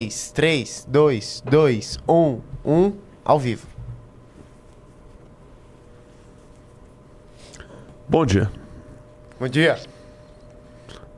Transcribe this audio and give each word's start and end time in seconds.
3, 0.00 0.86
2, 0.88 1.42
2, 1.44 1.98
1, 2.08 2.40
1, 2.64 2.92
ao 3.24 3.40
vivo. 3.40 3.66
Bom 8.08 8.24
dia. 8.24 8.48
Bom 9.40 9.48
dia. 9.48 9.76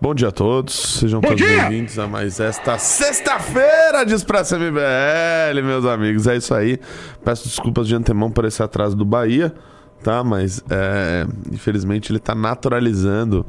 Bom 0.01 0.15
dia 0.15 0.29
a 0.29 0.33
todos. 0.33 0.73
Sejam 0.99 1.21
todos 1.21 1.39
bem-vindos 1.39 1.99
a 1.99 2.07
mais 2.07 2.41
esta 2.41 2.79
sexta-feira 2.79 4.03
de 4.07 4.15
Expresso 4.15 4.57
MBL, 4.57 5.63
meus 5.63 5.85
amigos. 5.85 6.27
É 6.27 6.39
isso 6.39 6.55
aí. 6.55 6.81
Peço 7.23 7.49
desculpas 7.49 7.87
de 7.87 7.95
antemão 7.95 8.31
por 8.31 8.47
esse 8.47 8.63
atraso 8.63 8.97
do 8.97 9.05
Bahia, 9.05 9.55
tá? 10.03 10.25
Mas, 10.25 10.65
é, 10.71 11.27
infelizmente, 11.53 12.11
ele 12.11 12.17
está 12.17 12.35
naturalizando 12.35 13.45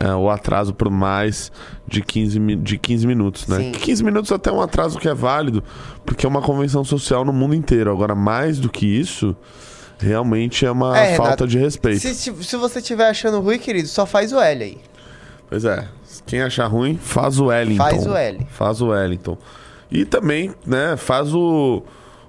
é, 0.00 0.12
o 0.14 0.28
atraso 0.30 0.74
por 0.74 0.90
mais 0.90 1.50
de 1.86 2.02
15, 2.02 2.38
mi- 2.40 2.56
de 2.56 2.78
15 2.78 3.06
minutos, 3.06 3.46
né? 3.46 3.58
Sim. 3.58 3.72
15 3.72 4.04
minutos 4.04 4.32
até 4.32 4.50
um 4.52 4.60
atraso 4.60 4.98
que 4.98 5.08
é 5.08 5.14
válido, 5.14 5.62
porque 6.04 6.26
é 6.26 6.28
uma 6.28 6.42
convenção 6.42 6.84
social 6.84 7.24
no 7.24 7.32
mundo 7.32 7.54
inteiro. 7.54 7.90
Agora, 7.90 8.14
mais 8.14 8.58
do 8.58 8.68
que 8.68 8.86
isso, 8.86 9.34
realmente 9.98 10.66
é 10.66 10.70
uma 10.70 10.96
É, 10.98 11.14
falta 11.16 11.22
Renato, 11.30 11.46
de 11.48 11.58
respeito. 11.58 12.00
Se, 12.00 12.14
se, 12.14 12.32
se 12.44 12.56
você 12.56 12.78
estiver 12.80 13.08
achando 13.08 13.40
ruim, 13.40 13.58
querido, 13.58 13.88
só 13.88 14.04
faz 14.04 14.32
o 14.32 14.40
L 14.40 14.62
aí. 14.64 14.78
Pois 15.48 15.64
é. 15.64 15.86
Quem 16.26 16.42
achar 16.42 16.66
ruim, 16.66 16.98
faz 17.00 17.38
o 17.38 17.46
Wellington. 17.46 17.82
Faz 17.82 18.06
o 18.06 18.14
L. 18.16 18.46
Faz 18.50 18.80
o 18.80 18.86
Wellington. 18.88 19.38
E 19.90 20.04
também, 20.04 20.52
né, 20.66 20.96
faz 20.96 21.32
o, 21.32 21.82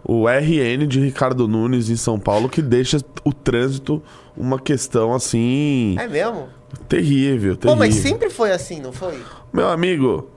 o 0.03 0.27
RN 0.27 0.85
de 0.87 0.99
Ricardo 0.99 1.47
Nunes 1.47 1.89
em 1.89 1.95
São 1.95 2.19
Paulo, 2.19 2.47
que 2.47 2.61
deixa 2.61 2.99
o 3.23 3.33
trânsito 3.33 4.01
uma 4.37 4.59
questão 4.59 5.13
assim. 5.15 5.95
É 5.97 6.07
mesmo? 6.07 6.47
Terrível, 6.87 7.53
Pô, 7.55 7.61
terrível. 7.61 7.75
mas 7.77 7.95
sempre 7.95 8.29
foi 8.29 8.51
assim, 8.51 8.79
não 8.81 8.91
foi? 8.91 9.21
Meu 9.53 9.69
amigo, 9.69 10.29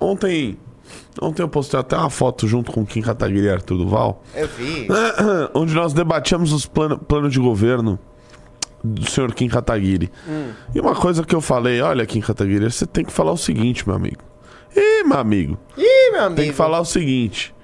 ontem. 0.00 0.58
Ontem 1.20 1.42
eu 1.42 1.48
postei 1.48 1.80
até 1.80 1.96
uma 1.96 2.10
foto 2.10 2.46
junto 2.46 2.70
com 2.70 2.84
Kim 2.84 3.00
Kataguiri 3.00 3.46
e 3.46 3.50
Arthur 3.50 3.78
Duval, 3.78 4.22
Eu 4.34 4.46
vi. 4.48 4.86
onde 5.54 5.74
nós 5.74 5.92
debatíamos 5.94 6.52
os 6.52 6.66
planos 6.66 6.98
plano 7.08 7.28
de 7.30 7.40
governo 7.40 7.98
do 8.84 9.08
senhor 9.10 9.32
Kim 9.34 9.48
Kataguiri. 9.48 10.12
Hum. 10.28 10.50
E 10.74 10.80
uma 10.80 10.94
coisa 10.94 11.24
que 11.24 11.34
eu 11.34 11.40
falei, 11.40 11.80
olha, 11.80 12.04
Kim 12.06 12.20
Kataguiri, 12.20 12.70
você 12.70 12.86
tem 12.86 13.04
que 13.04 13.10
falar 13.12 13.32
o 13.32 13.36
seguinte, 13.36 13.86
meu 13.86 13.96
amigo. 13.96 14.22
Ih, 14.76 15.04
meu 15.04 15.18
amigo, 15.18 15.58
Ih, 15.76 16.10
meu 16.12 16.24
amigo. 16.24 16.36
tem 16.40 16.50
que 16.50 16.56
falar 16.56 16.80
o 16.80 16.84
seguinte. 16.84 17.54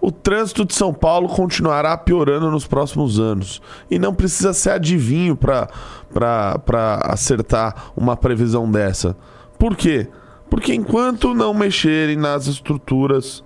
O 0.00 0.12
trânsito 0.12 0.64
de 0.64 0.72
São 0.74 0.94
Paulo 0.94 1.28
continuará 1.28 1.96
piorando 1.98 2.50
nos 2.50 2.66
próximos 2.66 3.18
anos. 3.18 3.60
E 3.90 3.98
não 3.98 4.14
precisa 4.14 4.52
ser 4.52 4.70
adivinho 4.70 5.34
pra, 5.34 5.68
pra 6.12 7.00
acertar 7.04 7.92
uma 7.96 8.16
previsão 8.16 8.70
dessa. 8.70 9.16
Por 9.58 9.76
quê? 9.76 10.08
Porque 10.48 10.74
enquanto 10.74 11.34
não 11.34 11.52
mexerem 11.52 12.16
nas 12.16 12.46
estruturas 12.46 13.42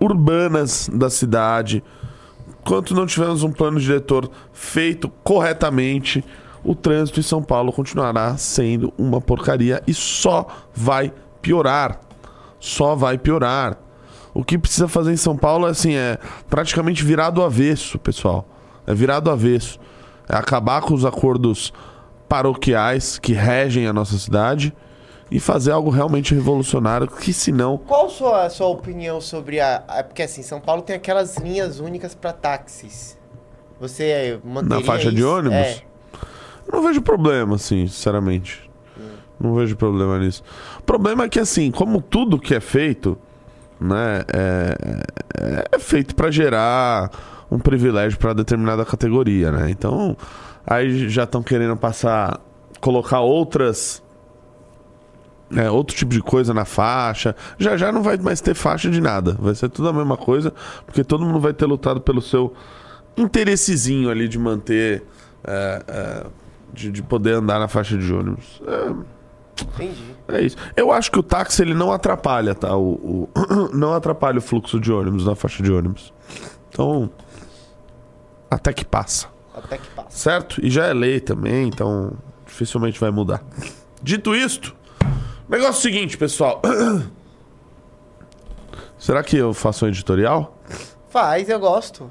urbanas 0.00 0.88
da 0.92 1.10
cidade, 1.10 1.82
enquanto 2.60 2.94
não 2.94 3.06
tivermos 3.06 3.42
um 3.42 3.50
plano 3.50 3.80
diretor 3.80 4.30
feito 4.52 5.08
corretamente, 5.24 6.24
o 6.64 6.74
trânsito 6.74 7.20
em 7.20 7.22
São 7.22 7.42
Paulo 7.42 7.72
continuará 7.72 8.36
sendo 8.36 8.92
uma 8.98 9.20
porcaria 9.20 9.82
e 9.86 9.94
só 9.94 10.46
vai 10.74 11.12
piorar. 11.40 12.00
Só 12.60 12.94
vai 12.94 13.16
piorar. 13.16 13.78
O 14.34 14.44
que 14.44 14.58
precisa 14.58 14.86
fazer 14.86 15.12
em 15.12 15.16
São 15.16 15.36
Paulo 15.36 15.66
é 15.66 15.70
assim, 15.70 15.94
é 15.94 16.18
praticamente 16.48 17.04
virar 17.04 17.30
do 17.30 17.42
avesso, 17.42 17.98
pessoal. 17.98 18.46
É 18.86 18.94
virar 18.94 19.20
do 19.20 19.30
avesso. 19.30 19.78
É 20.28 20.36
acabar 20.36 20.82
com 20.82 20.94
os 20.94 21.04
acordos 21.04 21.72
paroquiais 22.28 23.18
que 23.18 23.32
regem 23.32 23.86
a 23.86 23.92
nossa 23.92 24.18
cidade 24.18 24.74
e 25.30 25.38
fazer 25.38 25.72
algo 25.72 25.90
realmente 25.90 26.34
revolucionário, 26.34 27.06
que 27.06 27.32
senão 27.32 27.76
Qual 27.78 28.06
a 28.06 28.08
sua, 28.08 28.44
a 28.44 28.50
sua 28.50 28.66
opinião 28.68 29.20
sobre 29.20 29.60
a, 29.60 29.82
a- 29.88 30.02
Porque 30.02 30.22
assim, 30.22 30.42
São 30.42 30.60
Paulo 30.60 30.82
tem 30.82 30.96
aquelas 30.96 31.36
linhas 31.36 31.80
únicas 31.80 32.14
pra 32.14 32.32
táxis. 32.32 33.16
Você 33.80 34.40
manteria 34.44 34.78
Na 34.80 34.84
faixa 34.84 35.10
de 35.10 35.18
isso? 35.18 35.28
ônibus? 35.30 35.54
É. 35.56 35.82
Não 36.72 36.82
vejo 36.82 37.00
problema, 37.00 37.54
assim, 37.56 37.86
sinceramente. 37.86 38.68
Não 39.40 39.54
vejo 39.54 39.76
problema 39.76 40.18
nisso. 40.18 40.42
O 40.80 40.82
problema 40.82 41.24
é 41.24 41.28
que, 41.28 41.38
assim, 41.38 41.70
como 41.70 42.02
tudo 42.02 42.38
que 42.40 42.54
é 42.54 42.60
feito, 42.60 43.16
né, 43.80 44.24
é, 44.32 45.66
é 45.72 45.78
feito 45.78 46.14
pra 46.16 46.28
gerar 46.30 47.10
um 47.50 47.58
privilégio 47.58 48.18
pra 48.18 48.32
determinada 48.32 48.84
categoria, 48.84 49.50
né? 49.52 49.70
Então, 49.70 50.16
aí 50.66 51.08
já 51.08 51.24
estão 51.24 51.42
querendo 51.42 51.76
passar, 51.76 52.40
colocar 52.80 53.20
outras. 53.20 54.02
né, 55.50 55.70
outro 55.70 55.96
tipo 55.96 56.12
de 56.12 56.20
coisa 56.20 56.52
na 56.52 56.64
faixa. 56.66 57.34
Já 57.58 57.76
já 57.76 57.90
não 57.90 58.02
vai 58.02 58.16
mais 58.18 58.40
ter 58.40 58.54
faixa 58.54 58.90
de 58.90 59.00
nada. 59.00 59.36
Vai 59.40 59.54
ser 59.54 59.68
tudo 59.70 59.88
a 59.88 59.92
mesma 59.92 60.16
coisa, 60.16 60.52
porque 60.84 61.02
todo 61.02 61.24
mundo 61.24 61.40
vai 61.40 61.54
ter 61.54 61.64
lutado 61.66 62.00
pelo 62.00 62.20
seu 62.20 62.52
interessezinho 63.16 64.10
ali 64.10 64.28
de 64.28 64.38
manter. 64.38 65.02
é, 65.44 65.82
é, 65.88 66.26
de, 66.70 66.90
de 66.92 67.02
poder 67.02 67.32
andar 67.34 67.58
na 67.58 67.66
faixa 67.66 67.96
de 67.96 68.12
ônibus. 68.12 68.60
Entendi. 69.60 70.14
É, 70.28 70.36
é 70.36 70.42
isso. 70.42 70.56
Eu 70.76 70.92
acho 70.92 71.10
que 71.10 71.18
o 71.18 71.22
táxi 71.22 71.62
ele 71.62 71.72
não 71.74 71.90
atrapalha, 71.90 72.54
tá? 72.54 72.76
O, 72.76 72.92
o- 73.34 73.70
não 73.74 73.94
atrapalha 73.94 74.38
o 74.38 74.42
fluxo 74.42 74.78
de 74.78 74.92
ônibus 74.92 75.24
na 75.24 75.34
faixa 75.34 75.62
de 75.62 75.72
ônibus. 75.72 76.12
Então. 76.68 77.10
Até 78.50 78.72
que 78.72 78.84
passa. 78.84 79.28
Até 79.54 79.78
que 79.78 79.88
passa. 79.90 80.10
Certo? 80.10 80.64
E 80.64 80.70
já 80.70 80.86
é 80.86 80.94
lei 80.94 81.20
também, 81.20 81.68
então 81.68 82.12
dificilmente 82.46 82.98
vai 82.98 83.10
mudar. 83.10 83.42
Dito 84.02 84.34
isto, 84.34 84.74
negócio 85.48 85.74
é 85.74 85.78
o 85.78 85.82
seguinte, 85.82 86.16
pessoal. 86.16 86.62
Será 88.98 89.22
que 89.22 89.36
eu 89.36 89.54
faço 89.54 89.84
um 89.84 89.88
editorial? 89.88 90.58
Faz, 91.08 91.48
eu 91.48 91.60
gosto. 91.60 92.10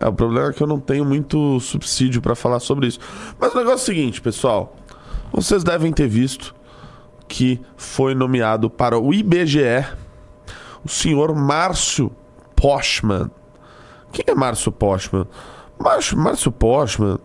É, 0.00 0.06
o 0.06 0.12
problema 0.12 0.50
é 0.50 0.52
que 0.52 0.62
eu 0.62 0.66
não 0.66 0.80
tenho 0.80 1.04
muito 1.04 1.60
subsídio 1.60 2.20
pra 2.20 2.34
falar 2.34 2.60
sobre 2.60 2.86
isso. 2.86 2.98
Mas 3.38 3.54
o 3.54 3.58
negócio 3.58 3.78
é 3.78 3.82
o 3.82 3.84
seguinte, 3.84 4.20
pessoal. 4.20 4.76
Vocês 5.32 5.62
devem 5.62 5.92
ter 5.92 6.08
visto 6.08 6.54
que 7.28 7.60
foi 7.76 8.14
nomeado 8.14 8.70
para 8.70 8.98
o 8.98 9.12
IBGE 9.12 9.86
o 10.84 10.88
senhor 10.88 11.34
Márcio 11.34 12.10
Postman. 12.56 13.30
Quem 14.12 14.24
é 14.26 14.34
Márcio 14.34 14.72
Postman? 14.72 15.26
Márcio, 15.78 16.18
Márcio 16.18 16.50
Postman 16.52 17.18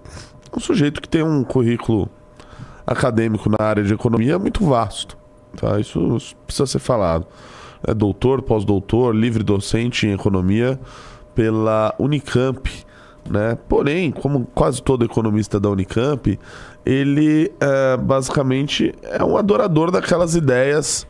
é 0.51 0.57
um 0.57 0.59
sujeito 0.59 1.01
que 1.01 1.09
tem 1.09 1.23
um 1.23 1.43
currículo 1.43 2.09
acadêmico 2.85 3.49
na 3.49 3.65
área 3.65 3.83
de 3.83 3.93
economia 3.93 4.37
muito 4.37 4.65
vasto. 4.65 5.17
Tá? 5.55 5.79
Isso, 5.79 6.17
isso 6.17 6.35
precisa 6.45 6.65
ser 6.67 6.79
falado. 6.79 7.25
É 7.85 7.93
doutor, 7.93 8.41
pós-doutor, 8.41 9.15
livre 9.15 9.43
docente 9.43 10.07
em 10.07 10.13
economia 10.13 10.79
pela 11.35 11.93
Unicamp. 11.99 12.69
Né? 13.29 13.57
Porém, 13.67 14.11
como 14.11 14.45
quase 14.53 14.81
todo 14.81 15.05
economista 15.05 15.59
da 15.59 15.69
Unicamp, 15.69 16.39
ele 16.85 17.51
é, 17.59 17.97
basicamente 17.97 18.93
é 19.03 19.23
um 19.23 19.37
adorador 19.37 19.91
daquelas 19.91 20.35
ideias 20.35 21.07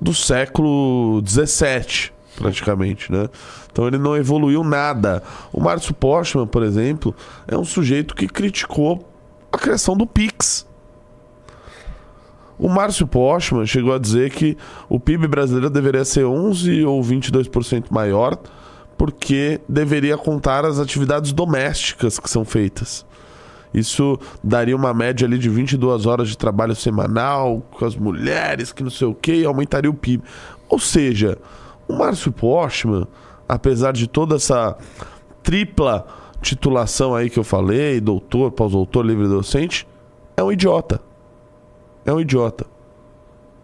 do 0.00 0.12
século 0.12 1.22
XVII, 1.26 2.12
praticamente, 2.36 3.10
né? 3.10 3.28
Então 3.70 3.86
ele 3.86 3.98
não 3.98 4.16
evoluiu 4.16 4.62
nada. 4.62 5.22
O 5.52 5.60
Márcio 5.60 5.94
Postman, 5.94 6.46
por 6.46 6.62
exemplo, 6.62 7.14
é 7.48 7.56
um 7.56 7.64
sujeito 7.64 8.14
que 8.14 8.28
criticou 8.28 9.08
a 9.50 9.58
criação 9.58 9.96
do 9.96 10.06
Pix. 10.06 10.66
O 12.58 12.68
Márcio 12.68 13.06
Postman 13.06 13.66
chegou 13.66 13.94
a 13.94 13.98
dizer 13.98 14.30
que 14.30 14.56
o 14.88 14.98
PIB 14.98 15.26
brasileiro 15.26 15.68
deveria 15.68 16.04
ser 16.04 16.24
11 16.24 16.84
ou 16.84 17.02
22% 17.02 17.86
maior, 17.90 18.38
porque 18.96 19.60
deveria 19.68 20.16
contar 20.16 20.64
as 20.64 20.78
atividades 20.78 21.32
domésticas 21.32 22.18
que 22.18 22.30
são 22.30 22.44
feitas. 22.44 23.04
Isso 23.74 24.18
daria 24.42 24.74
uma 24.74 24.94
média 24.94 25.26
ali 25.26 25.36
de 25.36 25.50
22 25.50 26.06
horas 26.06 26.28
de 26.28 26.38
trabalho 26.38 26.74
semanal 26.74 27.60
com 27.72 27.84
as 27.84 27.94
mulheres, 27.94 28.72
que 28.72 28.82
não 28.82 28.90
sei 28.90 29.06
o 29.06 29.14
que, 29.14 29.44
aumentaria 29.44 29.90
o 29.90 29.94
PIB. 29.94 30.24
Ou 30.66 30.78
seja, 30.78 31.36
o 31.88 31.92
Márcio 31.92 32.32
Postman, 32.32 33.06
apesar 33.48 33.92
de 33.92 34.06
toda 34.06 34.36
essa 34.36 34.76
tripla 35.42 36.06
titulação 36.40 37.14
aí 37.14 37.30
que 37.30 37.38
eu 37.38 37.44
falei, 37.44 38.00
doutor, 38.00 38.52
pós-doutor, 38.52 39.04
livre 39.04 39.26
docente, 39.26 39.86
é 40.36 40.42
um 40.42 40.52
idiota. 40.52 41.00
É 42.04 42.12
um 42.12 42.20
idiota. 42.20 42.66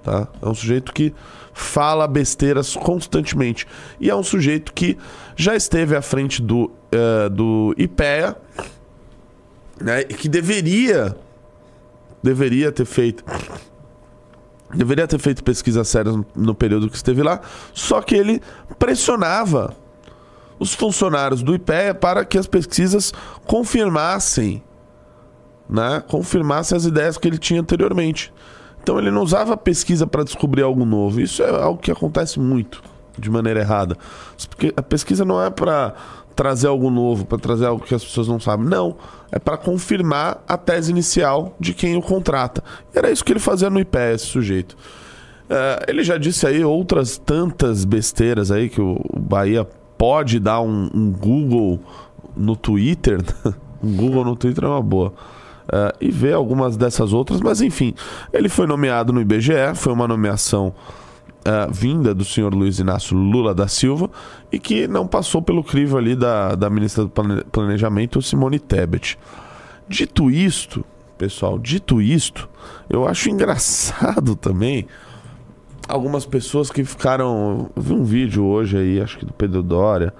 Tá? 0.02 0.26
É 0.40 0.48
um 0.48 0.54
sujeito 0.54 0.92
que 0.92 1.14
fala 1.52 2.08
besteiras 2.08 2.74
constantemente. 2.74 3.66
E 4.00 4.10
é 4.10 4.16
um 4.16 4.22
sujeito 4.22 4.72
que 4.72 4.98
já 5.36 5.54
esteve 5.54 5.94
à 5.94 6.02
frente 6.02 6.42
do, 6.42 6.70
eh, 6.90 7.28
do 7.28 7.74
IPEA, 7.76 8.36
né, 9.80 10.04
que 10.04 10.28
deveria 10.28 11.16
deveria 12.22 12.70
ter 12.70 12.84
feito 12.84 13.24
deveria 14.74 15.06
ter 15.06 15.18
feito 15.18 15.42
pesquisas 15.44 15.88
sérias 15.88 16.16
no, 16.34 16.54
período 16.54 16.88
que 16.88 16.96
esteve 16.96 17.22
lá, 17.22 17.40
só 17.72 18.00
que 18.00 18.14
ele 18.14 18.40
pressionava 18.78 19.74
os 20.58 20.74
funcionários 20.74 21.42
do 21.42 21.54
IPEA 21.54 21.94
para 21.94 22.24
que 22.24 22.38
as 22.38 22.46
pesquisas 22.46 23.12
confirmassem 23.46 24.62
né, 25.68 26.02
confirmassem 26.06 26.76
as 26.76 26.84
ideias 26.84 27.16
que 27.16 27.26
ele 27.26 27.38
tinha 27.38 27.60
anteriormente. 27.60 28.32
Então 28.82 28.98
ele 28.98 29.10
não 29.10 29.22
usava 29.22 29.56
pesquisa 29.56 30.06
para 30.06 30.22
descobrir 30.22 30.62
algo 30.62 30.84
novo. 30.84 31.20
Isso 31.20 31.42
é 31.42 31.48
algo 31.48 31.80
que 31.80 31.90
acontece 31.90 32.38
muito 32.38 32.82
de 33.18 33.30
maneira 33.30 33.60
errada. 33.60 33.96
Porque 34.50 34.72
a 34.76 34.82
pesquisa 34.82 35.24
não 35.24 35.40
é 35.40 35.48
para 35.48 35.94
trazer 36.34 36.66
algo 36.66 36.90
novo, 36.90 37.24
para 37.24 37.38
trazer 37.38 37.66
algo 37.66 37.84
que 37.84 37.94
as 37.94 38.04
pessoas 38.04 38.28
não 38.28 38.40
sabem. 38.40 38.66
Não, 38.66 38.96
é 39.30 39.38
para 39.38 39.56
confirmar 39.56 40.42
a 40.46 40.56
tese 40.56 40.90
inicial 40.90 41.56
de 41.58 41.72
quem 41.72 41.96
o 41.96 42.02
contrata. 42.02 42.62
E 42.94 42.98
era 42.98 43.10
isso 43.10 43.24
que 43.24 43.32
ele 43.32 43.40
fazia 43.40 43.70
no 43.70 43.78
IPE, 43.78 44.14
esse 44.14 44.26
sujeito. 44.26 44.76
Uh, 45.44 45.84
ele 45.86 46.02
já 46.02 46.16
disse 46.16 46.46
aí 46.46 46.64
outras 46.64 47.18
tantas 47.18 47.84
besteiras 47.84 48.50
aí 48.50 48.68
que 48.68 48.80
o, 48.80 48.98
Bahia 49.18 49.66
pode 49.98 50.40
dar 50.40 50.60
um, 50.60 50.90
um 50.94 51.12
Google 51.12 51.80
no 52.36 52.56
Twitter. 52.56 53.20
um 53.82 53.94
Google 53.94 54.24
no 54.24 54.34
Twitter 54.36 54.64
é 54.64 54.68
uma 54.68 54.82
boa. 54.82 55.12
Uh, 55.64 55.96
e 56.00 56.10
ver 56.10 56.32
algumas 56.32 56.76
dessas 56.76 57.12
outras, 57.12 57.40
mas 57.40 57.60
enfim, 57.60 57.94
ele 58.32 58.48
foi 58.48 58.66
nomeado 58.66 59.12
no 59.12 59.20
IBGE, 59.20 59.74
foi 59.74 59.92
uma 59.92 60.08
nomeação 60.08 60.74
uh, 61.46 61.72
vinda 61.72 62.14
do 62.14 62.24
senhor 62.24 62.54
Luiz 62.54 62.78
Inácio 62.78 63.16
Lula 63.16 63.54
da 63.54 63.68
Silva 63.68 64.10
e 64.50 64.58
que 64.58 64.86
não 64.86 65.06
passou 65.06 65.42
pelo 65.42 65.62
crivo 65.62 65.98
ali 65.98 66.14
da, 66.14 66.54
da 66.54 66.70
ministra 66.70 67.04
do 67.04 67.10
Planejamento, 67.50 68.22
Simone 68.22 68.58
Tebet. 68.58 69.18
Dito 69.88 70.30
isto, 70.30 70.84
pessoal, 71.18 71.58
dito 71.58 72.00
isto, 72.00 72.48
eu 72.88 73.06
acho 73.06 73.28
engraçado 73.30 74.34
também 74.36 74.86
algumas 75.88 76.24
pessoas 76.24 76.70
que 76.70 76.84
ficaram. 76.84 77.70
Eu 77.74 77.82
vi 77.82 77.92
um 77.92 78.04
vídeo 78.04 78.44
hoje 78.44 78.78
aí, 78.78 79.00
acho 79.00 79.18
que 79.18 79.26
do 79.26 79.32
Pedro 79.32 79.62
Dória. 79.62 80.14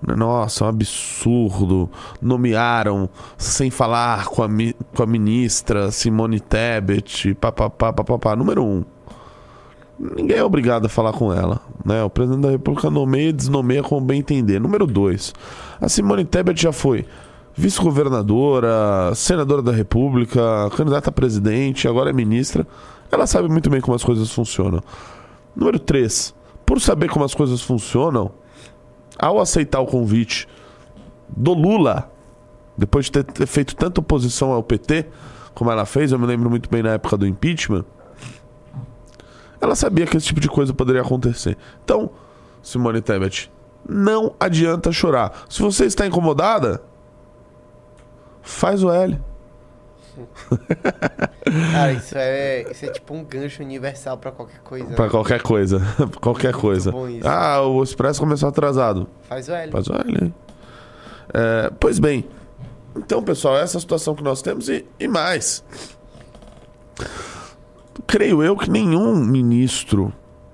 Nossa, 0.00 0.64
um 0.64 0.68
absurdo. 0.68 1.90
Nomearam 2.22 3.10
sem 3.36 3.68
falar 3.68 4.26
com 4.26 4.42
a, 4.42 4.48
com 4.94 5.02
a 5.02 5.06
ministra 5.06 5.90
Simone 5.90 6.38
Tebet, 6.38 7.34
papapá, 7.34 7.92
papapá. 7.92 8.36
Número 8.36 8.64
um 8.64 8.84
ninguém 9.98 10.36
é 10.36 10.44
obrigado 10.44 10.86
a 10.86 10.88
falar 10.88 11.12
com 11.12 11.32
ela. 11.32 11.60
Né? 11.84 12.02
O 12.02 12.10
presidente 12.10 12.42
da 12.42 12.50
República 12.50 12.90
nomeia 12.90 13.30
e 13.30 13.32
desnomeia 13.32 13.82
como 13.82 14.04
bem 14.04 14.20
entender. 14.20 14.60
Número 14.60 14.86
dois, 14.86 15.34
a 15.80 15.88
Simone 15.88 16.24
Tebet 16.24 16.60
já 16.60 16.72
foi 16.72 17.04
vice-governadora, 17.54 19.12
senadora 19.14 19.60
da 19.60 19.72
República, 19.72 20.70
candidata 20.76 21.10
a 21.10 21.12
presidente, 21.12 21.88
agora 21.88 22.10
é 22.10 22.12
ministra. 22.12 22.66
Ela 23.10 23.26
sabe 23.26 23.48
muito 23.48 23.68
bem 23.68 23.80
como 23.80 23.96
as 23.96 24.04
coisas 24.04 24.30
funcionam. 24.30 24.80
Número 25.56 25.78
três, 25.78 26.32
por 26.64 26.80
saber 26.80 27.08
como 27.10 27.24
as 27.24 27.34
coisas 27.34 27.60
funcionam, 27.60 28.30
ao 29.18 29.40
aceitar 29.40 29.80
o 29.80 29.86
convite 29.86 30.46
do 31.28 31.52
Lula, 31.52 32.08
depois 32.76 33.06
de 33.06 33.24
ter, 33.24 33.46
feito 33.46 33.74
tanta 33.74 34.00
oposição 34.00 34.52
ao 34.52 34.62
PT, 34.62 35.06
como 35.52 35.72
ela 35.72 35.84
fez, 35.84 36.12
eu 36.12 36.18
me 36.18 36.26
lembro 36.26 36.48
muito 36.48 36.70
bem 36.70 36.84
na 36.84 36.90
época 36.90 37.16
do 37.16 37.26
impeachment 37.26 37.84
ela 39.60 39.74
sabia 39.74 40.06
que 40.06 40.16
esse 40.16 40.26
tipo 40.26 40.40
de 40.40 40.48
coisa 40.48 40.72
poderia 40.72 41.02
acontecer. 41.02 41.56
Então, 41.84 42.10
Simone 42.62 43.00
Tebet, 43.00 43.50
não 43.88 44.34
adianta 44.38 44.92
chorar. 44.92 45.44
Se 45.48 45.62
você 45.62 45.86
está 45.86 46.06
incomodada, 46.06 46.82
faz 48.42 48.82
o 48.82 48.90
L. 48.90 49.18
Cara, 51.72 51.92
isso 51.92 52.18
é, 52.18 52.70
isso 52.70 52.84
é 52.84 52.88
tipo 52.90 53.14
um 53.14 53.24
gancho 53.24 53.62
universal 53.62 54.18
para 54.18 54.32
qualquer 54.32 54.60
coisa. 54.60 54.94
Para 54.94 55.04
né? 55.04 55.10
qualquer 55.10 55.42
coisa. 55.42 55.80
qualquer 56.20 56.52
Muito 56.52 56.60
coisa. 56.60 56.92
Ah, 57.24 57.62
o 57.62 57.82
Expresso 57.82 58.20
começou 58.20 58.48
atrasado. 58.48 59.08
Faz 59.28 59.48
o 59.48 59.52
L. 59.52 59.72
Faz 59.72 59.86
o 59.88 59.94
L. 59.94 60.34
É, 61.32 61.70
pois 61.78 61.98
bem. 61.98 62.28
Então, 62.96 63.22
pessoal, 63.22 63.56
essa 63.56 63.76
é 63.76 63.78
a 63.78 63.80
situação 63.80 64.14
que 64.14 64.24
nós 64.24 64.42
temos 64.42 64.68
e, 64.68 64.84
e 64.98 65.06
mais 65.06 65.62
creio 68.06 68.42
eu 68.42 68.56
que 68.56 68.70
nenhum 68.70 69.16
ministro 69.16 70.12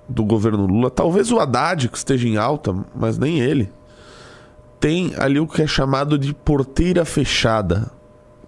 do 0.09 0.25
governo 0.25 0.67
Lula, 0.67 0.91
talvez 0.91 1.33
o 1.33 1.39
Haddad 1.39 1.89
que 1.89 1.97
esteja 1.97 2.29
em 2.29 2.37
alta, 2.37 2.75
mas 2.95 3.19
nem 3.19 3.41
ele, 3.41 3.71
tem 4.79 5.15
ali 5.17 5.41
o 5.41 5.47
que 5.47 5.63
é 5.63 5.67
chamado 5.67 6.19
de 6.19 6.35
porteira 6.35 7.05
fechada, 7.05 7.91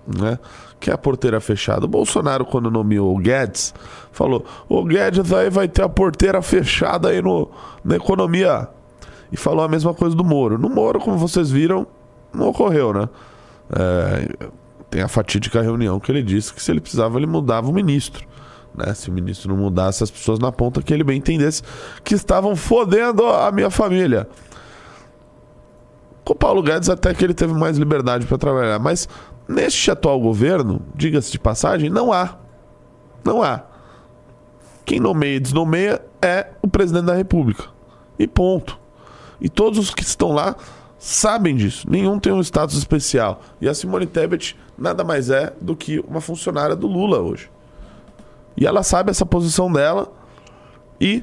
né? 0.06 0.38
Que 0.78 0.90
é 0.90 0.93
a 0.93 0.98
porteira 0.98 1.40
fechada. 1.40 1.87
O 1.87 1.88
Bolsonaro, 1.88 2.44
quando 2.44 2.70
nomeou 2.70 3.16
o 3.16 3.19
Guedes, 3.19 3.75
falou: 4.12 4.44
o 4.69 4.84
Guedes 4.84 5.32
aí 5.32 5.48
vai 5.48 5.66
ter 5.66 5.82
a 5.82 5.88
porteira 5.88 6.43
fechada 6.43 7.08
aí 7.08 7.22
no, 7.22 7.50
na 7.82 7.96
economia. 7.96 8.69
E 9.32 9.37
falou 9.37 9.64
a 9.64 9.69
mesma 9.69 9.94
coisa 9.94 10.14
do 10.14 10.22
Moro. 10.22 10.58
No 10.58 10.69
Moro, 10.69 11.00
como 11.00 11.16
vocês 11.16 11.50
viram, 11.50 11.87
não 12.32 12.48
ocorreu, 12.48 12.93
né? 12.93 13.08
É, 13.70 14.48
tem 14.90 15.02
a 15.02 15.08
fatídica 15.08 15.62
reunião 15.62 15.98
que 15.98 16.12
ele 16.12 16.22
disse 16.22 16.52
que 16.52 16.62
se 16.62 16.70
ele 16.70 16.81
precisava, 16.81 17.19
ele 17.19 17.26
mudava 17.26 17.69
o 17.69 17.72
ministro. 17.72 18.26
Né? 18.76 18.94
Se 18.94 19.08
o 19.08 19.12
ministro 19.12 19.49
não 19.49 19.56
mudasse 19.56 20.02
as 20.02 20.11
pessoas 20.11 20.38
na 20.38 20.52
ponta, 20.52 20.82
que 20.82 20.93
ele 20.93 21.05
bem 21.05 21.19
entendesse 21.19 21.62
que 22.05 22.14
estavam 22.14 22.55
fodendo 22.55 23.26
a 23.26 23.50
minha 23.50 23.70
família. 23.70 24.28
Com 26.25 26.32
o 26.32 26.37
Paulo 26.37 26.62
Guedes, 26.62 26.88
até 26.88 27.14
que 27.14 27.25
ele 27.25 27.34
teve 27.34 27.55
mais 27.55 27.78
liberdade 27.78 28.26
para 28.26 28.37
trabalhar. 28.37 28.78
Mas 28.78 29.08
neste 29.49 29.90
atual 29.90 30.20
governo, 30.20 30.82
diga-se 30.94 31.31
de 31.31 31.38
passagem, 31.38 31.88
não 31.88 32.12
há. 32.12 32.37
Não 33.25 33.43
há. 33.43 33.62
Quem 34.84 35.00
nomeia 35.00 35.37
e 35.37 35.40
desnomeia 35.40 36.02
é 36.20 36.49
o 36.62 36.69
presidente 36.69 37.06
da 37.06 37.14
República. 37.14 37.64
E 38.19 38.26
ponto. 38.26 38.79
E 39.40 39.49
todos 39.49 39.79
os 39.79 39.94
que 39.94 40.02
estão 40.02 40.32
lá 40.32 40.56
sabem 40.99 41.55
disso. 41.55 41.88
Nenhum 41.90 42.19
tem 42.19 42.32
um 42.32 42.40
status 42.40 42.76
especial. 42.76 43.40
E 43.61 43.69
a 43.69 43.75
Simone 43.75 44.06
Tebet 44.06 44.56
nada 44.79 45.05
mais 45.05 45.31
é 45.31 45.52
do 45.61 45.76
que 45.76 45.99
uma 46.00 46.20
funcionária 46.20 46.76
do 46.76 46.87
Lula 46.87 47.20
hoje. 47.20 47.50
E 48.56 48.67
ela 48.67 48.82
sabe 48.82 49.11
essa 49.11 49.26
posição 49.26 49.70
dela 49.70 50.12
e 51.00 51.23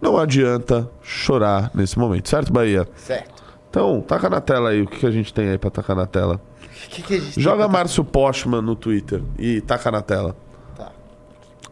não 0.00 0.16
adianta 0.16 0.90
chorar 1.02 1.70
nesse 1.74 1.98
momento, 1.98 2.28
certo, 2.28 2.52
Bahia? 2.52 2.88
Certo. 2.96 3.42
Então, 3.68 4.00
taca 4.00 4.28
na 4.28 4.40
tela 4.40 4.70
aí 4.70 4.82
o 4.82 4.86
que 4.86 5.06
a 5.06 5.10
gente 5.10 5.32
tem 5.32 5.48
aí 5.48 5.58
pra 5.58 5.70
tacar 5.70 5.94
na 5.94 6.06
tela. 6.06 6.40
Que 6.88 7.02
que 7.02 7.40
Joga 7.40 7.68
Márcio 7.68 8.02
Postman 8.02 8.62
no 8.62 8.74
Twitter 8.74 9.22
e 9.38 9.60
taca 9.60 9.90
na 9.90 10.02
tela. 10.02 10.34
Tá. 10.74 10.90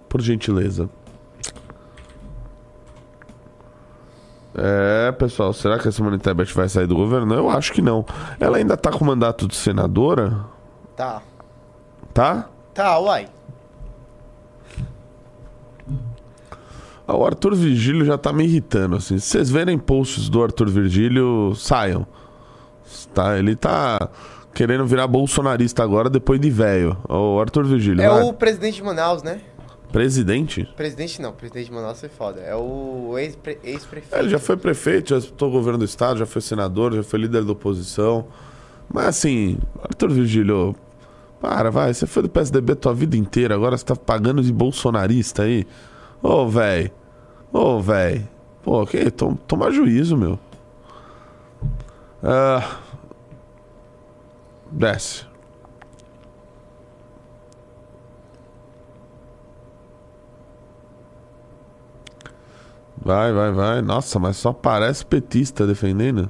Por 0.08 0.20
gentileza. 0.20 0.88
É, 4.54 5.12
pessoal, 5.12 5.52
será 5.52 5.78
que 5.78 5.88
a 5.88 5.92
Simone 5.92 6.18
Tebet 6.18 6.52
vai 6.52 6.68
sair 6.68 6.86
do 6.86 6.96
governo? 6.96 7.34
Eu 7.34 7.48
acho 7.48 7.72
que 7.72 7.80
não. 7.80 8.04
Ela 8.38 8.58
ainda 8.58 8.76
tá 8.76 8.90
com 8.90 9.04
mandato 9.04 9.46
de 9.46 9.54
senadora? 9.54 10.44
Tá. 10.96 11.22
Tá? 12.12 12.48
Tá, 12.74 12.98
uai. 12.98 13.28
O 17.16 17.24
Arthur 17.24 17.54
Virgílio 17.54 18.04
já 18.04 18.18
tá 18.18 18.32
me 18.32 18.44
irritando, 18.44 18.96
assim. 18.96 19.18
Se 19.18 19.28
vocês 19.28 19.50
verem 19.50 19.78
posts 19.78 20.28
do 20.28 20.42
Arthur 20.42 20.68
Virgílio, 20.68 21.54
saiam. 21.54 22.06
Tá? 23.14 23.38
Ele 23.38 23.56
tá 23.56 24.10
querendo 24.54 24.86
virar 24.86 25.06
bolsonarista 25.06 25.82
agora, 25.82 26.10
depois 26.10 26.40
de 26.40 26.50
velho. 26.50 26.96
O 27.08 27.40
Arthur 27.40 27.64
Virgílio. 27.64 28.02
É 28.02 28.10
o 28.10 28.32
presidente 28.32 28.76
de 28.76 28.82
Manaus, 28.82 29.22
né? 29.22 29.40
Presidente? 29.90 30.68
Presidente 30.76 31.22
não, 31.22 31.32
presidente 31.32 31.66
de 31.66 31.72
Manaus 31.72 31.98
foi 32.00 32.10
foda. 32.10 32.40
É 32.40 32.54
o 32.54 33.16
ex-prefeito. 33.16 34.14
É, 34.14 34.18
ele 34.18 34.28
já 34.28 34.38
foi 34.38 34.56
prefeito, 34.56 35.10
já 35.10 35.18
estou 35.18 35.50
governo 35.50 35.78
do 35.78 35.84
estado, 35.84 36.18
já 36.18 36.26
foi 36.26 36.42
senador, 36.42 36.92
já 36.92 37.02
foi 37.02 37.20
líder 37.20 37.42
da 37.44 37.52
oposição. 37.52 38.26
Mas 38.92 39.06
assim, 39.06 39.58
Arthur 39.82 40.10
Virgílio, 40.10 40.76
para, 41.40 41.70
vai. 41.70 41.94
Você 41.94 42.06
foi 42.06 42.22
do 42.22 42.28
PSDB 42.28 42.74
tua 42.74 42.92
vida 42.92 43.16
inteira, 43.16 43.54
agora 43.54 43.78
você 43.78 43.84
tá 43.84 43.96
pagando 43.96 44.42
de 44.42 44.52
bolsonarista 44.52 45.44
aí. 45.44 45.66
Ô, 46.22 46.48
velho. 46.48 46.90
Ô, 47.52 47.80
velho. 47.80 48.28
Pô, 48.62 48.84
que? 48.86 49.10
Toma 49.10 49.70
juízo, 49.70 50.16
meu. 50.16 50.38
Ah. 52.22 52.78
Desce. 54.70 55.26
Vai, 63.00 63.32
vai, 63.32 63.52
vai. 63.52 63.80
Nossa, 63.80 64.18
mas 64.18 64.36
só 64.36 64.52
parece 64.52 65.06
petista 65.06 65.66
defendendo. 65.66 66.28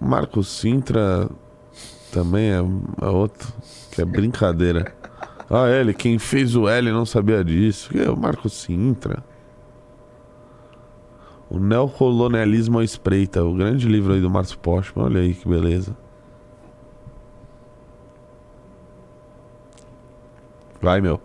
Marco 0.00 0.42
Sintra 0.42 1.28
também 2.12 2.50
é, 2.50 2.56
é 3.02 3.08
outro. 3.08 3.52
Que 3.90 4.00
é 4.00 4.04
brincadeira. 4.04 4.94
Ah, 5.54 5.68
ele, 5.68 5.92
quem 5.92 6.18
fez 6.18 6.56
o 6.56 6.66
L 6.66 6.90
não 6.90 7.04
sabia 7.04 7.44
disso. 7.44 7.90
É 7.94 8.10
o 8.10 8.16
Marco 8.16 8.48
Sintra. 8.48 9.22
O 11.50 11.58
Neocolonialismo 11.58 12.78
à 12.78 12.84
Espreita, 12.84 13.44
o 13.44 13.54
grande 13.54 13.86
livro 13.86 14.14
aí 14.14 14.20
do 14.22 14.30
Márcio 14.30 14.58
Postman. 14.58 15.04
Olha 15.04 15.20
aí 15.20 15.34
que 15.34 15.46
beleza. 15.46 15.94
Vai, 20.80 21.02
meu. 21.02 21.20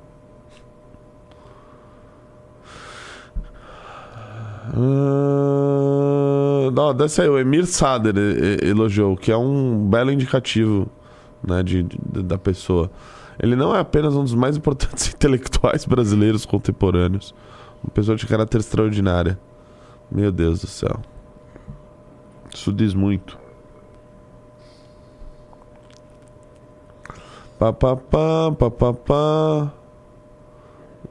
Uh, 4.75 6.69
não, 6.71 6.93
desce 6.93 7.21
aí, 7.21 7.29
o 7.29 7.39
Emir 7.39 7.65
Sader 7.65 8.13
elogiou, 8.61 9.15
que 9.15 9.31
é 9.31 9.37
um 9.37 9.87
belo 9.87 10.11
indicativo 10.11 10.89
né, 11.41 11.63
de, 11.63 11.83
de 11.83 11.97
da 12.23 12.37
pessoa. 12.37 12.91
Ele 13.39 13.55
não 13.55 13.75
é 13.75 13.79
apenas 13.79 14.15
um 14.15 14.23
dos 14.23 14.33
mais 14.33 14.57
importantes 14.57 15.09
intelectuais 15.13 15.85
brasileiros 15.85 16.45
contemporâneos. 16.45 17.33
Uma 17.83 17.91
pessoa 17.91 18.17
de 18.17 18.25
caráter 18.25 18.59
extraordinária. 18.59 19.39
Meu 20.11 20.31
Deus 20.31 20.61
do 20.61 20.67
céu. 20.67 20.99
Isso 22.53 22.73
diz 22.73 22.93
muito. 22.93 23.37
Pá, 27.59 27.73
pá, 27.73 27.95
pá, 27.95 28.51
pá, 28.57 28.71
pá, 28.71 28.93
pá. 28.93 29.73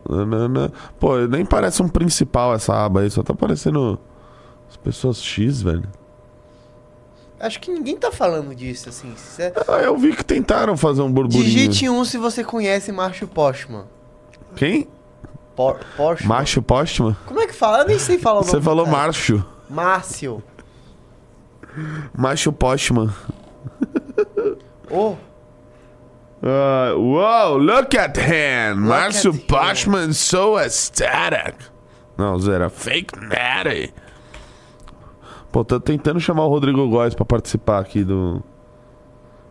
Nanana. 0.08 0.72
Pô, 0.98 1.18
nem 1.26 1.44
parece 1.44 1.82
um 1.82 1.88
principal 1.88 2.54
essa 2.54 2.84
aba 2.84 3.00
aí, 3.00 3.10
só 3.10 3.22
tá 3.22 3.34
parecendo 3.34 3.98
as 4.68 4.76
pessoas 4.76 5.22
X, 5.22 5.62
velho. 5.62 5.88
Acho 7.38 7.60
que 7.60 7.70
ninguém 7.70 7.96
tá 7.96 8.10
falando 8.10 8.54
disso, 8.54 8.88
assim. 8.88 9.12
Você- 9.16 9.52
Ah, 9.68 9.78
eu 9.82 9.96
vi 9.96 10.14
que 10.16 10.24
tentaram 10.24 10.76
fazer 10.76 11.02
um 11.02 11.12
burburinho. 11.12 11.44
Digite 11.44 11.88
um 11.88 12.04
se 12.04 12.16
você 12.16 12.42
conhece 12.42 12.90
Márcio 12.92 13.28
Postman. 13.28 13.84
Quem? 14.54 14.88
Por 15.54 15.78
Postman. 15.96 16.28
Macho 16.28 16.62
Postman? 16.62 17.16
Como 17.26 17.40
é 17.40 17.46
que 17.46 17.52
fala? 17.52 17.80
Eu 17.80 17.86
nem 17.88 17.98
sei 17.98 18.18
falar 18.18 18.38
o 18.38 18.40
nome 18.40 18.50
Você 18.52 18.60
falou. 18.60 18.86
Márcio. 18.86 19.44
Márcio. 19.68 20.42
Macho 22.16 22.52
Postman. 22.52 23.10
Oh, 24.90 25.14
Uh, 26.42 26.94
wow, 26.96 27.56
look 27.56 27.96
at 27.96 28.16
him. 28.18 28.76
Márcio 28.78 29.32
him. 29.32 29.38
Postman 29.48 30.12
so 30.12 30.56
aesthetic. 30.58 31.54
Não, 32.16 32.38
Zera, 32.38 32.68
fake 32.70 33.18
natty. 33.18 33.92
Pô, 35.56 35.64
tô 35.64 35.80
tentando 35.80 36.20
chamar 36.20 36.44
o 36.44 36.50
Rodrigo 36.50 36.86
Góes 36.86 37.14
pra 37.14 37.24
participar 37.24 37.78
aqui 37.78 38.04
do. 38.04 38.42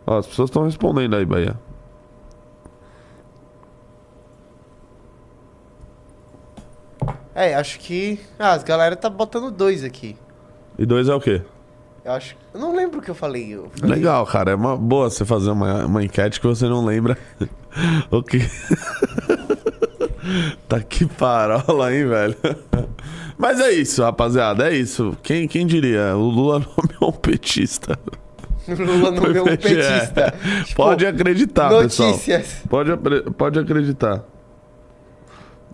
Ó, 0.06 0.18
as 0.18 0.26
pessoas 0.28 0.48
estão 0.50 0.62
respondendo 0.62 1.16
aí, 1.16 1.24
Bahia. 1.24 1.58
é, 7.34 7.54
acho 7.54 7.78
que. 7.80 8.18
Ah, 8.38 8.52
as 8.52 8.62
galera 8.62 8.96
tá 8.96 9.10
botando 9.10 9.50
dois 9.50 9.84
aqui. 9.84 10.16
E 10.78 10.86
dois 10.86 11.08
é 11.08 11.14
o 11.14 11.20
quê? 11.20 11.42
Eu 12.04 12.12
acho. 12.12 12.36
Eu 12.54 12.60
não 12.60 12.74
lembro 12.74 13.00
o 13.00 13.02
que 13.02 13.10
eu 13.10 13.14
falei. 13.14 13.54
Eu 13.54 13.68
falei- 13.74 13.96
Legal, 13.96 14.24
cara. 14.26 14.52
É 14.52 14.54
uma 14.54 14.76
boa 14.76 15.10
você 15.10 15.24
fazer 15.24 15.50
uma, 15.50 15.86
uma 15.86 16.04
enquete 16.04 16.40
que 16.40 16.46
você 16.46 16.68
não 16.68 16.84
lembra 16.84 17.18
o 18.10 18.22
que. 18.22 18.38
tá 20.68 20.80
que 20.80 21.06
parola, 21.06 21.94
hein, 21.94 22.06
velho? 22.06 22.36
Mas 23.38 23.60
é 23.60 23.70
isso, 23.72 24.02
rapaziada. 24.02 24.70
É 24.70 24.74
isso. 24.76 25.16
Quem, 25.22 25.46
quem 25.46 25.66
diria? 25.66 26.16
O 26.16 26.28
Lula 26.28 26.58
nomeou 26.76 27.10
um 27.10 27.12
petista. 27.20 27.98
Lula 28.68 29.08
é 29.36 29.42
um 29.42 29.46
É. 29.48 29.56
petista. 29.56 30.34
Tipo, 30.64 30.76
Pode 30.76 31.06
acreditar, 31.06 31.68
pessoal. 31.78 32.10
Notícias. 32.10 32.62
Pode, 32.68 32.90
apre- 32.92 33.22
pode 33.32 33.58
acreditar. 33.58 34.24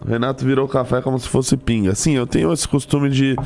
O 0.05 0.09
Renato 0.09 0.45
virou 0.45 0.67
café 0.67 1.01
como 1.01 1.19
se 1.19 1.29
fosse 1.29 1.57
pinga. 1.57 1.95
Sim, 1.95 2.17
eu 2.17 2.27
tenho 2.27 2.53
esse 2.53 2.67
costume 2.67 3.09
de. 3.09 3.37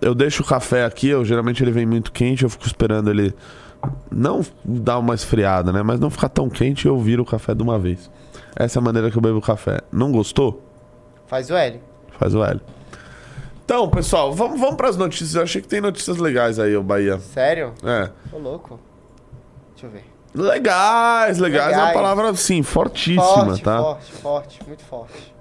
Eu 0.00 0.14
deixo 0.14 0.42
o 0.42 0.46
café 0.46 0.84
aqui, 0.84 1.08
eu 1.08 1.24
geralmente 1.24 1.62
ele 1.62 1.70
vem 1.70 1.86
muito 1.86 2.10
quente, 2.10 2.42
eu 2.42 2.50
fico 2.50 2.66
esperando 2.66 3.10
ele 3.10 3.32
não 4.10 4.40
dar 4.64 4.98
uma 4.98 5.14
esfriada, 5.14 5.70
né? 5.70 5.82
Mas 5.82 6.00
não 6.00 6.08
ficar 6.10 6.30
tão 6.30 6.48
quente 6.48 6.86
e 6.86 6.88
eu 6.88 6.98
viro 6.98 7.22
o 7.22 7.26
café 7.26 7.54
de 7.54 7.62
uma 7.62 7.78
vez. 7.78 8.10
Essa 8.56 8.78
é 8.78 8.80
a 8.80 8.82
maneira 8.82 9.10
que 9.10 9.16
eu 9.16 9.22
bebo 9.22 9.40
café. 9.40 9.80
Não 9.92 10.12
gostou? 10.12 10.62
Faz 11.26 11.50
o 11.50 11.56
L. 11.56 11.80
Faz 12.18 12.34
o 12.34 12.44
L. 12.44 12.60
Então, 13.64 13.88
pessoal, 13.88 14.32
vamos, 14.32 14.60
vamos 14.60 14.76
para 14.76 14.88
as 14.90 14.96
notícias. 14.96 15.34
Eu 15.34 15.42
achei 15.42 15.60
que 15.62 15.66
tem 15.68 15.80
notícias 15.80 16.18
legais 16.18 16.58
aí, 16.58 16.76
o 16.76 16.82
Bahia. 16.82 17.18
Sério? 17.18 17.72
É. 17.82 18.10
Tô 18.30 18.38
louco. 18.38 18.78
Deixa 19.72 19.86
eu 19.86 19.90
ver. 19.90 20.04
Legais, 20.34 21.38
legais, 21.38 21.72
é 21.72 21.76
uma 21.76 21.86
Legais. 21.86 21.94
palavra, 21.94 22.34
sim, 22.34 22.62
fortíssima, 22.62 23.24
forte, 23.46 23.62
tá? 23.62 23.78
forte, 23.80 24.12
forte, 24.12 24.58
muito 24.66 24.82
forte. 24.84 25.34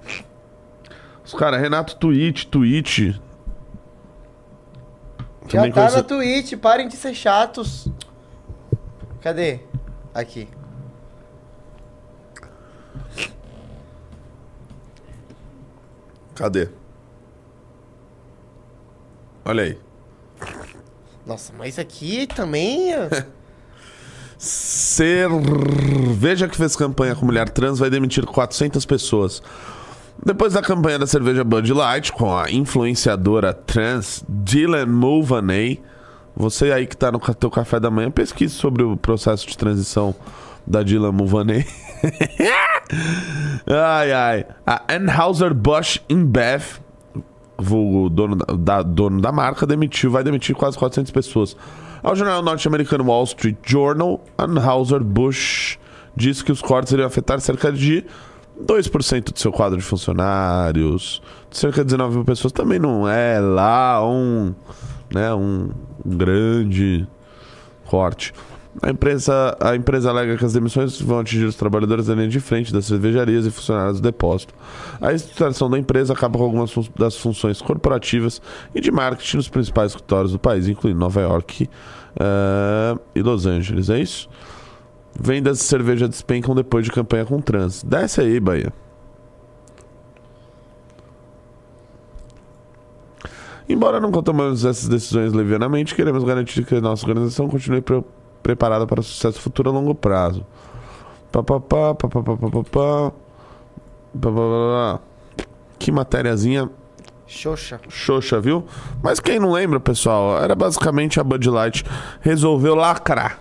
Os 1.26 1.34
caras, 1.34 1.60
Renato 1.60 1.96
Twitch, 1.96 2.46
Twitch. 2.46 3.16
Já 5.48 5.64
tá 5.64 5.72
conhece- 5.72 5.98
na 5.98 6.04
Twitch, 6.04 6.54
parem 6.58 6.88
de 6.88 6.96
ser 6.96 7.14
chatos. 7.14 7.88
Cadê? 9.22 9.60
Aqui. 10.14 10.48
Cadê? 16.36 16.68
Olha 19.46 19.64
aí. 19.64 19.78
Nossa, 21.26 21.54
mas 21.58 21.80
aqui 21.80 22.28
também. 22.28 22.94
é- 22.94 23.10
Cerveja 24.38 26.48
que 26.50 26.58
fez 26.58 26.76
campanha 26.76 27.16
com 27.16 27.26
mulher 27.26 27.48
trans 27.50 27.80
vai 27.80 27.90
demitir 27.90 28.26
400 28.26 28.86
pessoas. 28.86 29.42
Depois 30.26 30.54
da 30.54 30.62
campanha 30.62 31.00
da 31.00 31.08
cerveja 31.08 31.44
Bud 31.44 31.72
Light 31.74 32.12
com 32.12 32.36
a 32.38 32.52
influenciadora 32.52 33.54
trans 33.54 34.24
Dylan 34.28 34.86
Mulvaney, 34.86 35.82
você 36.36 36.72
aí 36.72 36.86
que 36.88 36.96
tá 36.98 37.12
no 37.12 37.20
teu 37.20 37.50
café 37.50 37.80
da 37.80 37.90
manhã, 37.90 38.12
pesquise 38.12 38.54
sobre 38.54 38.84
o 38.84 38.98
processo 38.98 39.48
de 39.48 39.58
transição 39.58 40.14
da 40.68 40.84
Dylan 40.84 41.12
Mulvaney. 41.14 41.66
ai, 43.68 44.12
ai. 44.12 44.46
A 44.66 44.82
Anheuser-Busch 44.88 46.00
InBev, 46.10 46.80
vulgo 47.58 48.10
dono 48.10 48.36
da, 48.36 48.46
da- 48.54 48.82
dono 48.84 49.22
da 49.22 49.32
marca, 49.32 49.66
demitiu, 49.66 50.12
vai 50.12 50.24
demitir 50.24 50.56
quase 50.56 50.78
400 50.78 51.12
pessoas. 51.12 51.56
Ao 52.02 52.16
jornal 52.16 52.42
norte-americano 52.42 53.06
Wall 53.06 53.24
Street 53.24 53.58
Journal, 53.64 54.22
Anheuser-Busch 54.38 55.78
disse 56.16 56.44
que 56.44 56.52
os 56.52 56.62
cortes 56.62 56.92
iriam 56.94 57.08
afetar 57.08 57.40
cerca 57.40 57.72
de 57.72 58.06
2% 58.66 59.32
do 59.34 59.40
seu 59.40 59.52
quadro 59.52 59.78
de 59.78 59.84
funcionários. 59.84 61.22
Cerca 61.50 61.78
de 61.82 61.86
19 61.86 62.16
mil 62.18 62.26
pessoas 62.26 62.52
também 62.52 62.78
não 62.80 63.08
é 63.08 63.40
lá 63.40 64.06
um, 64.06 64.54
né, 65.14 65.34
um 65.34 65.70
grande 66.06 67.08
corte. 67.86 68.34
A 68.82 68.90
empresa, 68.90 69.56
a 69.62 69.76
empresa 69.76 70.10
alega 70.10 70.36
que 70.36 70.44
as 70.44 70.54
demissões 70.54 71.00
vão 71.00 71.20
atingir 71.20 71.46
os 71.46 71.56
trabalhadores 71.56 72.08
da 72.08 72.16
linha 72.16 72.28
de 72.28 72.40
frente 72.40 72.74
das 72.74 72.86
cervejarias 72.86 73.46
e 73.46 73.52
funcionários 73.52 74.00
do 74.00 74.04
depósito. 74.04 74.54
A 75.00 75.14
estruturação 75.14 75.70
da 75.70 75.78
empresa 75.78 76.12
acaba 76.14 76.38
com 76.40 76.44
algumas 76.44 76.72
fun- 76.72 76.84
das 76.98 77.16
funções 77.16 77.62
corporativas 77.62 78.42
e 78.74 78.82
de 78.82 78.92
marketing 78.92 79.38
nos 79.38 79.48
principais 79.48 79.92
escritórios 79.92 80.32
do 80.32 80.40
país, 80.40 80.68
incluindo 80.68 81.00
Nova 81.00 81.22
York 81.22 81.70
eh, 82.20 82.98
e 83.14 83.22
Los 83.22 83.46
Angeles. 83.46 83.90
É 83.92 84.00
isso? 84.00 84.28
Vendas 85.18 85.60
de 85.60 85.64
cerveja 85.66 86.08
despencam 86.10 86.56
depois 86.56 86.84
de 86.84 86.92
campanha 86.92 87.26
com 87.26 87.40
trans. 87.40 87.84
Desce 87.84 88.22
aí, 88.22 88.40
Bahia. 88.40 88.74
Embora 93.70 94.00
não 94.00 94.12
tomemos 94.12 94.66
essas 94.66 94.90
decisões 94.90 95.32
levianamente, 95.32 95.96
queremos 95.96 96.24
garantir 96.24 96.66
que 96.66 96.76
a 96.76 96.82
nossa 96.82 97.06
organização 97.06 97.48
continue 97.48 97.82
pre- 97.82 98.04
preparada 98.44 98.86
para 98.86 99.02
sucesso 99.02 99.40
futuro 99.40 99.70
a 99.70 99.74
longo 99.74 99.96
prazo. 99.96 100.46
Papapá, 101.32 101.96
papapá, 101.96 102.38
papapá. 102.38 103.14
Que 105.80 105.92
matériazinha 105.92 106.70
Xoxa. 107.26 107.80
Xoxa, 107.90 108.40
viu? 108.40 108.66
Mas 109.02 109.20
quem 109.20 109.40
não 109.40 109.52
lembra, 109.52 109.80
pessoal, 109.80 110.42
era 110.42 110.54
basicamente 110.54 111.20
a 111.20 111.24
Bud 111.24 111.50
Light 111.50 111.84
resolveu 112.22 112.76
lacrar. 112.76 113.40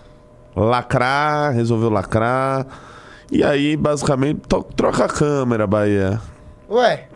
Lacrar, 0.55 1.53
resolveu 1.53 1.89
lacrar. 1.89 2.65
E 3.31 3.43
aí, 3.43 3.75
basicamente, 3.77 4.41
troca 4.75 5.05
a 5.05 5.07
câmera, 5.07 5.67
Bahia. 5.67 6.19
Ué? 6.69 7.07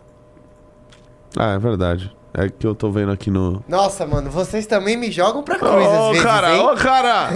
Ah, 1.36 1.52
é 1.54 1.58
verdade. 1.58 2.12
É 2.40 2.48
que 2.48 2.64
eu 2.64 2.72
tô 2.74 2.88
vendo 2.90 3.10
aqui 3.10 3.30
no. 3.30 3.64
nossa, 3.68 4.06
mano, 4.06 4.30
vocês 4.30 4.64
também 4.64 4.96
me 4.96 5.10
jogam 5.10 5.42
pra 5.42 5.58
cruz 5.58 5.74
às 5.74 5.98
Ô, 5.98 6.08
vezes, 6.10 6.22
cara, 6.22 6.54
hein? 6.54 6.60
ô, 6.60 6.74
cara! 6.76 7.30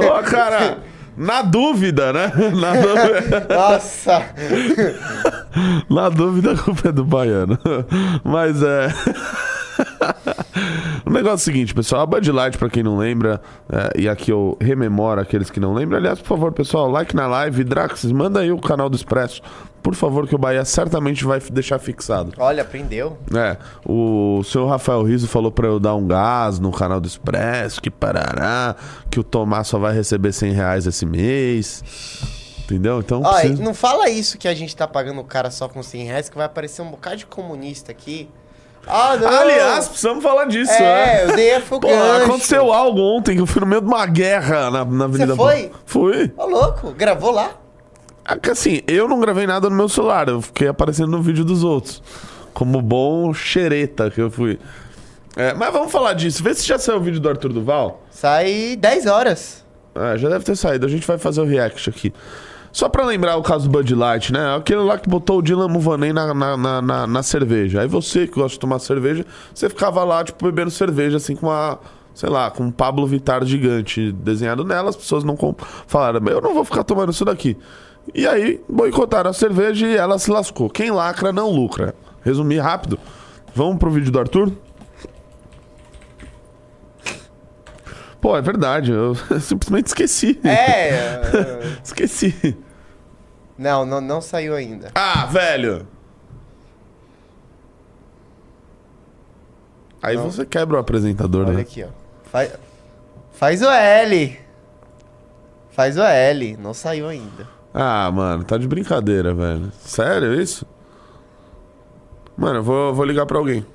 Ô, 0.00 0.22
cara! 0.22 0.78
Na 1.16 1.40
dúvida, 1.40 2.12
né? 2.12 2.30
Na 2.60 2.72
dúvida, 2.74 3.46
Nossa! 3.48 4.22
na 5.88 6.10
dúvida, 6.10 6.52
a 6.52 6.58
culpa 6.58 6.88
é 6.90 6.92
do 6.92 7.04
baiano. 7.04 7.58
Mas 8.22 8.62
é. 8.62 8.88
O 11.06 11.10
negócio 11.10 11.32
é 11.32 11.34
o 11.34 11.38
seguinte, 11.38 11.74
pessoal. 11.74 12.02
A 12.02 12.06
Bud 12.06 12.30
Light, 12.30 12.58
pra 12.58 12.68
quem 12.68 12.82
não 12.82 12.98
lembra, 12.98 13.40
é, 13.72 14.00
e 14.02 14.08
aqui 14.08 14.30
eu 14.30 14.58
rememoro 14.60 15.18
aqueles 15.20 15.50
que 15.50 15.58
não 15.58 15.72
lembram. 15.72 15.98
Aliás, 15.98 16.18
por 16.20 16.28
favor, 16.28 16.52
pessoal, 16.52 16.90
like 16.90 17.16
na 17.16 17.26
live. 17.26 17.64
Drax, 17.64 18.04
manda 18.12 18.40
aí 18.40 18.52
o 18.52 18.58
canal 18.58 18.90
do 18.90 18.96
Expresso. 18.96 19.40
Por 19.86 19.94
favor, 19.94 20.26
que 20.26 20.34
o 20.34 20.38
Bahia 20.38 20.64
certamente 20.64 21.24
vai 21.24 21.38
deixar 21.38 21.78
fixado. 21.78 22.32
Olha, 22.38 22.62
aprendeu. 22.64 23.16
É, 23.32 23.56
o 23.88 24.42
senhor 24.42 24.66
Rafael 24.66 25.00
Riso 25.04 25.28
falou 25.28 25.52
pra 25.52 25.68
eu 25.68 25.78
dar 25.78 25.94
um 25.94 26.04
gás 26.08 26.58
no 26.58 26.72
canal 26.72 27.00
do 27.00 27.06
Expresso, 27.06 27.80
que 27.80 27.88
parará, 27.88 28.74
que 29.08 29.20
o 29.20 29.22
Tomás 29.22 29.68
só 29.68 29.78
vai 29.78 29.94
receber 29.94 30.32
100 30.32 30.52
reais 30.54 30.86
esse 30.88 31.06
mês. 31.06 31.84
Entendeu? 32.64 32.98
Então, 32.98 33.22
Ó, 33.24 33.32
precisa- 33.32 33.62
não 33.62 33.72
fala 33.72 34.10
isso 34.10 34.36
que 34.38 34.48
a 34.48 34.54
gente 34.56 34.74
tá 34.74 34.88
pagando 34.88 35.20
o 35.20 35.24
cara 35.24 35.52
só 35.52 35.68
com 35.68 35.80
100 35.84 36.02
reais, 36.06 36.28
que 36.28 36.36
vai 36.36 36.46
aparecer 36.46 36.82
um 36.82 36.90
bocado 36.90 37.18
de 37.18 37.26
comunista 37.26 37.92
aqui. 37.92 38.28
Ah, 38.88 39.16
não! 39.16 39.28
Aliás, 39.28 39.86
precisamos 39.86 40.20
falar 40.20 40.46
disso, 40.46 40.72
é, 40.72 40.80
né? 40.80 41.24
eu 41.26 41.36
dei 41.36 41.54
a 41.54 41.60
foi 41.60 41.78
o 41.78 41.80
Pô, 41.80 41.86
gancho. 41.86 42.24
aconteceu 42.24 42.72
algo 42.72 42.98
ontem 43.00 43.36
que 43.36 43.40
eu 43.40 43.46
fui 43.46 43.60
no 43.60 43.66
meio 43.68 43.80
de 43.82 43.86
uma 43.86 44.04
guerra 44.04 44.68
na, 44.68 44.84
na 44.84 45.04
Avenida 45.04 45.36
foi? 45.36 45.70
Fui. 45.84 46.32
Ô, 46.36 46.44
louco, 46.46 46.90
gravou 46.90 47.30
lá? 47.30 47.50
É 48.28 48.36
que 48.36 48.50
assim, 48.50 48.80
eu 48.86 49.08
não 49.08 49.20
gravei 49.20 49.46
nada 49.46 49.70
no 49.70 49.76
meu 49.76 49.88
celular, 49.88 50.28
eu 50.28 50.40
fiquei 50.40 50.66
aparecendo 50.66 51.10
no 51.10 51.22
vídeo 51.22 51.44
dos 51.44 51.62
outros. 51.62 52.02
Como 52.52 52.82
bom 52.82 53.32
xereta 53.32 54.10
que 54.10 54.20
eu 54.20 54.30
fui. 54.30 54.58
É, 55.36 55.52
mas 55.52 55.72
vamos 55.72 55.92
falar 55.92 56.14
disso. 56.14 56.42
Vê 56.42 56.54
se 56.54 56.66
já 56.66 56.78
saiu 56.78 56.96
o 56.96 57.00
vídeo 57.00 57.20
do 57.20 57.28
Arthur 57.28 57.52
Duval. 57.52 58.02
Sai 58.10 58.76
10 58.80 59.06
horas. 59.06 59.64
É, 59.94 60.16
já 60.16 60.28
deve 60.28 60.44
ter 60.44 60.56
saído. 60.56 60.86
A 60.86 60.88
gente 60.88 61.06
vai 61.06 61.18
fazer 61.18 61.42
o 61.42 61.44
react 61.44 61.88
aqui. 61.90 62.12
Só 62.72 62.88
pra 62.88 63.04
lembrar 63.04 63.36
o 63.36 63.42
caso 63.42 63.68
do 63.68 63.70
Bud 63.70 63.94
Light, 63.94 64.32
né? 64.32 64.56
Aquele 64.56 64.80
lá 64.80 64.98
que 64.98 65.08
botou 65.08 65.38
o 65.38 65.42
Dylan 65.42 65.68
Muvaney 65.68 66.12
na, 66.12 66.34
na, 66.34 66.56
na, 66.56 66.82
na, 66.82 67.06
na 67.06 67.22
cerveja. 67.22 67.82
Aí 67.82 67.88
você 67.88 68.26
que 68.26 68.34
gosta 68.34 68.54
de 68.54 68.60
tomar 68.60 68.78
cerveja, 68.78 69.24
você 69.54 69.68
ficava 69.68 70.02
lá, 70.04 70.24
tipo, 70.24 70.44
bebendo 70.44 70.70
cerveja, 70.70 71.18
assim, 71.18 71.36
com 71.36 71.46
uma... 71.46 71.78
Sei 72.14 72.30
lá, 72.30 72.50
com 72.50 72.64
um 72.64 72.70
Pablo 72.70 73.06
Vittar 73.06 73.44
gigante 73.44 74.10
desenhado 74.10 74.64
nela. 74.64 74.88
As 74.88 74.96
pessoas 74.96 75.22
não 75.22 75.36
falaram, 75.86 76.26
eu 76.28 76.40
não 76.40 76.54
vou 76.54 76.64
ficar 76.64 76.82
tomando 76.82 77.12
isso 77.12 77.26
daqui. 77.26 77.56
E 78.14 78.26
aí, 78.26 78.62
boicotaram 78.68 79.30
a 79.30 79.32
cerveja 79.32 79.86
e 79.86 79.96
ela 79.96 80.18
se 80.18 80.30
lascou. 80.30 80.70
Quem 80.70 80.90
lacra 80.90 81.32
não 81.32 81.50
lucra. 81.50 81.94
Resumir 82.22 82.58
rápido. 82.58 82.98
Vamos 83.54 83.78
pro 83.78 83.90
vídeo 83.90 84.10
do 84.10 84.18
Arthur? 84.18 84.52
Pô, 88.20 88.36
é 88.36 88.42
verdade. 88.42 88.90
Eu 88.92 89.14
simplesmente 89.40 89.86
esqueci. 89.88 90.38
É. 90.44 91.20
esqueci. 91.84 92.56
não, 93.58 93.84
não, 93.84 94.00
não 94.00 94.20
saiu 94.20 94.54
ainda. 94.54 94.90
Ah, 94.94 95.26
velho! 95.26 95.86
Aí 100.02 100.16
Não. 100.16 100.30
você 100.30 100.46
quebra 100.46 100.76
o 100.76 100.80
apresentador, 100.80 101.46
Olha 101.46 101.54
né? 101.56 101.62
aqui, 101.62 101.82
ó. 101.82 101.88
Faz, 102.30 102.52
faz 103.32 103.62
o 103.62 103.68
L. 103.70 104.38
Faz 105.70 105.96
o 105.96 106.02
L. 106.02 106.56
Não 106.58 106.72
saiu 106.72 107.08
ainda. 107.08 107.55
Ah, 107.78 108.10
mano, 108.10 108.42
tá 108.42 108.56
de 108.56 108.66
brincadeira, 108.66 109.34
velho. 109.34 109.70
Sério 109.80 110.32
isso? 110.40 110.64
Mano, 112.34 112.60
eu 112.60 112.62
vou, 112.62 112.94
vou 112.94 113.04
ligar 113.04 113.26
pra 113.26 113.36
alguém. 113.36 113.66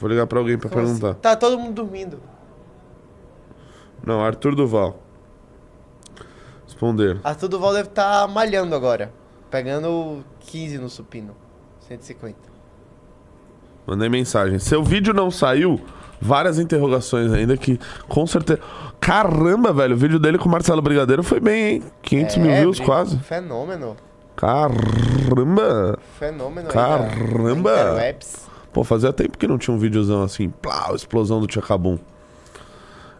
Vou 0.00 0.10
ligar 0.10 0.26
pra 0.26 0.40
alguém 0.40 0.58
pra 0.58 0.68
Como 0.68 0.82
assim? 0.82 0.94
perguntar. 0.98 1.14
Tá 1.20 1.36
todo 1.36 1.56
mundo 1.56 1.74
dormindo. 1.74 2.18
Não, 4.04 4.20
Arthur 4.20 4.56
Duval. 4.56 4.98
Responder. 6.64 7.20
Arthur 7.22 7.48
Duval 7.48 7.72
deve 7.72 7.88
estar 7.90 8.26
malhando 8.26 8.74
agora. 8.74 9.12
Pegando 9.48 10.24
15 10.40 10.78
no 10.78 10.88
supino. 10.88 11.36
150. 11.86 12.36
Mandei 13.86 14.08
mensagem. 14.08 14.58
Seu 14.58 14.82
vídeo 14.82 15.14
não 15.14 15.30
saiu? 15.30 15.80
Várias 16.20 16.58
interrogações 16.58 17.32
ainda 17.32 17.56
que 17.56 17.78
com 18.08 18.26
certeza. 18.26 18.60
Caramba, 19.00 19.72
velho, 19.72 19.94
o 19.94 19.98
vídeo 19.98 20.18
dele 20.18 20.36
com 20.36 20.48
o 20.48 20.52
Marcelo 20.52 20.82
Brigadeiro 20.82 21.22
foi 21.22 21.40
bem, 21.40 21.66
hein? 21.76 21.82
500 22.02 22.36
mil 22.36 22.50
É, 22.50 22.60
views 22.60 22.76
bri- 22.78 22.86
quase. 22.86 23.18
Fenômeno. 23.20 23.96
Caramba! 24.36 25.98
Fenômeno 26.18 26.68
Caramba! 26.68 27.70
da- 27.70 27.84
da 27.84 27.90
Interwebs. 27.92 28.48
Pô, 28.72 28.84
fazia 28.84 29.12
tempo 29.12 29.36
que 29.36 29.46
não 29.46 29.58
tinha 29.58 29.74
um 29.74 29.78
videozão 29.78 30.22
assim, 30.22 30.48
plau, 30.48 30.94
explosão 30.94 31.40
do 31.40 31.46
Tchacabum. 31.46 31.98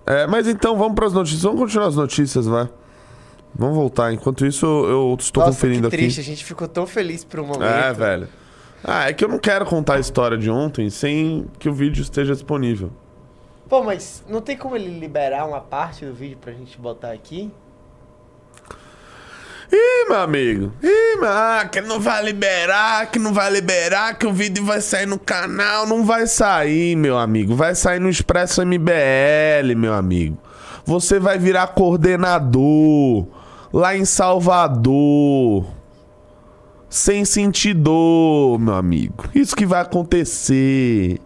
É, 0.06 0.26
mas 0.26 0.46
então 0.46 0.76
vamos 0.76 0.94
pras 0.94 1.12
notícias. 1.12 1.42
Vamos 1.42 1.60
continuar 1.60 1.86
as 1.88 1.96
notícias, 1.96 2.46
vai. 2.46 2.68
Vamos 3.54 3.74
voltar. 3.74 4.12
Enquanto 4.12 4.46
isso, 4.46 4.64
eu 4.66 5.16
estou 5.18 5.42
Nossa, 5.42 5.54
conferindo 5.54 5.90
que 5.90 5.96
triste. 5.96 6.20
aqui. 6.20 6.28
A 6.30 6.32
gente 6.34 6.44
ficou 6.44 6.68
tão 6.68 6.86
feliz 6.86 7.24
por 7.24 7.40
um 7.40 7.46
momento. 7.46 7.64
É, 7.64 7.92
velho. 7.92 8.28
Ah, 8.82 9.08
é 9.08 9.12
que 9.12 9.24
eu 9.24 9.28
não 9.28 9.38
quero 9.38 9.66
contar 9.66 9.94
a 9.94 10.00
história 10.00 10.38
de 10.38 10.50
ontem 10.50 10.88
sem 10.88 11.46
que 11.58 11.68
o 11.68 11.72
vídeo 11.72 12.02
esteja 12.02 12.32
disponível. 12.32 12.90
Pô, 13.68 13.84
mas 13.84 14.24
não 14.28 14.40
tem 14.40 14.56
como 14.56 14.74
ele 14.74 14.98
liberar 14.98 15.46
uma 15.46 15.60
parte 15.60 16.04
do 16.04 16.12
vídeo 16.12 16.38
pra 16.40 16.52
gente 16.52 16.78
botar 16.78 17.12
aqui? 17.12 17.52
Ih, 19.72 20.08
meu 20.08 20.18
amigo. 20.18 20.72
Ih, 20.82 21.20
meu, 21.20 21.28
ah, 21.30 21.68
que 21.70 21.80
não 21.80 22.00
vai 22.00 22.24
liberar, 22.24 23.08
que 23.10 23.20
não 23.20 23.32
vai 23.32 23.48
liberar, 23.50 24.18
que 24.18 24.26
o 24.26 24.32
vídeo 24.32 24.64
vai 24.64 24.80
sair 24.80 25.06
no 25.06 25.18
canal. 25.18 25.86
Não 25.86 26.04
vai 26.04 26.26
sair, 26.26 26.96
meu 26.96 27.16
amigo. 27.16 27.54
Vai 27.54 27.76
sair 27.76 28.00
no 28.00 28.08
Expresso 28.08 28.66
MBL, 28.66 29.76
meu 29.76 29.94
amigo. 29.94 30.36
Você 30.84 31.20
vai 31.20 31.38
virar 31.38 31.68
coordenador 31.68 33.28
lá 33.72 33.94
em 33.96 34.04
Salvador. 34.04 35.64
Sem 36.90 37.24
sentir 37.24 37.72
dor, 37.72 38.58
meu 38.58 38.74
amigo. 38.74 39.24
Isso 39.32 39.54
que 39.54 39.64
vai 39.64 39.80
acontecer. 39.80 41.20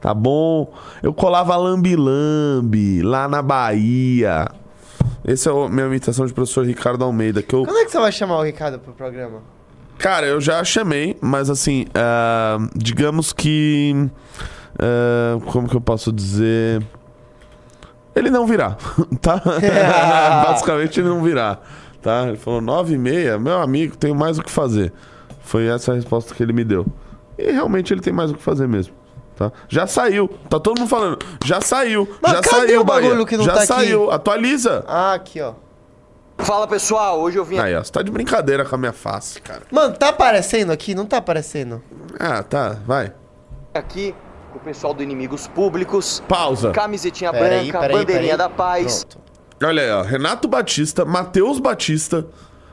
Tá 0.00 0.12
bom? 0.12 0.72
Eu 1.02 1.14
colava 1.14 1.56
lambi-lambi 1.56 3.02
lá 3.02 3.28
na 3.28 3.40
Bahia. 3.40 4.48
Essa 5.24 5.50
é 5.50 5.52
a 5.52 5.68
minha 5.68 5.86
imitação 5.86 6.26
de 6.26 6.34
professor 6.34 6.66
Ricardo 6.66 7.04
Almeida, 7.04 7.42
que 7.42 7.54
eu 7.54 7.64
Quando 7.64 7.78
é 7.78 7.84
que 7.84 7.90
você 7.90 7.98
vai 7.98 8.12
chamar 8.12 8.38
o 8.38 8.42
Ricardo 8.42 8.78
pro 8.78 8.92
programa? 8.92 9.42
Cara, 9.98 10.26
eu 10.26 10.40
já 10.40 10.62
chamei, 10.62 11.16
mas 11.20 11.48
assim, 11.48 11.86
ah, 11.94 12.58
digamos 12.74 13.32
que. 13.32 14.08
ah, 14.78 15.38
como 15.46 15.68
que 15.68 15.76
eu 15.76 15.80
posso 15.80 16.12
dizer? 16.12 16.82
Ele 18.14 18.30
não 18.30 18.46
virá, 18.46 18.76
tá? 19.20 19.42
Basicamente 20.46 21.00
ele 21.00 21.08
não 21.08 21.22
virá, 21.22 21.58
tá? 22.06 22.28
Ele 22.28 22.36
falou 22.36 22.60
nove 22.60 22.94
e 22.94 22.98
meia, 22.98 23.36
meu 23.36 23.60
amigo, 23.60 23.96
tenho 23.96 24.14
mais 24.14 24.38
o 24.38 24.42
que 24.42 24.50
fazer. 24.50 24.92
Foi 25.40 25.66
essa 25.66 25.90
a 25.90 25.94
resposta 25.96 26.32
que 26.32 26.40
ele 26.40 26.52
me 26.52 26.62
deu. 26.62 26.86
E 27.36 27.50
realmente 27.50 27.92
ele 27.92 28.00
tem 28.00 28.12
mais 28.12 28.30
o 28.30 28.34
que 28.34 28.42
fazer 28.42 28.68
mesmo. 28.68 28.94
Tá? 29.34 29.50
Já 29.68 29.88
saiu, 29.88 30.28
tá 30.48 30.60
todo 30.60 30.78
mundo 30.78 30.88
falando. 30.88 31.18
Já 31.44 31.60
saiu, 31.60 32.08
Mas 32.22 32.32
já 32.32 32.40
cadê 32.42 32.66
saiu, 32.68 32.80
o 32.80 32.84
bagulho 32.84 33.10
Bahia. 33.14 33.26
que 33.26 33.36
não 33.36 33.44
já 33.44 33.52
tá 33.54 33.58
aqui? 33.58 33.66
saiu, 33.66 34.10
atualiza. 34.12 34.84
Ah, 34.86 35.14
aqui, 35.14 35.40
ó. 35.40 35.54
Fala 36.38 36.66
pessoal, 36.68 37.18
hoje 37.20 37.38
eu 37.38 37.44
vim 37.44 37.58
Aí, 37.58 37.74
ó, 37.74 37.82
você 37.82 37.90
tá 37.90 38.02
de 38.02 38.10
brincadeira 38.10 38.64
com 38.64 38.74
a 38.74 38.78
minha 38.78 38.92
face, 38.92 39.40
cara. 39.42 39.62
Mano, 39.70 39.94
tá 39.96 40.10
aparecendo 40.10 40.70
aqui? 40.70 40.94
Não 40.94 41.06
tá 41.06 41.16
aparecendo. 41.16 41.82
Ah, 42.20 42.42
tá, 42.42 42.76
vai. 42.86 43.12
aqui 43.74 44.14
com 44.52 44.58
o 44.58 44.62
pessoal 44.62 44.94
do 44.94 45.02
Inimigos 45.02 45.48
Públicos, 45.48 46.22
Pausa. 46.28 46.70
camisetinha 46.70 47.32
Peraí, 47.32 47.64
branca, 47.70 47.80
peraí, 47.80 47.96
bandeirinha 47.98 48.36
peraí. 48.36 48.48
da 48.48 48.48
paz. 48.48 49.04
Pronto. 49.04 49.25
Olha 49.62 49.82
aí, 49.82 49.90
ó. 49.90 50.02
Renato 50.02 50.46
Batista, 50.46 51.04
Matheus 51.04 51.58
Batista, 51.58 52.26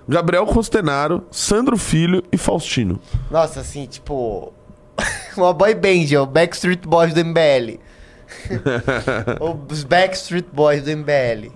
Gabriel 0.07 0.45
Costenaro, 0.45 1.25
Sandro 1.31 1.77
Filho 1.77 2.21
e 2.31 2.37
Faustino. 2.37 2.99
Nossa, 3.31 3.61
assim, 3.61 3.85
tipo... 3.85 4.51
uma 5.37 5.53
boy 5.53 5.73
band, 5.73 6.19
ó. 6.19 6.25
Backstreet 6.25 6.85
Boys 6.85 7.13
do 7.13 7.23
MBL. 7.23 7.79
Os 9.69 9.83
Backstreet 9.83 10.45
Boys 10.51 10.83
do 10.83 10.91
MBL. 10.91 11.51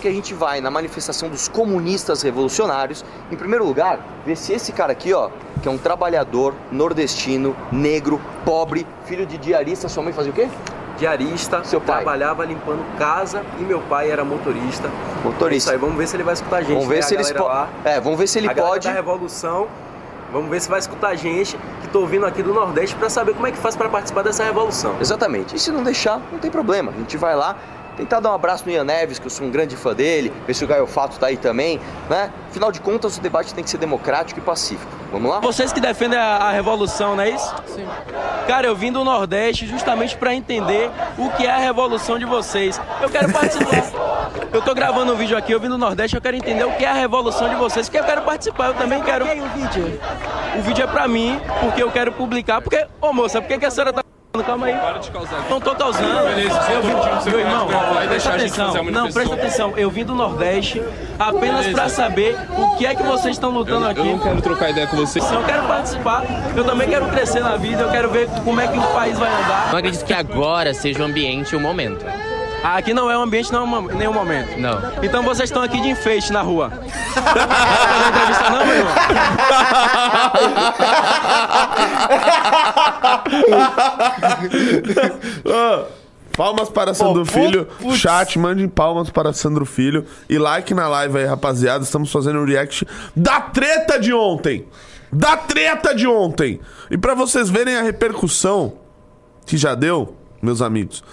Que 0.00 0.08
a 0.08 0.12
gente 0.12 0.32
vai 0.32 0.60
na 0.60 0.70
manifestação 0.70 1.28
dos 1.28 1.46
comunistas 1.46 2.22
revolucionários. 2.22 3.04
Em 3.30 3.36
primeiro 3.36 3.66
lugar, 3.66 4.22
ver 4.24 4.36
se 4.36 4.52
esse 4.52 4.72
cara 4.72 4.92
aqui, 4.92 5.12
ó, 5.12 5.30
que 5.62 5.68
é 5.68 5.70
um 5.70 5.78
trabalhador 5.78 6.54
nordestino, 6.72 7.54
negro, 7.70 8.20
pobre, 8.44 8.86
filho 9.04 9.26
de 9.26 9.36
diarista, 9.38 9.88
sua 9.88 10.02
mãe 10.02 10.12
fazia 10.12 10.32
o 10.32 10.34
quê? 10.34 10.48
Diarista, 10.98 11.62
Seu 11.64 11.80
pai. 11.80 11.96
trabalhava 11.96 12.44
limpando 12.44 12.82
casa 12.98 13.42
e 13.58 13.62
meu 13.62 13.80
pai 13.82 14.10
era 14.10 14.24
motorista. 14.24 14.88
É 14.88 14.90
isso 14.90 15.22
Motorista. 15.24 15.72
aí, 15.72 15.78
vamos 15.78 15.96
ver 15.96 16.06
se 16.06 16.16
ele 16.16 16.22
vai 16.24 16.34
escutar 16.34 16.56
a 16.56 16.60
gente. 16.62 16.72
Vamos 16.74 16.88
ver 16.88 16.96
né? 16.96 17.02
se 17.02 17.14
podem. 17.16 17.42
lá, 17.42 17.68
É, 17.84 18.00
vamos 18.00 18.18
ver 18.18 18.26
se 18.26 18.38
ele 18.38 18.48
a 18.48 18.54
pode. 18.54 18.86
da 18.88 18.94
Revolução. 18.94 19.66
Vamos 20.32 20.50
ver 20.50 20.60
se 20.60 20.68
vai 20.68 20.80
escutar 20.80 21.08
a 21.10 21.14
gente, 21.14 21.56
que 21.80 21.88
tô 21.88 22.04
vindo 22.06 22.26
aqui 22.26 22.42
do 22.42 22.52
Nordeste 22.52 22.96
pra 22.96 23.08
saber 23.08 23.34
como 23.34 23.46
é 23.46 23.52
que 23.52 23.58
faz 23.58 23.76
pra 23.76 23.88
participar 23.88 24.22
dessa 24.22 24.42
revolução. 24.42 24.96
Exatamente. 25.00 25.54
E 25.54 25.58
se 25.60 25.70
não 25.70 25.82
deixar, 25.84 26.20
não 26.32 26.40
tem 26.40 26.50
problema. 26.50 26.90
A 26.90 26.98
gente 26.98 27.16
vai 27.16 27.36
lá, 27.36 27.54
tentar 27.96 28.20
dar 28.20 28.30
um 28.30 28.34
abraço 28.34 28.64
no 28.66 28.72
Ian 28.72 28.84
Neves, 28.84 29.18
que 29.18 29.26
eu 29.26 29.30
sou 29.30 29.46
um 29.46 29.50
grande 29.50 29.76
fã 29.76 29.94
dele, 29.94 30.32
ver 30.46 30.54
se 30.54 30.64
o 30.64 30.66
Gaio 30.66 30.86
Fato 30.86 31.18
tá 31.18 31.26
aí 31.26 31.36
também, 31.36 31.80
né? 32.08 32.30
Afinal 32.50 32.70
de 32.70 32.80
contas, 32.80 33.16
o 33.16 33.20
debate 33.20 33.54
tem 33.54 33.64
que 33.64 33.70
ser 33.70 33.78
democrático 33.78 34.40
e 34.40 34.42
pacífico. 34.42 34.90
Vamos 35.12 35.30
lá? 35.30 35.40
Vocês 35.40 35.72
que 35.72 35.80
defendem 35.80 36.18
a, 36.18 36.36
a 36.36 36.50
revolução, 36.50 37.16
não 37.16 37.22
é 37.22 37.30
isso? 37.30 37.54
Sim. 37.66 37.86
Cara, 38.46 38.66
eu 38.66 38.76
vim 38.76 38.92
do 38.92 39.04
Nordeste 39.04 39.66
justamente 39.66 40.16
pra 40.16 40.34
entender 40.34 40.90
o 41.16 41.30
que 41.30 41.46
é 41.46 41.50
a 41.50 41.58
revolução 41.58 42.18
de 42.18 42.24
vocês. 42.24 42.80
Eu 43.00 43.08
quero 43.08 43.32
participar. 43.32 43.84
Eu 44.52 44.62
tô 44.62 44.72
gravando 44.72 45.12
um 45.12 45.16
vídeo 45.16 45.36
aqui, 45.36 45.52
eu 45.52 45.58
vim 45.58 45.68
do 45.68 45.76
Nordeste, 45.76 46.14
eu 46.16 46.22
quero 46.22 46.36
entender 46.36 46.64
o 46.64 46.72
que 46.72 46.84
é 46.84 46.88
a 46.88 46.92
revolução 46.92 47.48
de 47.48 47.56
vocês, 47.56 47.88
porque 47.88 47.98
eu 47.98 48.04
quero 48.04 48.22
participar, 48.22 48.68
eu 48.68 48.74
também 48.74 49.02
quero. 49.02 49.24
o 49.24 49.48
vídeo? 49.48 50.00
O 50.56 50.62
vídeo 50.62 50.84
é 50.84 50.86
pra 50.86 51.08
mim, 51.08 51.40
porque 51.60 51.82
eu 51.82 51.90
quero 51.90 52.12
publicar, 52.12 52.60
porque, 52.60 52.86
ô 53.00 53.12
moça, 53.12 53.42
por 53.42 53.58
que 53.58 53.66
a 53.66 53.70
senhora 53.70 53.92
tá 53.92 54.04
Calma 54.42 54.66
aí. 54.66 54.74
Para 54.74 54.98
de 54.98 55.10
causar. 55.12 55.44
Não 55.48 55.60
tô 55.60 55.76
causando. 55.76 56.28
Beleza, 56.28 56.60
eu 56.72 56.82
vim, 56.82 57.30
meu 57.30 57.38
irmão, 57.38 57.68
vai 57.68 58.08
presta 58.08 58.08
deixar 58.08 58.34
a 58.34 58.38
gente 58.38 58.60
atenção. 58.60 58.84
Não, 58.90 59.12
presta 59.12 59.34
atenção. 59.34 59.72
Eu 59.76 59.90
vim 59.90 60.04
do 60.04 60.12
Nordeste 60.12 60.82
apenas 61.16 61.68
pra 61.68 61.88
saber 61.88 62.36
o 62.58 62.76
que 62.76 62.84
é 62.84 62.96
que 62.96 63.02
vocês 63.04 63.36
estão 63.36 63.50
lutando 63.50 63.86
aqui. 63.86 64.00
Eu 64.00 64.06
não 64.06 64.18
quero 64.18 64.42
trocar 64.42 64.70
ideia 64.70 64.88
com 64.88 64.96
você. 64.96 65.20
Eu 65.20 65.44
quero 65.46 65.62
participar, 65.68 66.24
eu 66.56 66.64
também 66.64 66.88
quero 66.88 67.06
crescer 67.10 67.40
na 67.40 67.56
vida, 67.56 67.82
eu 67.82 67.90
quero 67.90 68.10
ver 68.10 68.28
como 68.44 68.60
é 68.60 68.66
que 68.66 68.76
o 68.76 68.82
país 68.82 69.16
vai 69.16 69.28
andar. 69.28 69.68
Não 69.70 69.78
acredito 69.78 70.04
que 70.04 70.14
agora 70.14 70.74
seja 70.74 71.00
o 71.00 71.04
ambiente 71.04 71.52
e 71.52 71.56
o 71.56 71.60
momento. 71.60 72.04
Ah, 72.66 72.76
Aqui 72.78 72.94
não 72.94 73.10
é 73.10 73.18
um 73.18 73.22
ambiente, 73.22 73.52
não 73.52 73.60
é 73.60 73.62
um, 73.78 73.82
nenhum 73.88 74.12
momento. 74.14 74.58
Não. 74.58 74.80
Então 75.02 75.22
vocês 75.22 75.50
estão 75.50 75.62
aqui 75.62 75.78
de 75.82 75.88
enfeite 75.90 76.32
na 76.32 76.40
rua. 76.40 76.70
Não 76.74 78.08
entrevista 78.08 78.50
não, 78.50 78.66
meu 78.66 78.74
irmão? 78.76 78.94
Palmas 86.36 86.68
para 86.68 86.92
Sandro 86.94 87.24
Pô, 87.24 87.32
Filho. 87.32 87.66
putz. 87.80 87.98
Chat, 87.98 88.38
mandem 88.38 88.68
palmas 88.68 89.08
para 89.10 89.32
Sandro 89.32 89.64
Filho. 89.64 90.04
E 90.28 90.36
like 90.36 90.74
na 90.74 90.88
live 90.88 91.18
aí, 91.18 91.24
rapaziada. 91.26 91.84
Estamos 91.84 92.10
fazendo 92.10 92.40
o 92.40 92.44
react 92.44 92.86
da 93.14 93.40
treta 93.40 93.98
de 94.00 94.12
ontem. 94.12 94.66
da 95.12 95.36
treta 95.36 95.94
de 95.94 96.08
ontem. 96.08 96.60
E 96.90 96.98
pra 96.98 97.14
vocês 97.14 97.48
verem 97.48 97.76
a 97.76 97.82
repercussão 97.82 98.72
que 99.46 99.56
já 99.56 99.74
deu, 99.76 100.16
meus 100.42 100.60
amigos, 100.60 101.04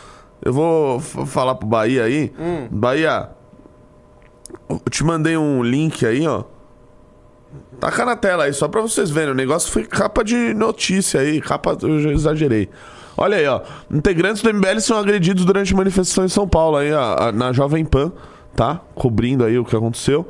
eu 0.43 0.53
vou 0.53 0.99
falar 0.99 1.55
pro 1.55 1.67
Bahia 1.67 2.03
aí. 2.03 2.31
Bahia, 2.69 3.29
eu 4.69 4.81
te 4.89 5.03
mandei 5.03 5.37
um 5.37 5.63
link 5.63 6.05
aí, 6.05 6.27
ó. 6.27 6.43
Taca 7.79 8.05
na 8.05 8.15
tela 8.15 8.45
aí, 8.45 8.53
só 8.53 8.67
pra 8.67 8.81
vocês 8.81 9.09
verem. 9.09 9.31
O 9.31 9.35
negócio 9.35 9.71
foi 9.71 9.83
capa 9.83 10.23
de 10.23 10.53
notícia 10.53 11.19
aí, 11.19 11.41
capa, 11.41 11.77
eu 11.81 11.99
já 11.99 12.11
exagerei. 12.11 12.69
Olha 13.17 13.37
aí, 13.37 13.47
ó. 13.47 13.61
Integrantes 13.89 14.41
do 14.41 14.53
MBL 14.53 14.79
são 14.79 14.97
agredidos 14.97 15.45
durante 15.45 15.75
manifestação 15.75 16.25
em 16.25 16.29
São 16.29 16.47
Paulo, 16.47 16.77
aí, 16.77 16.91
ó, 16.93 17.31
na 17.31 17.51
Jovem 17.51 17.83
Pan, 17.83 18.11
tá? 18.55 18.81
Cobrindo 18.95 19.43
aí 19.43 19.57
o 19.59 19.65
que 19.65 19.75
aconteceu. 19.75 20.27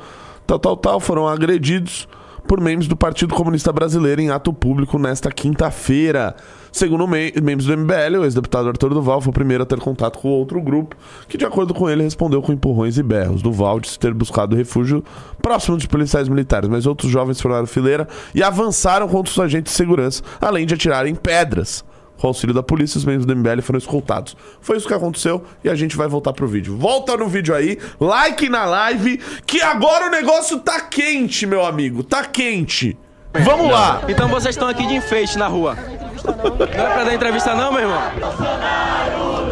Tal, 0.47 0.59
tal, 0.59 0.75
tal, 0.75 0.99
foram 0.99 1.27
agredidos 1.27 2.07
por 2.51 2.59
membros 2.59 2.85
do 2.89 2.97
Partido 2.97 3.33
Comunista 3.33 3.71
Brasileiro 3.71 4.19
em 4.19 4.29
ato 4.29 4.51
público 4.51 4.99
nesta 4.99 5.31
quinta-feira. 5.31 6.35
Segundo 6.69 7.07
me- 7.07 7.31
membros 7.41 7.65
do 7.65 7.71
MBL, 7.77 8.17
o 8.19 8.25
ex-deputado 8.25 8.67
Arthur 8.67 8.93
Duval 8.93 9.21
foi 9.21 9.29
o 9.29 9.33
primeiro 9.33 9.63
a 9.63 9.65
ter 9.65 9.79
contato 9.79 10.19
com 10.19 10.27
outro 10.27 10.61
grupo, 10.61 10.97
que, 11.29 11.37
de 11.37 11.45
acordo 11.45 11.73
com 11.73 11.89
ele, 11.89 12.03
respondeu 12.03 12.41
com 12.41 12.51
empurrões 12.51 12.97
e 12.97 13.03
berros. 13.03 13.41
Duval 13.41 13.79
disse 13.79 13.97
ter 13.97 14.13
buscado 14.13 14.53
refúgio 14.53 15.01
próximo 15.41 15.77
dos 15.77 15.85
policiais 15.85 16.27
militares, 16.27 16.67
mas 16.67 16.85
outros 16.85 17.09
jovens 17.09 17.39
formaram 17.39 17.65
fileira 17.65 18.05
e 18.35 18.43
avançaram 18.43 19.07
contra 19.07 19.31
os 19.31 19.39
agentes 19.39 19.71
de 19.71 19.77
segurança, 19.77 20.21
além 20.41 20.65
de 20.65 20.73
atirarem 20.73 21.15
pedras. 21.15 21.85
Com 22.21 22.27
auxílio 22.27 22.53
da 22.53 22.61
polícia, 22.61 22.99
os 22.99 23.03
membros 23.03 23.25
do 23.25 23.35
MBL 23.35 23.63
foram 23.63 23.79
escoltados. 23.79 24.37
Foi 24.61 24.77
isso 24.77 24.87
que 24.87 24.93
aconteceu 24.93 25.43
e 25.63 25.69
a 25.71 25.73
gente 25.73 25.97
vai 25.97 26.07
voltar 26.07 26.33
pro 26.33 26.47
vídeo. 26.47 26.77
Volta 26.77 27.17
no 27.17 27.27
vídeo 27.27 27.55
aí, 27.55 27.79
like 27.99 28.47
na 28.47 28.63
live, 28.63 29.19
que 29.43 29.59
agora 29.59 30.05
o 30.05 30.09
negócio 30.11 30.59
tá 30.59 30.81
quente, 30.81 31.47
meu 31.47 31.65
amigo. 31.65 32.03
Tá 32.03 32.23
quente. 32.23 32.95
Vamos 33.33 33.71
lá. 33.71 34.03
Então 34.07 34.27
vocês 34.27 34.53
estão 34.53 34.67
aqui 34.67 34.85
de 34.85 34.93
enfeite 34.93 35.35
na 35.35 35.47
rua. 35.47 35.75
Não 36.23 36.85
é 36.85 36.93
pra 36.93 37.03
dar 37.05 37.15
entrevista 37.15 37.55
não, 37.55 37.71
meu 37.71 37.81
irmão? 37.81 38.01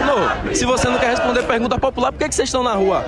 Não, 0.06 0.54
se 0.54 0.64
você 0.64 0.88
não 0.90 1.00
quer 1.00 1.10
responder 1.10 1.42
pergunta 1.48 1.80
popular, 1.80 2.12
por 2.12 2.20
que, 2.20 2.30
que 2.30 2.36
vocês 2.36 2.50
estão 2.50 2.62
na 2.62 2.74
rua? 2.74 3.04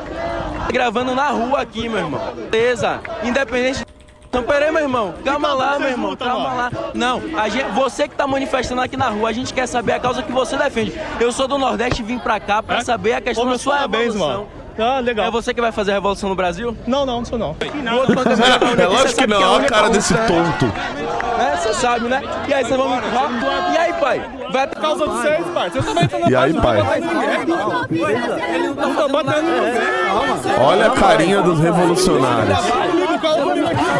Gravando 0.74 1.14
na 1.14 1.30
rua 1.30 1.62
aqui, 1.62 1.88
meu 1.88 2.00
irmão. 2.00 2.34
Beleza, 2.50 3.00
independente... 3.24 3.86
Então, 4.32 4.44
peraí, 4.44 4.72
meu 4.72 4.84
irmão. 4.84 5.14
Calma 5.26 5.54
lá, 5.54 5.78
meu 5.78 5.90
irmão. 5.90 6.16
Calma 6.16 6.54
lá. 6.54 6.72
Não, 6.94 7.22
a 7.38 7.50
gente, 7.50 7.70
você 7.72 8.08
que 8.08 8.16
tá 8.16 8.26
manifestando 8.26 8.80
aqui 8.80 8.96
na 8.96 9.10
rua, 9.10 9.28
a 9.28 9.34
gente 9.34 9.54
quer 9.54 9.68
saber 9.68 9.92
a 9.92 10.00
causa 10.00 10.24
que 10.24 10.32
você 10.32 10.56
defende. 10.56 10.94
Eu 11.20 11.34
sou 11.34 11.50
do 11.50 11.58
Nordeste 11.58 12.02
e 12.02 12.06
vim 12.06 12.18
pra 12.18 12.40
cá 12.40 12.64
pra 12.64 12.80
saber 12.80 13.12
a 13.12 13.20
questão 13.20 13.46
Ô, 13.46 13.50
da 13.50 13.58
sua 13.58 13.76
parabéns, 13.76 14.14
revolução. 14.14 14.30
mano. 14.46 14.61
Ah, 14.78 15.00
legal. 15.00 15.28
É 15.28 15.32
você 15.32 15.54
que 15.54 15.62
vai 15.62 15.72
fazer 15.72 15.92
a 15.92 15.94
revolução 15.96 16.30
no 16.30 16.36
Brasil? 16.36 16.76
Não, 16.88 17.06
não, 17.06 17.18
não 17.18 17.26
sou 17.26 17.38
não. 17.38 17.50
O 17.50 17.96
outro 17.98 18.16
banco 18.16 18.30
da 18.30 18.84
É 18.84 18.88
lógico 18.88 19.20
que 19.22 19.28
não, 19.28 19.42
olha 19.42 19.66
a 19.66 19.70
cara 19.70 19.90
desse 19.90 20.14
tonto. 20.14 20.66
né? 20.66 21.58
Você 21.58 21.74
sabe, 21.74 22.08
né? 22.08 22.22
E 22.48 22.54
aí, 22.54 22.64
vocês 22.64 22.78
vão 22.78 22.90
me 22.90 22.98
empurrar? 22.98 23.74
E 23.74 23.78
aí, 23.78 23.94
pai? 23.94 24.32
Vai 24.52 24.68
Por 24.68 24.82
causa 24.82 25.06
de 25.08 25.12
vocês, 25.12 25.48
parceiro. 25.48 25.88
Eu 25.88 25.94
também 25.94 26.08
tô 26.08 26.20
na 26.20 26.30
E 26.30 26.36
aí, 26.36 26.54
pai? 26.54 26.78
Não 26.78 26.86
batendo 26.86 27.90
ninguém. 27.90 28.74
Não 28.76 28.96
tô 28.96 29.10
batendo. 29.10 30.62
Olha 30.62 30.88
a 30.88 30.92
carinha 30.92 31.42
dos 31.42 31.60
revolucionários. 31.60 32.58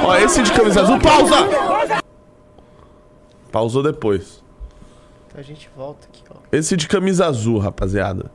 Ó, 0.04 0.16
esse 0.18 0.42
de 0.42 0.52
camisa 0.52 0.82
azul, 0.82 1.00
pausa! 1.00 2.02
Pausou 3.52 3.84
depois. 3.84 4.42
A 5.36 5.42
gente 5.42 5.70
volta 5.76 6.08
aqui, 6.08 6.24
ó. 6.30 6.36
Esse 6.52 6.76
de 6.76 6.88
camisa 6.88 7.26
azul, 7.26 7.58
rapaziada. 7.60 8.32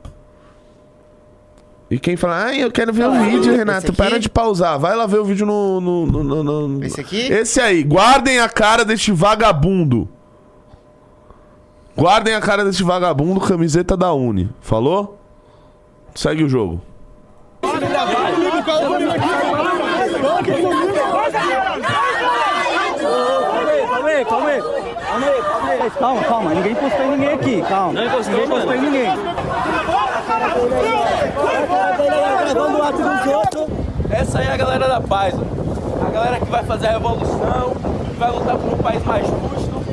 E 1.89 1.97
quem 1.97 2.17
fala, 2.17 2.43
ai, 2.47 2.61
eu 2.61 2.69
quero 2.71 2.91
ver 2.91 3.05
o 3.07 3.11
vídeo, 3.13 3.55
Renato, 3.55 3.93
para 3.93 4.19
de 4.19 4.29
pausar. 4.29 4.77
Vai 4.77 4.93
lá 4.95 5.05
ver 5.05 5.19
o 5.19 5.23
vídeo 5.25 5.45
no. 5.45 5.79
no, 5.79 6.05
no- 6.05 6.23
no- 6.43 6.67
no- 6.67 6.83
Esse 6.85 6.99
aqui? 6.99 7.31
Esse 7.31 7.61
aí, 7.61 7.81
guardem 7.83 8.39
a 8.39 8.49
cara 8.49 8.83
deste 8.83 9.11
vagabundo. 9.13 10.09
Guardem 11.95 12.33
a 12.35 12.41
cara 12.41 12.65
deste 12.65 12.83
vagabundo, 12.83 13.39
camiseta 13.39 13.95
da 13.95 14.11
Uni. 14.13 14.49
Falou? 14.61 15.17
Segue 16.13 16.43
o 16.43 16.49
jogo. 16.49 16.81
Calma 22.77 24.09
aí, 24.09 24.25
calma 24.25 24.49
aí. 24.49 24.61
Calma 24.61 25.25
aí, 25.27 25.41
calma 25.41 25.69
aí. 25.69 25.89
Calma, 25.91 26.23
calma. 26.23 26.53
Ninguém 26.53 26.71
encostou 26.73 27.05
em 27.05 27.09
ninguém 27.11 27.33
aqui. 27.33 27.61
Calma. 27.67 27.93
Não 27.93 28.05
encostou, 28.05 28.33
ninguém 28.33 28.45
encostou 28.47 28.75
em 28.75 28.81
ninguém. 28.81 29.07
Essa 34.09 34.39
aí 34.39 34.47
é 34.47 34.51
a 34.51 34.57
galera 34.57 34.87
da 34.87 35.01
paz, 35.01 35.35
ó. 35.35 36.07
a 36.07 36.09
galera 36.09 36.39
que 36.39 36.49
vai 36.49 36.63
fazer 36.63 36.87
a 36.87 36.91
revolução, 36.91 37.75
que 38.09 38.15
vai 38.17 38.31
lutar 38.31 38.57
por 38.57 38.73
um 38.73 38.77
país 38.77 39.03
mais 39.05 39.27
justo. 39.27 39.83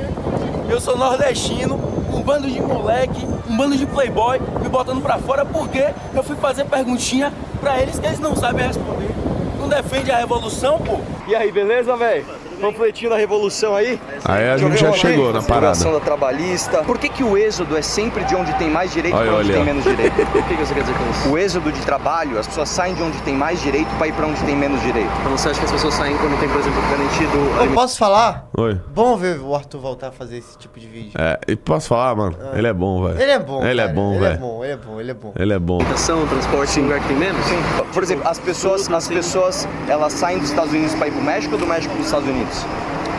Eu 0.69 0.81
sou 0.81 0.97
nordestino, 0.97 1.79
um 2.13 2.23
bando 2.23 2.49
de 2.49 2.61
moleque, 2.61 3.27
um 3.49 3.57
bando 3.57 3.77
de 3.77 3.87
playboy 3.87 4.41
me 4.63 4.69
botando 4.69 5.03
pra 5.03 5.19
fora 5.19 5.45
porque 5.45 5.91
eu 6.15 6.23
fui 6.23 6.37
fazer 6.37 6.65
perguntinha 6.65 7.33
pra 7.61 7.81
eles 7.81 7.99
que 7.99 8.07
eles 8.07 8.19
não 8.19 8.35
sabem 8.35 8.67
responder. 8.67 9.11
Não 9.61 9.69
defende 9.69 10.11
a 10.11 10.17
revolução, 10.17 10.79
pô? 10.79 10.99
E 11.27 11.35
aí, 11.35 11.53
beleza, 11.53 11.97
velho? 11.97 12.25
Panfletinho 12.73 13.11
da 13.11 13.17
Revolução 13.17 13.75
aí? 13.75 13.99
Aí 14.25 14.49
a 14.49 14.57
gente 14.57 14.77
já 14.77 14.93
chegou 14.93 15.33
na 15.33 15.43
parada. 15.43 15.79
Da 15.85 16.01
trabalhista. 16.01 16.83
Por 16.85 16.99
que, 16.99 17.09
que 17.09 17.23
o 17.23 17.37
êxodo 17.37 17.77
é 17.77 17.83
sempre 17.83 18.25
de 18.25 18.35
onde 18.35 18.53
tem 18.55 18.71
mais 18.71 18.93
direito 18.93 19.15
para 19.17 19.25
onde 19.25 19.51
olha, 19.51 19.55
tem 19.55 19.65
menos 19.65 19.85
direito? 19.85 20.15
O 20.35 20.43
que, 20.47 20.57
que 20.57 20.67
você 20.67 20.75
quer 20.75 20.81
dizer 20.83 20.95
com 20.97 21.11
isso? 21.11 21.29
O 21.31 21.39
êxodo 21.39 21.73
de 21.73 21.81
trabalho, 21.83 22.39
as 22.39 22.47
pessoas 22.47 22.69
saem 22.69 22.95
de 22.95 23.03
onde 23.03 23.17
tem 23.23 23.35
mais 23.35 23.61
direito 23.63 23.89
para 23.97 24.09
ir 24.09 24.13
para 24.13 24.27
onde 24.27 24.43
tem 24.43 24.57
menos 24.57 24.81
direito. 24.83 25.11
Então 25.21 25.37
você 25.37 25.49
acha 25.49 25.59
que 25.59 25.67
as 25.67 25.73
pessoas 25.73 25.95
saem 25.95 26.17
quando 26.17 26.39
tem, 26.41 26.49
por 26.49 26.61
exemplo, 26.61 26.81
garantido 26.91 27.65
Eu 27.65 27.73
posso 27.73 27.99
falar? 27.99 28.47
Oi. 28.57 28.81
Bom 28.95 29.17
ver 29.17 29.41
o 29.41 29.55
Arthur 29.55 29.81
voltar 29.81 30.09
a 30.09 30.13
fazer 30.13 30.39
esse 30.39 30.57
tipo 30.59 30.79
de 30.79 30.87
vídeo. 30.87 31.13
É, 31.19 31.39
e 31.49 31.57
posso 31.57 31.89
falar, 31.89 32.15
mano? 32.15 32.37
Ele 32.55 32.67
é 32.67 32.73
bom, 32.73 33.05
velho. 33.05 33.21
Ele 33.21 33.31
é 33.31 33.39
bom, 33.39 33.65
Ele 33.65 33.81
é 33.81 33.85
cara. 33.85 33.95
bom, 33.95 34.15
Ele 34.15 34.25
é 34.25 34.29
velho. 34.29 34.41
bom, 34.41 34.65
ele 34.65 34.73
é 34.73 34.77
bom, 34.77 35.01
ele 35.01 35.11
é 35.11 35.15
bom. 35.15 35.33
Ele 35.37 35.53
é 35.53 35.59
bom. 35.59 35.75
alimentação, 35.77 36.27
transporte 36.27 36.81
em 36.81 36.83
lugar 36.85 37.01
que 37.01 37.09
tem 37.09 37.17
menos? 37.17 37.45
Sim. 37.47 37.57
Por 37.93 38.03
exemplo, 38.03 38.29
as 38.29 38.39
pessoas, 38.39 38.91
as 38.91 39.09
pessoas, 39.09 39.69
elas 39.89 40.13
saem 40.13 40.39
dos 40.39 40.51
Estados 40.51 40.73
Unidos 40.73 40.95
para 40.95 41.09
ir 41.09 41.13
pro 41.13 41.23
México 41.23 41.55
ou 41.55 41.61
do 41.61 41.67
México 41.67 41.93
para 41.93 42.01
os 42.01 42.07
Estados 42.07 42.29
Unidos? 42.29 42.54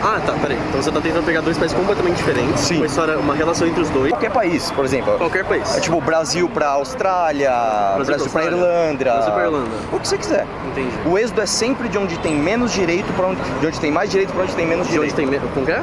Ah, 0.03 0.19
tá, 0.23 0.33
peraí. 0.33 0.57
Então 0.69 0.81
você 0.81 0.91
tá 0.91 1.01
tentando 1.01 1.25
pegar 1.25 1.41
dois 1.41 1.57
países 1.57 1.75
completamente 1.75 2.17
diferentes. 2.17 2.59
Sim. 2.61 2.77
Uma 2.77 2.85
história, 2.85 3.17
uma 3.17 3.33
relação 3.33 3.67
entre 3.67 3.81
os 3.81 3.89
dois. 3.89 4.11
Qualquer 4.11 4.29
país, 4.31 4.69
por 4.71 4.85
exemplo. 4.85 5.17
Qualquer 5.17 5.43
país. 5.45 5.75
É 5.75 5.79
tipo 5.79 5.99
Brasil 5.99 6.47
para 6.49 6.67
Austrália, 6.67 7.49
Brasil, 7.49 7.95
pra 7.95 8.05
para 8.05 8.23
Austrália, 8.23 8.49
Irlanda. 8.51 9.03
Brasil 9.03 9.31
pra 9.33 9.43
Irlanda. 9.45 9.69
O 9.91 9.99
que 9.99 10.07
você 10.07 10.17
quiser. 10.17 10.45
Entendi. 10.67 10.91
O 11.07 11.17
êxodo 11.17 11.41
é 11.41 11.45
sempre 11.47 11.87
de 11.89 11.97
onde 11.97 12.19
tem 12.19 12.35
menos 12.35 12.71
direito 12.71 13.11
para 13.13 13.27
onde, 13.27 13.41
de 13.59 13.65
onde 13.67 13.79
tem 13.79 13.91
mais 13.91 14.11
direito 14.11 14.31
para 14.31 14.43
onde 14.43 14.53
tem 14.53 14.67
menos 14.67 14.87
De 14.87 14.99
onde 14.99 15.09
direito. 15.09 15.15
tem 15.15 15.25
menos. 15.25 15.49
Como 15.53 15.65
que 15.65 15.71
é? 15.71 15.81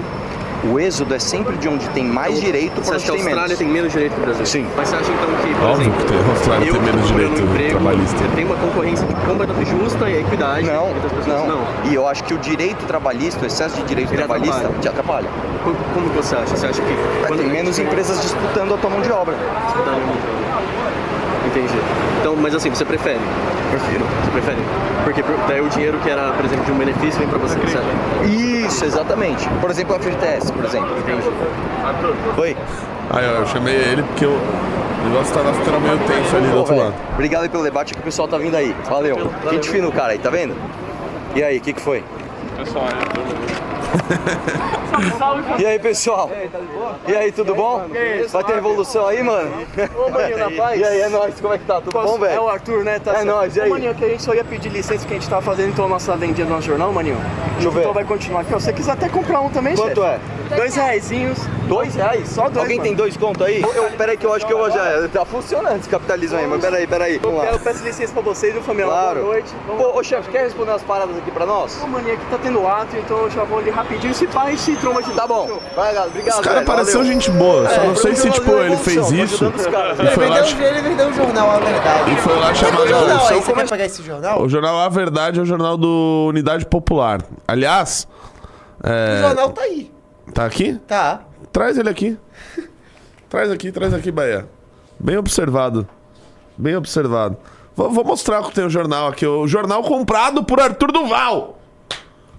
O 0.64 0.78
êxodo 0.78 1.12
é 1.12 1.18
sempre 1.18 1.56
de 1.56 1.68
onde 1.68 1.88
tem 1.88 2.04
mais 2.04 2.40
direito 2.40 2.74
Você 2.76 2.82
para 2.90 2.96
acha 2.96 2.96
onde 2.96 3.04
que 3.04 3.10
a 3.10 3.12
tem 3.14 3.22
Austrália 3.22 3.42
menos. 3.48 3.58
tem 3.58 3.68
menos 3.68 3.92
direito 3.92 4.12
que 4.14 4.20
o 4.20 4.24
Brasil? 4.24 4.46
Sim. 4.46 4.66
Mas 4.76 4.88
você 4.88 4.96
acha 4.96 5.10
então 5.10 5.34
que, 5.42 5.54
por 5.54 5.64
Óbvio 5.68 5.80
exemplo, 5.82 5.98
que 5.98 6.04
tem. 6.12 6.18
A 6.18 6.30
Austrália 6.30 6.66
eu 6.68 6.72
tem 6.74 6.82
menos 6.82 7.08
direito 7.08 7.42
um 7.42 7.44
emprego, 7.50 7.70
trabalhista. 7.70 8.16
Tem 8.36 8.44
uma 8.44 8.56
concorrência 8.56 9.06
completamente 9.26 9.70
justa 9.70 10.08
e 10.08 10.14
a 10.16 10.20
equidade 10.20 10.66
Não, 10.66 10.90
entre 10.90 11.06
as 11.06 11.12
pessoas. 11.12 11.48
não, 11.48 11.64
E 11.90 11.94
eu 11.94 12.06
acho 12.06 12.22
que 12.24 12.34
o 12.34 12.38
direito 12.38 12.84
trabalhista, 12.86 13.42
o 13.42 13.46
excesso 13.46 13.76
de 13.76 13.82
direito 13.82 14.10
Ele 14.10 14.18
trabalhista, 14.18 14.54
atrapalha. 14.56 14.80
te 14.80 14.88
atrapalha. 14.88 15.28
Como, 15.64 15.76
como 15.94 16.10
que 16.10 16.16
você 16.16 16.36
acha? 16.36 16.56
Você 16.56 16.66
acha 16.66 16.80
que. 16.82 17.28
Vai 17.28 17.38
ter 17.38 17.46
menos 17.46 17.78
empresas 17.80 18.20
disputando 18.22 18.74
a 18.74 18.76
tua 18.76 18.90
mão 18.90 19.00
de 19.00 19.10
obra. 19.10 19.34
Entendi. 21.46 21.74
Então, 22.20 22.36
mas 22.36 22.54
assim, 22.54 22.70
você 22.70 22.84
prefere? 22.84 23.18
Prefiro. 23.72 24.04
Você 24.24 24.30
prefere? 24.30 24.58
Porque 25.04 25.22
por- 25.22 25.36
daí 25.48 25.60
o 25.60 25.68
dinheiro 25.68 25.98
que 25.98 26.10
era, 26.10 26.30
por 26.32 26.44
exemplo, 26.44 26.64
de 26.64 26.72
um 26.72 26.76
benefício 26.78 27.18
vem 27.18 27.28
pra 27.28 27.38
você, 27.38 27.58
certo? 27.66 27.86
Isso, 28.28 28.84
exatamente. 28.84 29.48
Por 29.60 29.70
exemplo, 29.70 29.96
a 29.96 29.98
FTS, 29.98 30.52
por 30.52 30.64
exemplo. 30.64 30.94
Entendi. 30.98 31.22
Oi? 32.38 32.56
Aí, 33.10 33.26
ó, 33.26 33.40
eu 33.40 33.46
chamei 33.46 33.74
ele 33.74 34.02
porque 34.02 34.26
o 34.26 34.38
o 35.02 35.04
negócio 35.08 35.34
tava 35.34 35.52
ficando 35.52 35.80
meio 35.80 35.98
tenso 35.98 36.36
ali 36.36 36.46
do 36.46 36.58
outro 36.58 36.76
lado. 36.76 36.94
Obrigado 37.14 37.42
aí 37.42 37.48
pelo 37.48 37.64
debate 37.64 37.92
que 37.92 37.98
o 37.98 38.02
pessoal 38.04 38.28
tá 38.28 38.38
vindo 38.38 38.56
aí. 38.56 38.72
Valeu. 38.88 39.32
Gente 39.50 39.68
fino, 39.68 39.90
cara 39.90 40.12
aí, 40.12 40.18
tá 40.18 40.30
vendo? 40.30 40.54
E 41.34 41.42
aí, 41.42 41.58
o 41.58 41.60
que 41.60 41.72
que 41.72 41.80
foi? 41.80 42.04
E 45.58 45.66
aí, 45.66 45.78
pessoal? 45.78 46.30
E 47.08 47.16
aí, 47.16 47.32
tudo 47.32 47.54
bom? 47.54 47.86
Vai 48.30 48.44
ter 48.44 48.54
revolução 48.54 49.06
aí, 49.06 49.22
mano? 49.22 49.50
Ô, 49.96 50.10
maninho, 50.10 50.36
na 50.38 50.50
paz. 50.50 50.78
E 50.78 50.84
aí, 50.84 51.00
é 51.00 51.08
nóis, 51.08 51.34
como 51.40 51.54
é 51.54 51.58
que 51.58 51.64
tá? 51.64 51.80
Tudo 51.80 51.92
bom, 51.92 52.16
É 52.16 52.18
velho? 52.28 52.42
o 52.42 52.48
Arthur, 52.48 52.84
né? 52.84 52.98
Tá 52.98 53.12
É 53.12 53.14
certo. 53.16 53.26
nóis, 53.26 53.56
e 53.56 53.60
aí? 53.62 53.68
Ô, 53.70 53.72
maninho, 53.72 53.94
que 53.94 54.04
a 54.04 54.08
gente 54.08 54.22
só 54.22 54.34
ia 54.34 54.44
pedir 54.44 54.68
licença 54.68 55.06
que 55.06 55.12
a 55.14 55.16
gente 55.18 55.28
tava 55.28 55.40
fazendo 55.42 55.70
então 55.70 55.86
a 55.86 55.88
nossa 55.88 56.14
vendinha 56.16 56.46
do 56.46 56.52
nosso 56.52 56.66
jornal, 56.66 56.92
maninho. 56.92 57.16
Deixa 57.54 57.68
eu 57.68 57.72
ver. 57.72 57.80
Então 57.80 57.92
vai 57.94 58.04
continuar 58.04 58.40
aqui. 58.42 58.48
Se 58.50 58.54
você 58.60 58.72
quiser 58.72 58.92
até 58.92 59.08
comprar 59.08 59.40
um 59.40 59.48
também, 59.48 59.74
Quanto 59.74 60.02
chefe. 60.02 60.20
é? 60.52 60.56
Dois 60.56 60.74
reaisinhos. 60.74 61.38
Dois 61.66 61.94
reais? 61.94 62.28
Só 62.28 62.42
dois, 62.42 62.58
Alguém 62.58 62.76
mano. 62.76 62.88
tem 62.88 62.94
dois 62.96 63.16
conto 63.16 63.42
aí? 63.44 63.62
Eu, 63.62 63.90
peraí 63.96 64.16
que 64.18 64.26
eu 64.26 64.34
acho 64.34 64.46
que 64.46 64.52
eu 64.52 64.58
vou 64.58 64.70
já... 64.70 65.08
Tá 65.08 65.24
funcionando 65.24 65.78
esse 65.78 65.88
capitalismo 65.88 66.36
aí, 66.38 66.46
mas 66.46 66.60
peraí, 66.60 66.86
peraí. 66.86 67.18
Vamos 67.18 67.38
lá. 67.38 67.46
Eu 67.50 67.58
peço 67.58 67.82
licença 67.82 68.12
pra 68.12 68.20
vocês, 68.22 68.52
viu, 68.52 68.62
família? 68.62 68.86
Claro. 68.90 69.20
Boa 69.22 69.32
noite. 69.32 69.48
Vamos 69.66 69.82
Ô, 69.86 69.98
ô, 69.98 70.02
chefe, 70.02 70.30
quer 70.30 70.42
responder 70.42 70.72
umas 70.72 70.82
paradas 70.82 71.16
aqui 71.16 71.30
pra 71.30 71.46
nós? 71.46 71.80
Ô, 71.82 71.86
maninho, 71.86 72.14
aqui 72.14 72.24
tá 72.30 72.38
tendo 72.42 72.66
ato, 72.66 72.94
então 72.96 73.16
eu 73.18 73.30
já 73.30 73.44
vou 73.44 73.58
ali 73.58 73.70
rapidinho. 73.70 73.81
Se 74.14 74.26
pá, 74.26 74.50
e 74.50 74.56
se 74.58 74.74
tromba 74.76 75.02
de 75.02 75.10
Tá 75.12 75.26
bom. 75.26 75.58
Vai, 75.76 75.92
galera. 75.94 76.06
Obrigado, 76.08 76.28
Esse 76.34 76.42
cara 76.42 76.54
velho. 76.56 76.66
pareceu 76.66 77.00
Valeu. 77.00 77.12
gente 77.12 77.30
boa, 77.30 77.68
só 77.68 77.74
É, 77.74 77.86
não 77.86 77.96
sei 77.96 78.14
se, 78.16 78.30
tipo, 78.30 78.50
ele 78.52 78.76
fez 78.76 78.96
revolução, 79.10 79.24
isso 79.24 79.44
ajudando 79.46 79.60
os 79.60 79.66
caras. 79.66 79.98
e 80.00 80.06
foi 80.14 80.28
lá, 80.28 80.38
Ele 80.38 80.82
vendeu, 80.82 81.06
ele 81.06 81.10
um 81.10 81.14
jornal, 81.14 81.50
a 81.50 81.58
verdade. 81.58 82.10
e 82.12 82.16
foi 82.16 82.38
lá 82.38 82.54
chamar 82.54 82.80
a 82.80 83.28
aí? 83.28 83.40
Você 83.42 83.52
quer 83.52 83.68
pegar 83.68 83.84
esse 83.84 84.02
jornal? 84.02 84.42
O 84.42 84.48
jornal 84.48 84.78
A 84.80 84.88
Verdade 84.88 85.38
é 85.38 85.42
o 85.42 85.46
jornal 85.46 85.76
do 85.76 86.26
Unidade 86.28 86.66
Popular. 86.66 87.20
Aliás, 87.46 88.06
É, 88.84 89.18
O 89.18 89.26
jornal 89.28 89.50
tá 89.50 89.62
aí. 89.62 89.90
Tá 90.34 90.44
aqui? 90.46 90.74
Tá. 90.86 91.20
Traz 91.52 91.76
ele 91.78 91.88
aqui. 91.88 92.18
Traz 93.28 93.50
aqui, 93.50 93.70
traz 93.72 93.94
aqui, 93.94 94.10
Bahia. 94.10 94.46
Bem 94.98 95.16
observado. 95.16 95.86
Bem 96.56 96.76
observado. 96.76 97.36
Vou, 97.74 97.90
vou 97.90 98.04
mostrar 98.04 98.42
que 98.42 98.52
tem 98.52 98.64
o 98.64 98.70
jornal 98.70 99.08
aqui. 99.08 99.26
O 99.26 99.46
jornal 99.46 99.82
comprado 99.82 100.44
por 100.44 100.60
Arthur 100.60 100.92
Duval. 100.92 101.58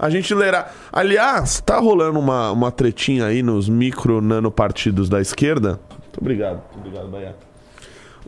A 0.04 0.10
gente 0.10 0.36
lerá. 0.36 0.70
Aliás, 0.92 1.62
tá 1.62 1.80
rolando 1.80 2.20
uma, 2.20 2.52
uma 2.52 2.70
tretinha 2.74 3.26
aí 3.26 3.42
nos 3.42 3.70
micro 3.70 4.20
nano 4.20 4.52
partidos 4.52 5.08
da 5.08 5.22
esquerda. 5.22 5.80
Muito 5.90 6.20
obrigado. 6.20 6.62
Muito 6.74 6.88
obrigado, 6.88 7.08
Bahia. 7.08 7.36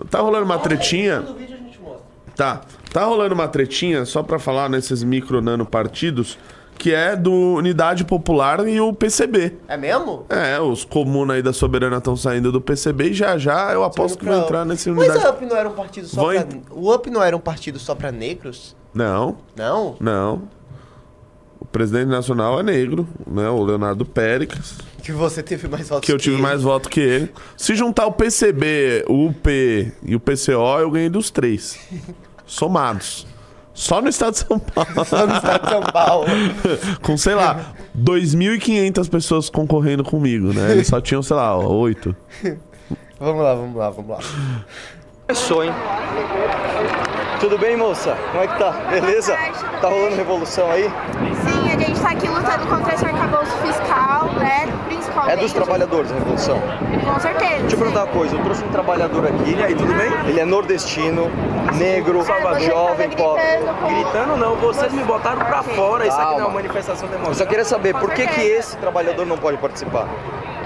Tá 0.10 0.22
rolando 0.22 0.46
uma 0.46 0.58
tretinha. 0.58 1.22
Tá. 2.34 2.62
Tá 2.94 3.04
rolando 3.04 3.34
uma 3.36 3.50
tretinha, 3.50 4.06
só 4.06 4.24
pra 4.24 4.40
falar 4.40 4.70
nesses 4.70 5.04
micro 5.04 5.42
nano 5.42 5.66
partidos, 5.66 6.38
que 6.78 6.94
é 6.94 7.14
do 7.14 7.32
Unidade 7.56 8.06
Popular 8.06 8.66
e 8.66 8.80
o 8.80 8.94
PCB. 8.94 9.58
É 9.68 9.76
mesmo? 9.76 10.26
É, 10.30 10.58
os 10.62 10.86
comunas 10.86 11.36
aí 11.36 11.42
da 11.42 11.52
Soberana 11.52 11.98
estão 11.98 12.16
saindo 12.16 12.54
do 12.54 12.62
PCB 12.62 13.10
e 13.10 13.14
já 13.14 13.38
já 13.38 13.74
eu 13.74 13.84
aposto 13.84 14.18
que 14.18 14.24
vão 14.24 14.44
entrar 14.44 14.64
nesse 14.64 14.90
Mas 14.92 15.10
unidade. 15.10 15.26
o 15.28 15.30
UP 15.30 15.46
não 15.46 15.58
era 15.58 15.68
um 15.70 15.74
partido 15.74 16.08
só 16.08 16.24
pra... 16.24 16.46
O 16.72 16.94
UP 16.94 17.10
não 17.10 17.22
era 17.22 17.36
um 17.36 17.40
partido 17.42 17.80
só 17.80 17.94
pra 17.94 18.14
negros? 18.14 18.76
Não, 18.94 19.36
Não? 19.58 19.98
não. 20.00 20.44
O 21.76 21.78
presidente 21.78 22.08
nacional 22.08 22.58
é 22.58 22.64
negro, 22.64 23.06
né? 23.28 23.50
O 23.50 23.62
Leonardo 23.62 24.06
Péricles, 24.06 24.76
Que 25.04 25.12
você 25.12 25.44
teve 25.44 25.68
mais 25.68 25.90
votos 25.90 26.06
que 26.06 26.14
eu 26.14 26.18
tive 26.18 26.38
ele. 26.38 26.42
mais 26.42 26.62
voto 26.62 26.88
que 26.88 27.02
ele. 27.02 27.30
Se 27.58 27.76
juntar 27.76 28.06
o 28.06 28.14
PCB, 28.14 29.04
o 29.10 29.26
UP 29.26 29.92
e 30.02 30.16
o 30.16 30.20
PCO, 30.22 30.80
eu 30.80 30.90
ganhei 30.90 31.10
dos 31.10 31.30
três. 31.30 31.78
Somados. 32.46 33.28
Só 33.74 34.02
no 34.02 34.08
estado 34.08 34.32
de 34.32 34.40
São 34.40 34.58
Paulo. 34.58 34.90
Só 35.06 35.28
no 35.28 35.36
estado 35.36 35.64
de 35.66 35.70
São 35.70 35.82
Paulo. 35.82 36.28
Com, 37.04 37.18
sei 37.18 37.36
lá, 37.36 37.74
2.500 37.94 39.10
pessoas 39.10 39.50
concorrendo 39.50 40.02
comigo, 40.02 40.54
né? 40.54 40.72
Eles 40.72 40.88
só 40.88 41.02
tinham, 41.02 41.22
sei 41.22 41.36
lá, 41.36 41.58
oito. 41.58 42.16
vamos 43.20 43.44
lá, 43.44 43.54
vamos 43.54 43.76
lá, 43.76 43.90
vamos 43.90 44.12
lá. 44.12 44.20
Começou, 45.28 45.62
hein? 45.62 45.72
Tudo 47.40 47.58
bem, 47.58 47.76
moça? 47.76 48.16
Como 48.32 48.44
é 48.44 48.48
que 48.48 48.58
tá? 48.58 48.72
Beleza? 48.90 49.36
Tá 49.82 49.90
rolando 49.90 50.16
revolução 50.16 50.72
aí? 50.72 50.84
Sim, 50.84 51.70
a 51.70 51.78
gente 51.78 52.00
tá 52.00 52.10
aqui 52.12 52.28
lutando 52.45 52.67
contra 52.67 52.93
esse 52.93 53.05
arcabouço 53.05 53.51
fiscal, 53.58 54.25
né? 54.38 54.67
Principalmente. 54.88 55.34
É 55.34 55.38
dos 55.38 55.53
trabalhadores 55.53 56.12
a 56.12 56.15
revolução. 56.15 56.62
Com 57.03 57.19
certeza. 57.19 57.55
Deixa 57.62 57.75
eu 57.75 57.79
perguntar 57.79 58.03
uma 58.03 58.08
coisa, 58.13 58.36
eu 58.36 58.43
trouxe 58.43 58.63
um 58.63 58.69
trabalhador 58.69 59.25
aqui, 59.25 59.55
e 59.58 59.63
aí, 59.63 59.75
tudo 59.75 59.93
bem? 59.93 60.12
Ele 60.29 60.39
é 60.39 60.45
nordestino, 60.45 61.29
negro, 61.75 62.23
você 62.23 62.65
jovem, 62.65 63.10
pobre. 63.10 63.41
gritando 63.41 63.73
com- 63.79 63.88
Gritando 63.88 64.38
não, 64.38 64.55
vocês 64.55 64.93
me 64.93 65.03
botaram 65.03 65.43
pra 65.43 65.63
fora. 65.63 66.05
Isso 66.08 66.15
aqui 66.15 66.25
não 66.25 66.31
é 66.31 66.36
Calma. 66.36 66.47
uma 66.47 66.53
manifestação 66.55 67.05
Eu 67.08 67.12
só 67.12 67.17
democrática. 67.17 67.45
queria 67.47 67.65
saber, 67.65 67.95
por 67.95 68.12
que 68.12 68.27
que 68.27 68.41
esse 68.41 68.77
trabalhador 68.77 69.25
não 69.25 69.38
pode 69.38 69.58
participar? 69.58 70.08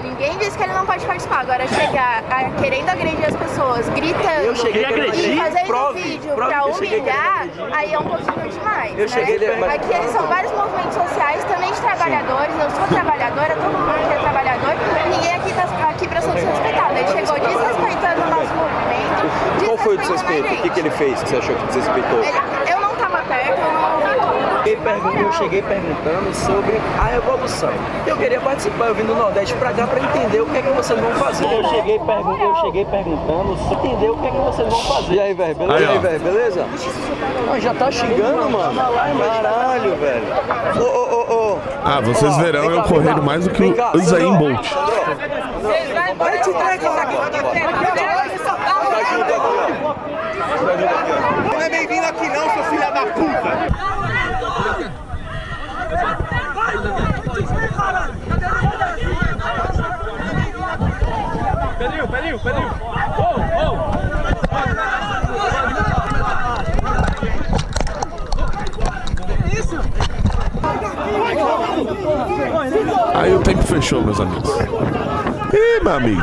Ninguém 0.02 0.36
disse 0.38 0.56
que 0.56 0.62
ele 0.64 0.72
não 0.72 0.86
pode 0.86 1.04
participar. 1.06 1.40
Agora 1.40 1.66
chegar 1.68 2.22
a- 2.30 2.50
querendo 2.60 2.88
agredir 2.88 3.26
as 3.26 3.36
pessoas, 3.36 3.88
gritando. 3.90 4.44
Eu 4.44 4.54
cheguei 4.56 4.82
e 4.82 4.84
agredir? 4.86 5.36
fazendo 5.42 5.66
Prove, 5.66 6.00
vídeo 6.02 6.34
prove 6.34 6.50
pra 6.50 6.60
que 6.62 6.70
humilhar, 6.70 7.46
aí 7.72 7.92
é 7.94 7.98
um 7.98 8.04
pouquinho 8.04 8.48
demais. 8.48 8.92
Eu 8.92 8.98
né? 8.98 9.08
cheguei, 9.08 9.56
mas- 9.58 9.74
Aqui 9.74 9.94
eles 9.94 10.10
são 10.10 10.26
vários 10.26 10.52
movimentos 10.52 10.94
sociais, 10.94 11.44
também 11.44 11.72
de 11.72 11.80
trabalhadores. 11.80 12.54
Eu 12.60 12.70
sou 12.70 12.86
trabalhadora, 12.88 13.54
todo 13.56 13.72
mundo 13.78 13.90
aqui 13.90 14.14
é 14.14 14.18
trabalhador. 14.18 14.74
Ninguém 15.10 15.34
aqui 15.34 15.52
tá 15.52 15.88
aqui 15.88 16.08
pra 16.08 16.20
ser 16.20 16.32
desrespeitado. 16.32 16.92
Ele 16.96 17.08
chegou 17.08 17.38
desrespeitando 17.40 18.22
o 18.22 18.30
nosso 18.30 18.54
movimento. 18.54 19.64
Qual 19.64 19.78
foi 19.78 19.94
o 19.94 19.98
desrespeito? 19.98 20.54
O 20.54 20.56
que, 20.62 20.70
que 20.70 20.80
ele 20.80 20.90
fez 20.90 21.22
que 21.22 21.28
você 21.28 21.36
achou 21.36 21.54
que 21.54 21.66
desrespeitou? 21.66 22.18
Ele- 22.24 22.70
Eu 22.72 22.80
não 22.80 22.94
tava 22.96 23.18
perto, 23.24 23.60
eu 23.60 23.72
não 23.72 24.49
ouvi 24.60 24.76
tudo. 24.76 25.18
Eu 25.20 25.32
cheguei 25.32 25.62
perguntando 25.62 26.34
sobre 26.34 26.80
a 26.98 27.04
revolução. 27.04 27.70
Eu 28.06 28.16
queria 28.16 28.40
participar, 28.40 28.86
eu 28.86 28.94
vim 28.94 29.04
do 29.04 29.14
Nordeste 29.14 29.54
pra 29.54 29.72
cá 29.72 29.86
pra 29.86 30.00
entender 30.00 30.40
o 30.40 30.46
que 30.46 30.58
é 30.58 30.62
que 30.62 30.68
vocês 30.70 30.98
vão 30.98 31.12
fazer. 31.12 31.44
Eu 31.44 31.64
cheguei, 31.68 31.98
pergun 31.98 32.38
eu 32.38 32.54
cheguei 32.56 32.84
perguntando, 32.84 33.58
entender 33.72 34.10
o 34.10 34.16
que 34.16 34.26
é 34.26 34.30
que 34.30 34.36
vocês 34.36 34.68
vão 34.68 34.80
fazer. 34.80 35.14
E 35.14 35.20
aí, 35.20 35.34
velho, 35.34 35.54
beleza? 35.54 35.76
Aí, 35.76 35.82
E 35.82 35.88
aí, 35.88 35.98
velho, 35.98 36.20
beleza? 36.20 36.66
Ah, 37.52 37.58
já 37.58 37.74
tá 37.74 37.90
xingando, 37.90 38.50
mano? 38.50 38.80
Caralho, 38.80 39.96
velho. 39.96 40.24
Ô, 40.76 40.84
ô, 40.84 41.14
ô, 41.14 41.54
ô. 41.54 41.58
Ah, 41.84 42.00
vocês 42.00 42.32
Ó, 42.32 42.38
verão 42.38 42.70
eu 42.70 42.82
correndo 42.82 43.22
mais 43.22 43.44
do 43.44 43.50
que 43.50 43.64
o 43.64 44.00
Sandro. 44.02 44.36
Bolt. 44.36 44.72
Vai 46.18 46.38
te 46.38 46.50
entregar 46.50 46.98
aqui. 46.98 47.16
Não 51.50 51.60
é 51.60 51.68
bem-vindo 51.68 52.06
aqui 52.06 52.28
não, 52.28 52.50
seu 52.50 52.64
filho 52.64 52.80
da 52.80 53.06
puta! 53.06 53.69
Pedrinho, 62.08 62.38
Pedrinho, 62.38 62.40
Pedrinho! 62.40 64.00
Aí 73.14 73.34
o 73.34 73.40
tempo 73.40 73.62
fechou, 73.62 74.02
meus 74.02 74.18
amigos. 74.18 74.50
Ih, 75.52 75.84
meu 75.84 75.94
amigo. 75.94 76.22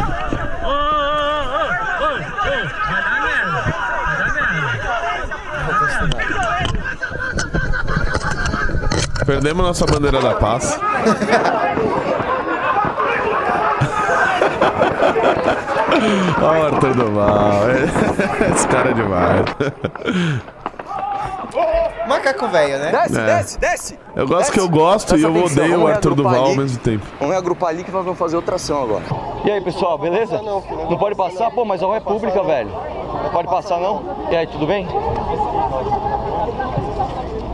Perdemos 9.26 9.66
nossa 9.66 9.86
bandeira 9.86 10.22
da 10.22 10.36
paz. 10.36 10.80
O 16.42 16.46
Arthur 16.76 16.94
do 16.94 17.12
Mal. 17.12 17.62
Esse 18.54 18.68
cara 18.68 18.90
é 18.92 18.94
demais. 18.94 19.46
Macaco 22.08 22.48
velho, 22.48 22.78
né? 22.80 22.92
Desce, 22.92 23.20
É. 23.20 23.26
desce, 23.26 23.60
desce. 23.60 24.00
Eu 24.16 24.28
gosto 24.28 24.40
Desce. 24.40 24.52
que 24.54 24.60
eu 24.60 24.70
gosto 24.70 25.16
e 25.16 25.20
Presta 25.22 25.28
eu 25.28 25.32
atenção, 25.46 25.64
odeio 25.64 25.82
o 25.82 25.88
Arthur 25.88 26.16
Duval 26.16 26.46
ao 26.46 26.56
mesmo 26.56 26.80
tempo. 26.80 27.06
Vamos 27.20 27.34
reagrupar 27.34 27.70
ali 27.70 27.84
que 27.84 27.92
nós 27.92 28.04
vamos 28.04 28.18
fazer 28.20 28.36
outra 28.36 28.56
ação 28.56 28.84
agora. 28.84 29.04
E 29.44 29.52
aí, 29.52 29.60
pessoal, 29.62 29.98
beleza? 29.98 30.42
Não 30.42 30.98
pode 30.98 31.16
passar? 31.16 31.52
Pô, 31.52 31.66
mas 31.66 31.82
é 31.82 31.86
uma 31.86 31.96
república, 31.96 32.42
velho. 32.44 32.70
Não 33.24 33.30
pode 33.32 33.48
passar, 33.48 33.80
não? 33.80 34.28
E 34.32 34.36
aí, 34.36 34.48
tudo 34.48 34.66
bem? 34.68 34.88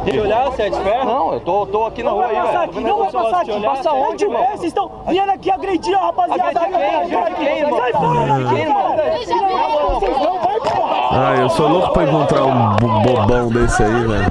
Deixa 0.04 0.20
eu 0.20 0.24
olhar, 0.26 0.44
você 0.46 0.64
é 0.64 0.70
de 0.70 0.80
ferro? 0.82 1.06
Não, 1.06 1.34
eu 1.34 1.40
tô, 1.40 1.66
tô 1.68 1.86
aqui 1.86 2.04
na 2.04 2.12
rua 2.12 2.26
aí, 2.28 2.36
velho. 2.36 2.60
aqui, 2.60 2.80
não 2.82 2.98
vai 2.98 3.08
esse 3.08 3.16
negócio 3.16 3.22
passar 3.32 3.42
aqui. 3.42 3.52
olhar, 3.52 3.76
Passa 3.76 3.90
é 3.90 3.92
onde, 3.94 4.18
de 4.18 4.28
velho? 4.28 4.48
Vocês 4.48 4.64
estão 4.64 5.04
vindo 5.08 5.32
aqui 5.32 5.52
agredir 5.52 5.96
a 5.98 6.02
rapaziada. 6.02 6.60
Agredir 6.60 7.36
quem, 7.38 7.64
mano? 7.64 7.78
Sai 7.78 7.92
fora 7.94 8.26
daqui, 8.26 8.56
Quem, 8.56 8.70
mano? 8.74 8.90
Não, 8.90 10.00
vocês 10.00 10.18
não 10.18 10.40
vai 10.40 10.60
porra. 10.60 11.28
Ah, 11.30 11.36
eu 11.40 11.50
sou 11.50 11.68
louco 11.70 11.94
pra 11.94 12.04
encontrar 12.04 12.44
um 12.44 12.76
bo- 12.76 13.00
bobão 13.02 13.50
desse 13.50 13.84
aí, 13.84 14.08
velho. 14.08 14.30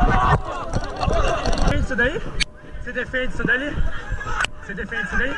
Defende 1.65 1.83
isso 1.85 1.97
daí? 1.97 2.21
Você 2.83 2.93
defende 2.93 3.33
isso 3.35 3.47
dali? 3.47 3.77
Você 4.63 4.75
defende 4.75 5.03
isso 5.05 5.17
daí? 5.19 5.35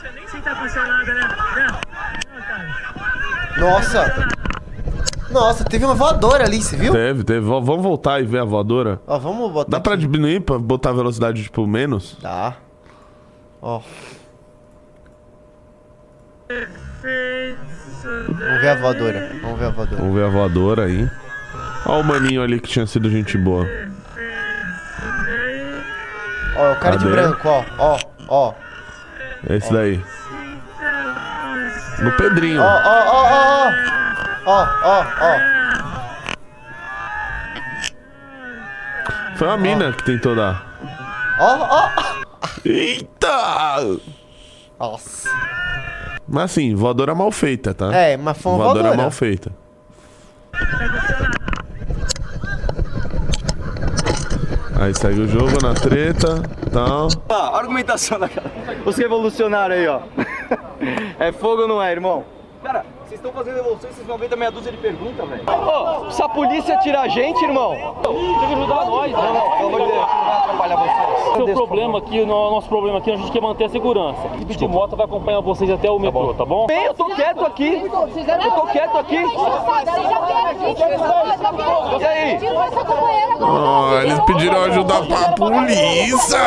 Você 0.00 0.10
nem 0.14 0.42
tá 0.42 0.52
apaixonada, 0.52 1.14
né? 1.14 1.28
né? 1.56 1.66
Não, 2.34 2.42
cara. 2.42 2.68
Nossa. 3.58 4.28
Nossa, 5.30 5.64
teve 5.64 5.84
uma 5.84 5.94
voadora 5.94 6.44
ali, 6.44 6.60
você 6.60 6.76
viu? 6.76 6.92
Teve, 6.92 7.22
teve. 7.24 7.40
V- 7.40 7.46
Vamos 7.60 7.82
voltar 7.82 8.20
e 8.20 8.24
ver 8.26 8.40
a 8.40 8.44
voadora? 8.44 9.00
Ó, 9.06 9.18
vamos 9.18 9.52
botar. 9.52 9.70
Dá 9.70 9.80
pra 9.80 9.94
aqui. 9.94 10.02
diminuir, 10.02 10.40
pra 10.40 10.58
botar 10.58 10.90
a 10.90 10.92
velocidade, 10.92 11.42
tipo, 11.44 11.66
menos? 11.66 12.16
Dá. 12.20 12.54
Ó. 13.62 13.80
Vamos 18.08 18.60
ver 18.60 18.68
a 18.70 18.74
voadora. 18.76 19.30
Vamos 19.42 19.58
ver 19.58 19.66
a 19.66 19.70
voadora. 19.70 19.96
Vamos 20.02 20.14
ver 20.14 20.24
a 20.24 20.28
voadora 20.28 20.84
aí. 20.86 21.08
Ó 21.86 22.00
o 22.00 22.04
maninho 22.04 22.42
ali 22.42 22.60
que 22.60 22.68
tinha 22.68 22.86
sido 22.86 23.08
gente 23.08 23.38
boa. 23.38 23.64
Ó, 26.56 26.72
o 26.72 26.76
cara 26.76 26.96
de 26.96 27.04
Cadê? 27.04 27.16
branco, 27.16 27.48
ó. 27.48 27.64
Ó, 27.78 27.98
ó. 28.28 28.54
Esse 29.48 29.72
daí. 29.72 30.02
No 32.00 32.12
Pedrinho. 32.16 32.60
Ó, 32.60 32.64
ó, 32.64 33.04
ó, 33.06 33.22
ó, 33.22 33.68
ó. 33.68 33.99
Ó, 34.50 34.66
ó, 34.82 35.04
ó. 35.20 35.38
Foi 39.36 39.46
uma 39.46 39.56
mina 39.56 39.92
que 39.92 40.04
tentou 40.04 40.34
dar. 40.34 40.66
Ó, 41.38 41.68
ó. 41.70 41.88
Eita! 42.64 44.00
Nossa. 44.76 45.30
Mas 46.26 46.50
assim, 46.50 46.74
voadora 46.74 47.14
mal 47.14 47.30
feita, 47.30 47.72
tá? 47.72 47.94
É, 47.94 48.16
mas 48.16 48.38
foi 48.38 48.50
uma 48.50 48.58
voadora 48.64 48.88
voadora. 48.88 49.02
mal 49.02 49.10
feita. 49.12 49.52
Aí 54.80 54.92
segue 54.94 55.20
o 55.20 55.28
jogo 55.28 55.62
na 55.62 55.74
treta 55.74 56.42
tal. 56.72 57.06
Ah, 57.28 57.56
argumentação 57.56 58.18
da 58.18 58.28
cara. 58.28 58.50
Os 58.84 58.96
revolucionários 58.96 59.78
aí, 59.78 59.86
ó. 59.86 60.00
É 61.20 61.30
fogo 61.30 61.62
ou 61.62 61.68
não 61.68 61.82
é, 61.82 61.92
irmão? 61.92 62.24
Cara, 62.64 62.84
Vocês 63.10 63.18
estão 63.18 63.32
fazendo 63.32 63.56
revolução 63.56 63.90
e 63.90 63.92
vocês 63.92 64.06
vão 64.06 64.16
ver 64.16 64.28
da 64.28 64.36
meia 64.36 64.52
dúzia 64.52 64.70
de 64.70 64.78
perguntas, 64.78 65.28
velho. 65.28 65.42
Ô, 65.42 66.12
se 66.12 66.22
a 66.22 66.28
polícia 66.28 66.78
tirar 66.78 67.00
a 67.00 67.08
gente, 67.08 67.42
irmão. 67.42 67.96
Tem 68.04 68.38
que 68.38 68.54
ajudar 68.54 68.86
nós, 68.86 69.10
Não, 69.10 69.34
não, 69.34 69.50
pelo 69.50 69.66
amor 69.66 69.80
de 69.80 69.86
Deus, 69.86 69.98
não 69.98 70.24
vai 70.24 70.38
atrapalhar 70.38 70.76
vocês. 70.76 71.34
Seu 71.34 71.54
problema 71.54 71.98
aqui, 71.98 72.20
o 72.20 72.26
nosso 72.26 72.68
problema 72.68 72.98
aqui, 72.98 73.10
a 73.10 73.16
gente 73.16 73.32
quer 73.32 73.42
manter 73.42 73.64
a 73.64 73.68
segurança. 73.68 74.20
A 74.30 74.36
equipe 74.36 74.54
de 74.54 74.68
moto 74.68 74.94
vai 74.94 75.06
acompanhar 75.06 75.40
vocês 75.40 75.68
até 75.68 75.90
o 75.90 75.98
metrô, 75.98 76.32
tá 76.34 76.44
bom? 76.44 76.68
Bem, 76.68 76.84
eu 76.84 76.94
tô 76.94 77.06
quieto 77.06 77.44
aqui. 77.44 77.82
Eu 77.82 77.90
tô 78.52 78.66
quieto 78.68 78.98
aqui. 78.98 79.16
E 81.98 82.04
aí? 82.04 82.38
Ó, 83.40 84.00
eles 84.02 84.20
pediram 84.20 84.62
ajuda 84.62 85.02
pra 85.02 85.32
polícia! 85.32 86.38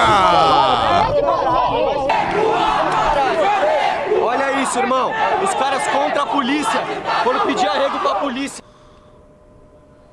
Isso, 4.63 4.79
irmão. 4.79 5.11
Os 5.43 5.53
caras 5.55 5.85
contra 5.87 6.23
a 6.23 6.25
polícia. 6.25 6.79
Foram 7.23 7.45
pedir 7.45 7.67
arrego 7.67 7.99
pra 7.99 8.15
polícia. 8.15 8.63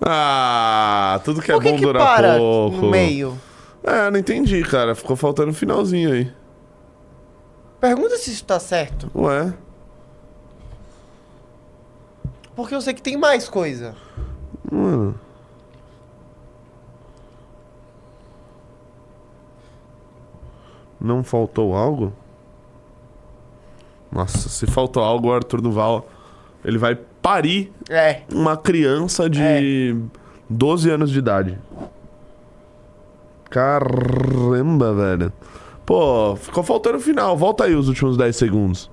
Ah, 0.04 1.20
tudo 1.24 1.40
que 1.40 1.52
é 1.52 1.54
Por 1.54 1.62
que 1.62 1.70
bom 1.70 1.76
que 1.76 1.82
dura 1.82 1.98
para 2.00 2.36
pouco. 2.36 2.76
no 2.78 2.90
meio? 2.90 3.38
É, 3.84 4.10
não 4.10 4.18
entendi, 4.18 4.62
cara. 4.62 4.94
Ficou 4.94 5.14
faltando 5.14 5.50
o 5.50 5.54
finalzinho 5.54 6.12
aí. 6.12 6.32
Pergunta 7.80 8.16
se 8.16 8.30
isso 8.30 8.44
tá 8.44 8.58
certo. 8.58 9.10
Ué? 9.14 9.54
Porque 12.56 12.74
eu 12.74 12.80
sei 12.80 12.92
que 12.92 13.02
tem 13.02 13.16
mais 13.16 13.48
coisa. 13.48 13.94
Mano. 14.70 15.18
Não 21.00 21.24
faltou 21.24 21.74
algo? 21.74 22.12
Nossa, 24.12 24.48
se 24.48 24.66
faltou 24.66 25.02
algo, 25.02 25.28
o 25.28 25.32
Arthur 25.32 25.60
Duval 25.60 26.06
ele 26.64 26.78
vai 26.78 26.94
parir 26.94 27.72
É. 27.88 28.22
uma 28.32 28.56
criança 28.56 29.28
de 29.30 29.96
12 30.48 30.90
anos 30.90 31.10
de 31.10 31.18
idade. 31.18 31.58
Caramba, 33.48 34.92
velho. 34.94 35.32
Pô, 35.84 36.36
ficou 36.36 36.62
faltando 36.62 36.98
o 36.98 37.00
final. 37.00 37.36
Volta 37.36 37.64
aí 37.64 37.74
os 37.74 37.88
últimos 37.88 38.16
10 38.16 38.36
segundos. 38.36 38.90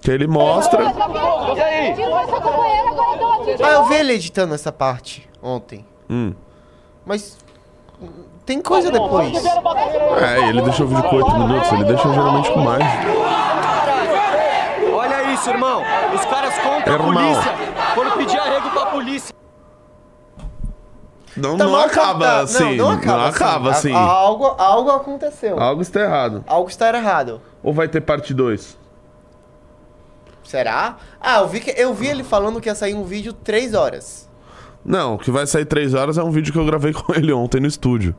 Que 0.00 0.10
ele 0.10 0.26
mostra. 0.26 0.82
E 0.84 1.60
aí? 1.60 1.94
Ah, 3.62 3.72
eu 3.72 3.84
vi 3.86 3.94
ele 3.96 4.12
editando 4.14 4.54
essa 4.54 4.70
parte 4.72 5.28
ontem. 5.42 5.84
Hum. 6.08 6.32
Mas 7.04 7.36
tem 8.46 8.62
coisa 8.62 8.90
depois. 8.90 9.32
É, 10.22 10.48
ele 10.48 10.62
deixou 10.62 10.86
o 10.86 10.88
vídeo 10.88 11.02
com 11.02 11.16
8 11.16 11.34
minutos. 11.38 11.72
Ele 11.72 11.84
deixa 11.84 12.08
geralmente 12.08 12.50
com 12.52 12.60
mais. 12.60 12.84
Isso, 15.40 15.50
irmão. 15.50 15.82
Os 16.14 16.24
caras 16.26 16.54
contra 16.58 16.90
a 16.90 16.96
Irmão. 16.96 17.12
polícia. 17.14 17.52
Foram 17.94 18.16
pedir 18.18 18.38
arrego 18.38 18.70
pra 18.70 18.86
polícia. 18.86 19.34
Não, 21.36 21.54
Então 21.54 21.70
não 21.70 21.80
acaba 21.80 22.24
tá- 22.26 22.40
assim. 22.40 22.76
Não, 22.76 22.88
não 22.88 22.90
acaba, 22.96 23.28
acaba 23.28 23.70
assim. 23.70 23.94
A- 23.94 23.98
Algo, 23.98 24.44
algo 24.58 24.90
aconteceu. 24.90 25.58
Algo 25.58 25.80
está 25.80 26.00
errado. 26.00 26.44
Algo 26.46 26.68
está 26.68 26.88
errado. 26.94 27.40
Ou 27.62 27.72
vai 27.72 27.88
ter 27.88 28.00
parte 28.02 28.34
2? 28.34 28.76
Será? 30.42 30.96
Ah, 31.20 31.38
eu 31.38 31.48
vi, 31.48 31.60
que, 31.60 31.70
eu 31.80 31.94
vi 31.94 32.08
ele 32.08 32.24
falando 32.24 32.60
que 32.60 32.68
ia 32.68 32.74
sair 32.74 32.94
um 32.94 33.04
vídeo 33.04 33.32
3 33.32 33.72
horas. 33.74 34.28
Não, 34.84 35.14
o 35.14 35.18
que 35.18 35.30
vai 35.30 35.46
sair 35.46 35.64
3 35.64 35.94
horas 35.94 36.18
é 36.18 36.22
um 36.22 36.30
vídeo 36.30 36.52
que 36.52 36.58
eu 36.58 36.66
gravei 36.66 36.92
com 36.94 37.14
ele 37.14 37.32
ontem 37.32 37.60
no 37.60 37.66
estúdio. 37.68 38.14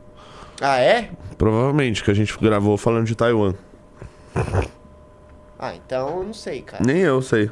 Ah, 0.60 0.78
é? 0.78 1.10
Provavelmente, 1.36 2.02
que 2.02 2.10
a 2.10 2.14
gente 2.14 2.36
gravou 2.40 2.76
falando 2.78 3.04
de 3.06 3.14
Taiwan. 3.14 3.54
Ah, 5.64 5.76
então 5.76 6.08
eu 6.08 6.24
não 6.24 6.34
sei, 6.34 6.60
cara. 6.60 6.82
Nem 6.84 7.02
eu 7.02 7.22
sei. 7.22 7.48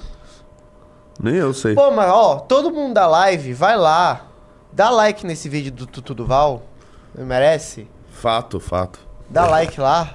Nem 1.22 1.36
eu 1.36 1.54
sei. 1.54 1.76
Pô, 1.76 1.92
mas 1.92 2.10
ó, 2.10 2.40
todo 2.40 2.72
mundo 2.72 2.92
da 2.92 3.06
live, 3.06 3.52
vai 3.52 3.76
lá. 3.76 4.26
Dá 4.72 4.90
like 4.90 5.24
nesse 5.24 5.48
vídeo 5.48 5.70
do 5.70 5.86
Tutu 5.86 6.12
Duval. 6.12 6.60
Merece? 7.16 7.86
Fato, 8.10 8.58
fato. 8.58 8.98
Dá 9.28 9.46
like 9.46 9.80
lá. 9.80 10.12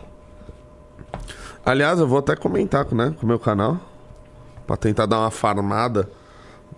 Aliás, 1.66 1.98
eu 1.98 2.06
vou 2.06 2.20
até 2.20 2.36
comentar 2.36 2.86
né, 2.94 3.16
com 3.18 3.26
o 3.26 3.30
meu 3.30 3.40
canal. 3.40 3.80
Pra 4.68 4.76
tentar 4.76 5.06
dar 5.06 5.20
uma 5.20 5.32
farmada. 5.32 6.10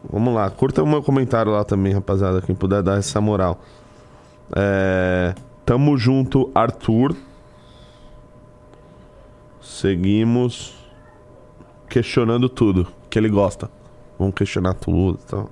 Vamos 0.07 0.35
lá, 0.35 0.47
curta 0.51 0.83
o 0.83 0.87
meu 0.87 1.01
comentário 1.01 1.51
lá 1.51 1.63
também, 1.63 1.93
rapaziada. 1.93 2.43
Quem 2.43 2.53
puder 2.53 2.83
dar 2.83 2.99
essa 2.99 3.19
moral. 3.19 3.59
É, 4.55 5.33
tamo 5.65 5.97
junto, 5.97 6.51
Arthur. 6.53 7.15
Seguimos 9.59 10.77
questionando 11.89 12.49
tudo 12.49 12.87
que 13.09 13.17
ele 13.17 13.29
gosta. 13.29 13.69
Vamos 14.17 14.35
questionar 14.35 14.73
tudo 14.73 15.19
e 15.21 15.27
tal. 15.29 15.49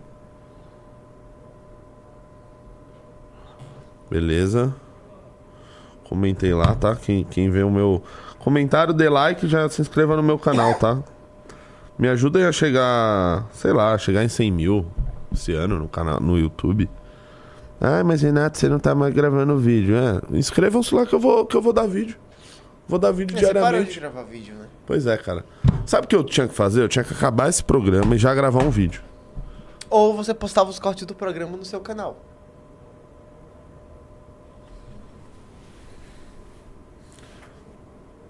Beleza. 4.10 4.76
Comentei 6.08 6.54
lá, 6.54 6.76
tá? 6.76 6.96
Quem, 6.96 7.24
quem 7.24 7.50
vê 7.50 7.64
o 7.64 7.72
meu 7.72 8.04
comentário, 8.40 8.94
dê 8.94 9.10
like 9.10 9.48
já 9.48 9.68
se 9.68 9.82
inscreva 9.82 10.16
no 10.16 10.24
meu 10.24 10.38
canal, 10.38 10.76
tá? 10.76 11.02
Me 11.98 12.08
ajudem 12.10 12.44
a 12.44 12.52
chegar, 12.52 13.48
sei 13.52 13.74
lá, 13.74 13.98
chegar 13.98 14.24
em 14.24 14.28
100 14.28 14.52
mil 14.52 14.86
esse 15.34 15.54
ano 15.54 15.80
no 15.80 15.88
canal, 15.88 16.20
no 16.20 16.38
YouTube. 16.38 16.90
Ah, 17.80 18.04
mas 18.04 18.22
Renato, 18.22 18.58
você 18.58 18.70
não 18.70 18.80
tá 18.80 18.94
mais 18.94 19.14
gravando 19.14 19.58
vídeo, 19.58 19.96
é? 19.96 20.38
Inscrevam-se 20.38 20.94
lá 20.94 21.06
que 21.06 21.14
eu 21.14 21.20
vou, 21.20 21.46
que 21.46 21.56
eu 21.56 21.62
vou 21.62 21.74
dar 21.74 21.88
vídeo. 21.88 22.18
Vou 22.88 23.00
dar 23.00 23.12
vídeo 23.12 23.36
É, 23.38 23.40
Você 23.40 23.54
parou 23.54 23.64
de 23.84 23.92
diariamente. 23.92 24.00
gravar 24.00 24.24
vídeo, 24.24 24.56
né? 24.56 24.66
Pois 24.86 25.08
é, 25.08 25.18
cara. 25.18 25.44
Sabe 25.86 26.06
o 26.06 26.08
que 26.08 26.16
eu 26.16 26.24
tinha 26.24 26.48
que 26.48 26.54
fazer? 26.54 26.82
Eu 26.84 26.88
tinha 26.90 27.04
que 27.04 27.14
acabar 27.14 27.50
esse 27.50 27.64
programa 27.64 28.16
e 28.16 28.18
já 28.18 28.34
gravar 28.34 28.64
um 28.64 28.70
vídeo. 28.70 29.02
Ou 29.90 30.16
você 30.16 30.34
postava 30.34 30.70
os 30.70 30.80
cortes 30.80 31.06
do 31.06 31.16
programa 31.16 31.58
no 31.58 31.66
seu 31.66 31.80
canal. 31.80 32.22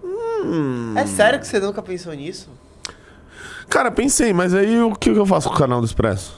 Hum. 0.04 0.94
É 0.96 1.06
sério 1.06 1.38
que 1.40 1.46
você 1.46 1.58
nunca 1.58 1.82
pensou 1.82 2.12
nisso? 2.14 2.48
Cara, 3.68 3.90
pensei, 3.90 4.32
mas 4.32 4.54
aí 4.54 4.80
o 4.80 4.94
que 4.94 5.10
eu 5.10 5.26
faço 5.26 5.48
com 5.48 5.54
o 5.54 5.58
canal 5.58 5.80
do 5.80 5.86
Expresso? 5.86 6.36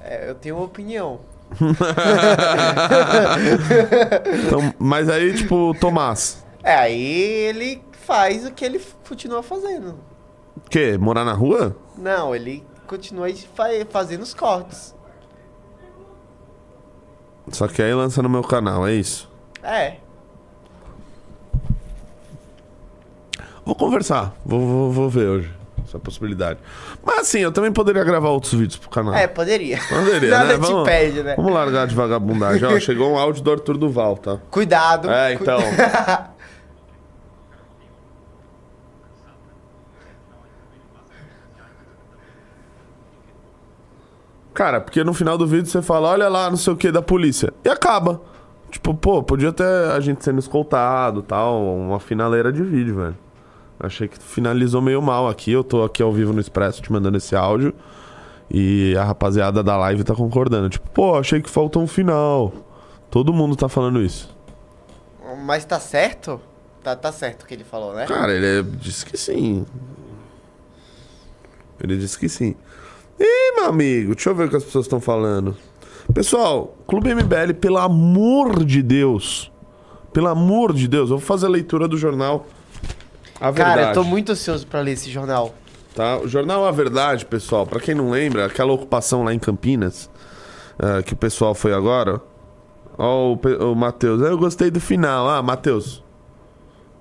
É, 0.00 0.30
eu 0.30 0.34
tenho 0.34 0.56
uma 0.56 0.64
opinião. 0.64 1.20
Então, 4.46 4.74
mas 4.78 5.08
aí, 5.08 5.34
tipo, 5.34 5.74
Tomás. 5.80 6.43
É, 6.64 6.74
aí 6.74 7.12
ele 7.12 7.82
faz 7.92 8.46
o 8.46 8.52
que 8.52 8.64
ele 8.64 8.80
continua 9.06 9.42
fazendo. 9.42 9.96
O 10.56 10.60
quê? 10.70 10.96
Morar 10.98 11.24
na 11.24 11.32
rua? 11.34 11.76
Não, 11.96 12.34
ele 12.34 12.64
continua 12.86 13.28
fa- 13.54 13.68
fazendo 13.90 14.22
os 14.22 14.32
cortes. 14.32 14.94
Só 17.52 17.68
que 17.68 17.82
aí 17.82 17.92
lança 17.92 18.22
no 18.22 18.28
meu 18.28 18.42
canal, 18.42 18.86
é 18.86 18.94
isso? 18.94 19.30
É. 19.62 19.96
Vou 23.64 23.74
conversar. 23.74 24.34
Vou, 24.44 24.60
vou, 24.60 24.92
vou 24.92 25.10
ver 25.10 25.26
hoje 25.28 25.52
essa 25.86 25.98
possibilidade. 25.98 26.58
Mas 27.04 27.20
assim, 27.20 27.40
eu 27.40 27.52
também 27.52 27.70
poderia 27.72 28.02
gravar 28.04 28.30
outros 28.30 28.54
vídeos 28.54 28.76
pro 28.78 28.88
canal. 28.88 29.14
É, 29.14 29.26
poderia. 29.26 29.78
Poderia, 29.88 30.30
Nada 30.36 30.44
né? 30.46 30.54
te 30.54 30.60
Vamos, 30.60 30.84
pede, 30.88 31.22
né? 31.22 31.34
Vamos 31.36 31.52
largar 31.52 31.86
de 31.86 31.94
vagabundagem. 31.94 32.64
Ó, 32.64 32.80
chegou 32.80 33.10
um 33.12 33.18
áudio 33.18 33.42
do 33.42 33.50
Arthur 33.52 33.76
Duval, 33.76 34.16
tá? 34.16 34.38
Cuidado. 34.50 35.10
É, 35.10 35.34
então. 35.34 35.58
Cara, 44.64 44.80
porque 44.80 45.04
no 45.04 45.12
final 45.12 45.36
do 45.36 45.46
vídeo 45.46 45.66
você 45.66 45.82
fala, 45.82 46.08
olha 46.08 46.26
lá, 46.26 46.48
não 46.48 46.56
sei 46.56 46.72
o 46.72 46.76
que 46.76 46.90
da 46.90 47.02
polícia. 47.02 47.52
E 47.62 47.68
acaba. 47.68 48.22
Tipo, 48.70 48.94
pô, 48.94 49.22
podia 49.22 49.52
ter 49.52 49.62
a 49.62 50.00
gente 50.00 50.24
sendo 50.24 50.38
escoltado 50.38 51.20
tal, 51.22 51.62
uma 51.62 52.00
finaleira 52.00 52.50
de 52.50 52.62
vídeo, 52.62 52.96
velho. 52.96 53.18
Achei 53.78 54.08
que 54.08 54.18
finalizou 54.18 54.80
meio 54.80 55.02
mal 55.02 55.28
aqui. 55.28 55.52
Eu 55.52 55.62
tô 55.62 55.84
aqui 55.84 56.02
ao 56.02 56.10
vivo 56.10 56.32
no 56.32 56.40
Expresso 56.40 56.80
te 56.80 56.90
mandando 56.90 57.18
esse 57.18 57.36
áudio. 57.36 57.74
E 58.50 58.96
a 58.96 59.04
rapaziada 59.04 59.62
da 59.62 59.76
live 59.76 60.02
tá 60.02 60.14
concordando. 60.14 60.70
Tipo, 60.70 60.88
pô, 60.92 61.18
achei 61.18 61.42
que 61.42 61.50
faltou 61.50 61.82
um 61.82 61.86
final. 61.86 62.50
Todo 63.10 63.34
mundo 63.34 63.54
tá 63.56 63.68
falando 63.68 64.00
isso. 64.00 64.34
Mas 65.44 65.66
tá 65.66 65.78
certo? 65.78 66.40
Tá, 66.82 66.96
tá 66.96 67.12
certo 67.12 67.42
o 67.42 67.46
que 67.46 67.52
ele 67.52 67.64
falou, 67.64 67.92
né? 67.92 68.06
Cara, 68.06 68.32
ele 68.32 68.60
é- 68.60 68.62
disse 68.62 69.04
que 69.04 69.18
sim. 69.18 69.66
Ele 71.78 71.98
disse 71.98 72.18
que 72.18 72.30
sim. 72.30 72.56
Ih, 73.18 73.52
meu 73.56 73.66
amigo, 73.66 74.14
deixa 74.14 74.30
eu 74.30 74.34
ver 74.34 74.46
o 74.46 74.50
que 74.50 74.56
as 74.56 74.64
pessoas 74.64 74.86
estão 74.86 75.00
falando. 75.00 75.56
Pessoal, 76.12 76.76
Clube 76.86 77.14
MBL, 77.14 77.54
pelo 77.60 77.78
amor 77.78 78.64
de 78.64 78.82
Deus. 78.82 79.50
Pelo 80.12 80.28
amor 80.28 80.72
de 80.72 80.86
Deus, 80.86 81.10
eu 81.10 81.18
vou 81.18 81.26
fazer 81.26 81.46
a 81.46 81.48
leitura 81.48 81.88
do 81.88 81.96
jornal 81.96 82.46
A 83.40 83.50
Verdade. 83.50 83.76
Cara, 83.78 83.90
eu 83.90 83.94
tô 83.94 84.04
muito 84.04 84.32
ansioso 84.32 84.66
pra 84.66 84.80
ler 84.80 84.92
esse 84.92 85.10
jornal. 85.10 85.54
Tá? 85.94 86.18
O 86.18 86.28
jornal 86.28 86.66
A 86.66 86.70
Verdade, 86.70 87.24
pessoal, 87.24 87.66
pra 87.66 87.80
quem 87.80 87.94
não 87.94 88.10
lembra, 88.10 88.46
aquela 88.46 88.72
ocupação 88.72 89.24
lá 89.24 89.32
em 89.32 89.38
Campinas, 89.38 90.10
ah, 90.78 91.02
que 91.02 91.12
o 91.14 91.16
pessoal 91.16 91.54
foi 91.54 91.72
agora. 91.72 92.20
Ó, 92.98 93.32
o, 93.34 93.72
o 93.72 93.74
Matheus, 93.74 94.22
"Ah, 94.22 94.26
eu 94.26 94.38
gostei 94.38 94.70
do 94.70 94.80
final. 94.80 95.28
Ah, 95.28 95.42
Matheus, 95.42 96.02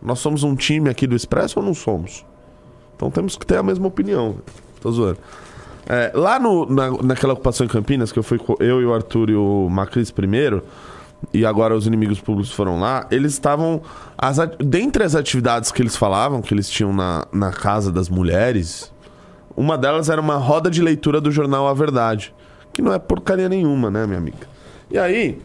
nós 0.01 0.19
somos 0.19 0.43
um 0.43 0.55
time 0.55 0.89
aqui 0.89 1.05
do 1.05 1.15
Expresso 1.15 1.59
ou 1.59 1.65
não 1.65 1.73
somos? 1.73 2.25
Então 2.95 3.11
temos 3.11 3.35
que 3.35 3.45
ter 3.45 3.57
a 3.57 3.63
mesma 3.63 3.87
opinião. 3.87 4.37
Tô 4.81 4.91
zoando. 4.91 5.19
É, 5.87 6.11
lá 6.13 6.39
no, 6.39 6.65
na, 6.65 6.91
naquela 7.03 7.33
ocupação 7.33 7.65
em 7.65 7.69
Campinas, 7.69 8.11
que 8.11 8.19
eu 8.19 8.23
fui 8.23 8.39
eu 8.59 8.81
e 8.81 8.85
o 8.85 8.93
Arthur 8.93 9.29
e 9.29 9.35
o 9.35 9.67
Macris 9.69 10.11
primeiro, 10.11 10.63
e 11.33 11.45
agora 11.45 11.75
os 11.75 11.85
inimigos 11.87 12.19
públicos 12.19 12.51
foram 12.51 12.79
lá, 12.79 13.07
eles 13.11 13.33
estavam. 13.33 13.81
As, 14.17 14.37
dentre 14.59 15.03
as 15.03 15.15
atividades 15.15 15.71
que 15.71 15.81
eles 15.81 15.95
falavam, 15.95 16.41
que 16.41 16.53
eles 16.53 16.69
tinham 16.69 16.93
na, 16.93 17.25
na 17.31 17.51
casa 17.51 17.91
das 17.91 18.09
mulheres, 18.09 18.91
uma 19.55 19.77
delas 19.77 20.09
era 20.09 20.19
uma 20.19 20.35
roda 20.35 20.69
de 20.69 20.81
leitura 20.81 21.21
do 21.21 21.31
jornal 21.31 21.67
A 21.67 21.73
Verdade. 21.73 22.33
Que 22.71 22.81
não 22.81 22.91
é 22.91 22.97
porcaria 22.97 23.47
nenhuma, 23.47 23.91
né, 23.91 24.05
minha 24.07 24.17
amiga? 24.17 24.47
E 24.89 24.97
aí, 24.97 25.39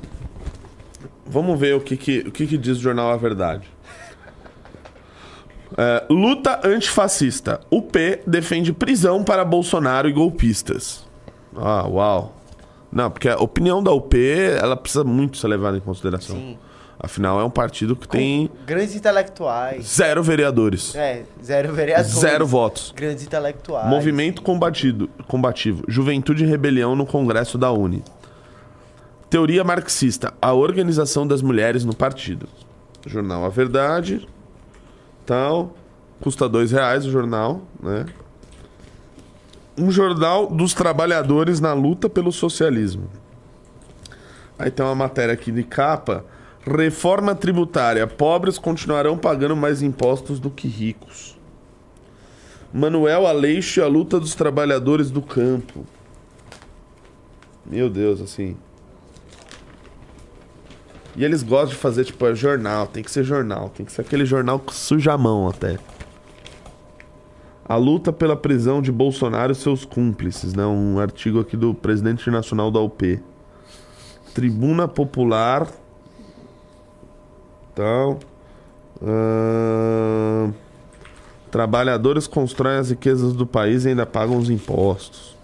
vamos 1.26 1.59
ver 1.61 1.74
o 1.74 1.80
que, 1.80 1.97
que, 1.97 2.20
o 2.20 2.32
que, 2.32 2.47
que 2.47 2.57
diz 2.57 2.78
o 2.78 2.80
jornal 2.80 3.11
A 3.11 3.16
Verdade. 3.16 3.68
É, 5.77 6.05
luta 6.09 6.61
antifascista. 6.66 7.61
O 7.71 7.83
P 7.83 8.23
defende 8.27 8.73
prisão 8.73 9.23
para 9.23 9.45
Bolsonaro 9.45 10.09
e 10.09 10.12
golpistas. 10.12 11.07
Ah, 11.57 11.87
uau. 11.87 12.35
Não, 12.91 13.11
porque 13.11 13.29
a 13.29 13.37
opinião 13.37 13.83
da 13.83 13.93
UP, 13.93 14.16
ela 14.61 14.77
precisa 14.77 15.05
muito 15.05 15.37
ser 15.37 15.49
levada 15.49 15.77
em 15.77 15.81
consideração. 15.81 16.37
Sim. 16.37 16.59
Afinal, 17.01 17.39
é 17.39 17.45
um 17.45 17.51
partido 17.51 17.95
que 17.95 18.09
tem 18.09 18.51
Grandes 18.66 18.97
intelectuais. 18.97 19.87
zero 19.87 20.21
vereadores. 20.21 20.97
É, 20.97 21.23
zero 21.45 21.73
vereadores. 21.73 22.11
Zero 22.12 22.45
votos. 22.45 22.93
Grandes 22.97 23.25
intelectuais. 23.25 23.89
Movimento 23.89 24.43
combatido, 24.43 25.09
combativo. 25.29 25.85
Juventude 25.87 26.43
e 26.43 26.47
Rebelião 26.47 26.97
no 26.97 27.07
Congresso 27.07 27.57
da 27.57 27.71
Uni. 27.71 28.03
Teoria 29.31 29.62
marxista. 29.62 30.33
A 30.43 30.53
organização 30.55 31.25
das 31.27 31.41
mulheres 31.41 31.85
no 31.85 31.95
partido. 31.95 32.49
Jornal 33.07 33.45
A 33.45 33.49
Verdade. 33.49 34.27
Tal. 35.29 35.74
Custa 36.22 36.49
dois 36.49 36.72
reais 36.72 37.05
o 37.05 37.11
jornal, 37.11 37.61
né? 37.83 38.07
Um 39.76 39.91
jornal 39.91 40.47
dos 40.47 40.72
trabalhadores 40.72 41.61
na 41.61 41.74
luta 41.74 42.09
pelo 42.09 42.33
socialismo. 42.33 43.11
Aí 44.59 44.70
tem 44.70 44.85
uma 44.85 44.95
matéria 44.95 45.35
aqui 45.35 45.53
de 45.53 45.62
capa. 45.62 46.24
Reforma 46.66 47.35
tributária. 47.35 48.07
Pobres 48.07 48.57
continuarão 48.59 49.18
pagando 49.18 49.55
mais 49.55 49.83
impostos 49.83 50.41
do 50.41 50.49
que 50.49 50.66
ricos. 50.66 51.39
Manuel 52.72 53.26
Aleixo 53.26 53.81
e 53.81 53.83
a 53.83 53.87
luta 53.87 54.18
dos 54.18 54.35
trabalhadores 54.35 55.11
do 55.11 55.20
campo. 55.20 55.85
Meu 57.66 57.91
Deus, 57.91 58.22
assim. 58.22 58.57
E 61.19 61.25
eles 61.25 61.43
gostam 61.43 61.71
de 61.71 61.75
fazer, 61.75 62.05
tipo, 62.05 62.25
é 62.25 62.33
jornal. 62.33 62.87
Tem 62.87 63.03
que 63.03 63.11
ser 63.11 63.25
jornal. 63.25 63.71
Tem 63.71 63.85
que 63.85 63.91
ser 63.91 64.03
aquele 64.03 64.25
jornal 64.25 64.61
que 64.61 64.73
suja 64.73 65.14
a 65.14 65.19
mão 65.19 65.49
até. 65.49 65.77
A 67.64 67.75
luta 67.75 68.12
pela 68.12 68.37
prisão 68.37 68.81
de 68.81 68.93
Bolsonaro 68.93 69.51
e 69.51 69.55
seus 69.57 69.85
cúmplices, 69.85 70.55
né? 70.55 70.64
Um 70.64 71.01
artigo 71.01 71.41
aqui 71.41 71.57
do 71.57 71.75
presidente 71.75 72.31
nacional 72.31 72.71
da 72.71 72.79
UP. 72.79 73.21
Tribuna 74.33 74.87
Popular. 74.87 75.66
Então. 77.73 78.21
ahn, 79.03 80.53
Trabalhadores 81.51 82.29
constroem 82.29 82.79
as 82.79 82.91
riquezas 82.91 83.33
do 83.33 83.45
país 83.45 83.85
e 83.85 83.89
ainda 83.89 84.07
pagam 84.07 84.37
os 84.37 84.51
impostos. 84.51 85.37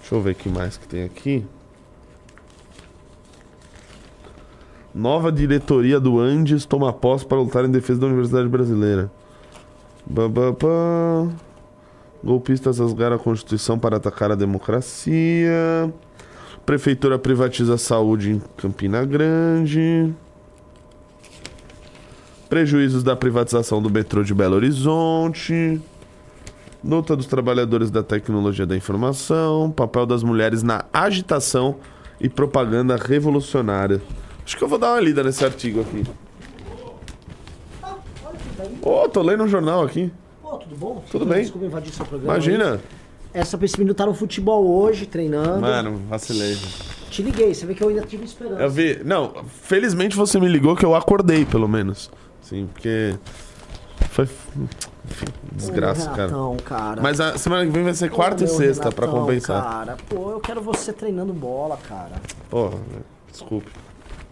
Deixa 0.00 0.12
eu 0.12 0.20
ver 0.20 0.32
o 0.32 0.34
que 0.34 0.48
mais 0.48 0.76
que 0.76 0.88
tem 0.88 1.04
aqui. 1.04 1.46
Nova 4.96 5.30
diretoria 5.30 6.00
do 6.00 6.18
Andes 6.18 6.64
toma 6.64 6.90
posse 6.90 7.26
para 7.26 7.36
lutar 7.36 7.66
em 7.66 7.70
defesa 7.70 8.00
da 8.00 8.06
Universidade 8.06 8.48
Brasileira. 8.48 9.12
Ba, 10.06 10.26
ba, 10.26 10.52
ba. 10.52 11.28
Golpistas 12.24 12.78
rasgaram 12.78 13.16
a 13.16 13.18
Constituição 13.18 13.78
para 13.78 13.98
atacar 13.98 14.32
a 14.32 14.34
democracia. 14.34 15.92
Prefeitura 16.64 17.18
privatiza 17.18 17.74
a 17.74 17.78
saúde 17.78 18.30
em 18.30 18.42
Campina 18.56 19.04
Grande. 19.04 20.14
Prejuízos 22.48 23.02
da 23.02 23.14
privatização 23.14 23.82
do 23.82 23.90
metrô 23.90 24.22
de 24.22 24.32
Belo 24.32 24.56
Horizonte. 24.56 25.78
Luta 26.82 27.14
dos 27.14 27.26
trabalhadores 27.26 27.90
da 27.90 28.02
tecnologia 28.02 28.64
da 28.64 28.74
informação. 28.74 29.70
Papel 29.70 30.06
das 30.06 30.22
mulheres 30.22 30.62
na 30.62 30.86
agitação 30.90 31.76
e 32.18 32.30
propaganda 32.30 32.96
revolucionária. 32.96 34.00
Acho 34.46 34.56
que 34.56 34.62
eu 34.62 34.68
vou 34.68 34.78
dar 34.78 34.92
uma 34.92 35.00
lida 35.00 35.24
nesse 35.24 35.44
artigo 35.44 35.80
aqui. 35.80 36.04
Ô, 38.80 39.08
tô 39.08 39.20
lendo 39.20 39.42
um 39.42 39.48
jornal 39.48 39.82
aqui. 39.82 40.12
Pô, 40.40 40.56
tudo 40.58 40.76
bom? 40.76 41.04
Tudo 41.10 41.26
bem. 41.26 41.42
Desculpa 41.42 41.66
invadir 41.66 41.92
seu 41.92 42.06
programa. 42.06 42.34
Imagina. 42.34 42.74
aí. 42.74 42.80
Essa 43.34 43.58
esse 43.60 43.76
menino 43.76 43.92
tá 43.92 44.06
no 44.06 44.14
futebol 44.14 44.64
hoje, 44.64 45.04
treinando. 45.04 45.60
Mano, 45.60 46.00
vacilei. 46.08 46.56
Te 47.10 47.22
liguei, 47.22 47.52
você 47.52 47.66
vê 47.66 47.74
que 47.74 47.82
eu 47.82 47.88
ainda 47.88 48.02
tive 48.02 48.24
esperança. 48.24 48.62
Eu 48.62 48.70
vi. 48.70 49.02
Não, 49.04 49.44
felizmente 49.62 50.14
você 50.14 50.38
me 50.38 50.46
ligou 50.48 50.76
que 50.76 50.84
eu 50.86 50.94
acordei, 50.94 51.44
pelo 51.44 51.68
menos. 51.68 52.08
Sim, 52.40 52.68
porque. 52.72 53.16
Foi. 54.10 54.28
Enfim, 55.10 55.26
desgraça, 55.52 56.04
Ô, 56.04 56.14
cara. 56.14 56.28
Renatão, 56.28 56.56
cara. 56.64 57.02
Mas 57.02 57.20
a 57.20 57.36
semana 57.36 57.66
que 57.66 57.72
vem 57.72 57.82
vai 57.82 57.94
ser 57.94 58.10
quarta 58.10 58.44
Ô, 58.44 58.46
e 58.46 58.48
sexta 58.48 58.92
pra 58.92 59.06
Renatão, 59.06 59.26
compensar. 59.26 59.62
Cara, 59.62 59.96
pô, 60.08 60.30
eu 60.30 60.40
quero 60.40 60.60
você 60.60 60.92
treinando 60.92 61.32
bola, 61.32 61.76
cara. 61.88 62.14
Pô, 62.48 62.70
desculpe. 63.30 63.70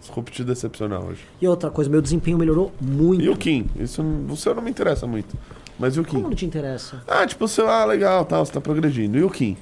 Desculpe 0.05 0.31
te 0.31 0.43
decepcionar 0.43 1.03
hoje. 1.03 1.21
E 1.41 1.47
outra 1.47 1.71
coisa, 1.71 1.89
meu 1.89 2.01
desempenho 2.01 2.37
melhorou 2.37 2.71
muito. 2.79 3.23
E 3.23 3.29
o 3.29 3.35
Kim? 3.35 3.67
Isso, 3.75 4.03
o 4.03 4.37
seu 4.37 4.53
não 4.53 4.61
me 4.61 4.69
interessa 4.69 5.07
muito. 5.07 5.35
Mas 5.79 5.95
e 5.95 5.99
o 5.99 6.03
Kim? 6.03 6.17
Como 6.17 6.29
não 6.29 6.35
te 6.35 6.45
interessa? 6.45 7.01
Ah, 7.07 7.25
tipo, 7.25 7.43
o 7.45 7.47
seu, 7.47 7.67
ah, 7.67 7.83
legal, 7.85 8.23
tal, 8.23 8.45
você 8.45 8.51
tá 8.53 8.61
progredindo. 8.61 9.17
E 9.17 9.23
o 9.23 9.29
Kim? 9.29 9.57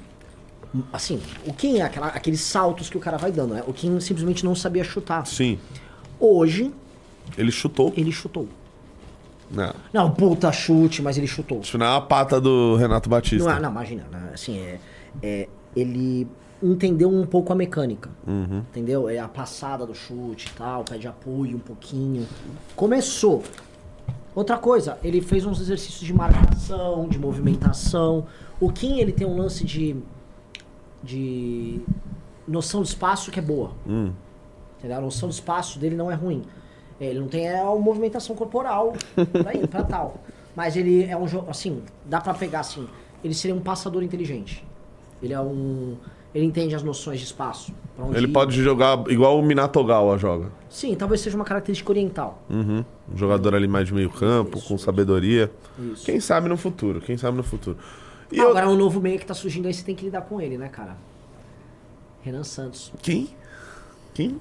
Assim, 0.92 1.20
o 1.46 1.52
Kim 1.54 1.78
é 1.78 1.82
aquela- 1.82 2.08
aqueles 2.08 2.40
saltos 2.40 2.90
que 2.90 2.96
o 2.96 3.00
cara 3.00 3.16
vai 3.16 3.32
dando, 3.32 3.54
né? 3.54 3.62
O 3.66 3.72
Kim 3.72 3.98
simplesmente 4.00 4.44
não 4.44 4.54
sabia 4.54 4.84
chutar. 4.84 5.26
Sim. 5.26 5.58
Hoje, 6.20 6.72
Ele 7.38 7.50
chutou? 7.50 7.92
ele 7.96 8.12
chutou. 8.12 8.46
Não. 9.50 9.74
Não, 9.92 10.10
puta 10.10 10.50
chute, 10.52 11.00
mas 11.00 11.16
ele 11.16 11.26
chutou. 11.26 11.60
Isso 11.60 11.78
não 11.78 11.86
é 11.86 11.96
a 11.96 12.00
pata 12.00 12.40
do 12.40 12.76
Renato 12.76 13.08
Batista. 13.08 13.44
Não, 13.48 13.56
é- 13.56 13.60
não 13.60 13.70
imagina, 13.70 14.04
né? 14.10 14.30
assim, 14.34 14.58
é, 14.58 14.78
é, 15.22 15.48
ele 15.76 16.26
entendeu 16.72 17.08
um 17.10 17.24
pouco 17.26 17.52
a 17.52 17.56
mecânica, 17.56 18.10
Uhum. 18.26 18.58
entendeu? 18.70 19.08
É 19.08 19.18
a 19.18 19.28
passada 19.28 19.84
do 19.86 19.94
chute 19.94 20.48
e 20.48 20.50
tal, 20.56 20.84
pede 20.84 21.06
apoio 21.06 21.56
um 21.56 21.60
pouquinho. 21.60 22.26
Começou. 22.76 23.42
Outra 24.34 24.58
coisa, 24.58 24.98
ele 25.04 25.20
fez 25.20 25.44
uns 25.44 25.60
exercícios 25.60 26.00
de 26.04 26.12
marcação, 26.12 27.06
de 27.08 27.18
movimentação. 27.18 28.26
O 28.60 28.70
Kim, 28.72 28.98
ele 28.98 29.12
tem 29.12 29.26
um 29.26 29.36
lance 29.36 29.64
de, 29.64 29.96
de 31.02 31.80
noção 32.46 32.82
de 32.82 32.88
espaço 32.88 33.30
que 33.30 33.38
é 33.38 33.42
boa. 33.42 33.72
Hum. 33.86 34.12
Entendeu? 34.78 34.98
A 34.98 35.00
noção 35.00 35.28
de 35.28 35.34
espaço 35.34 35.78
dele 35.78 35.94
não 35.96 36.10
é 36.10 36.14
ruim. 36.14 36.42
Ele 37.00 37.18
não 37.20 37.28
tem 37.28 37.48
a 37.50 37.64
movimentação 37.76 38.34
corporal 38.36 38.92
pra, 39.32 39.54
ir, 39.54 39.66
pra 39.68 39.82
tal. 39.84 40.16
Mas 40.54 40.76
ele 40.76 41.04
é 41.04 41.16
um 41.16 41.26
jogo, 41.26 41.50
assim, 41.50 41.82
dá 42.04 42.20
pra 42.20 42.34
pegar 42.34 42.60
assim. 42.60 42.86
Ele 43.22 43.34
seria 43.34 43.54
um 43.54 43.60
passador 43.60 44.02
inteligente. 44.02 44.64
Ele 45.22 45.32
é 45.32 45.40
um. 45.40 45.96
Ele 46.34 46.44
entende 46.46 46.74
as 46.74 46.82
noções 46.82 47.20
de 47.20 47.26
espaço. 47.26 47.72
Ele 48.12 48.26
ir. 48.26 48.32
pode 48.32 48.60
jogar 48.60 49.04
igual 49.08 49.38
o 49.38 49.42
Minatogawa 49.42 50.18
joga. 50.18 50.50
Sim, 50.68 50.94
talvez 50.96 51.20
seja 51.20 51.36
uma 51.36 51.44
característica 51.44 51.92
oriental. 51.92 52.42
Uhum. 52.50 52.84
Um 53.12 53.16
jogador 53.16 53.54
ali 53.54 53.68
mais 53.68 53.86
de 53.86 53.94
meio 53.94 54.10
campo, 54.10 54.60
com 54.60 54.76
sabedoria. 54.76 55.50
Isso. 55.78 56.04
Quem 56.04 56.18
sabe 56.18 56.48
no 56.48 56.56
futuro, 56.56 57.00
quem 57.00 57.16
sabe 57.16 57.36
no 57.36 57.44
futuro. 57.44 57.78
E 58.32 58.40
Ah, 58.40 58.44
eu- 58.44 58.48
Agora, 58.50 58.68
um 58.68 58.76
novo 58.76 59.00
meio 59.00 59.18
que 59.18 59.24
tá 59.26 59.34
surgindo 59.34 59.66
aí, 59.68 59.74
você 59.74 59.84
tem 59.84 59.94
que 59.94 60.04
lidar 60.06 60.22
com 60.22 60.40
ele, 60.40 60.58
né, 60.58 60.68
cara? 60.68 60.96
Renan 62.22 62.42
Santos. 62.42 62.92
Quem? 63.00 63.28
Quem? 64.12 64.38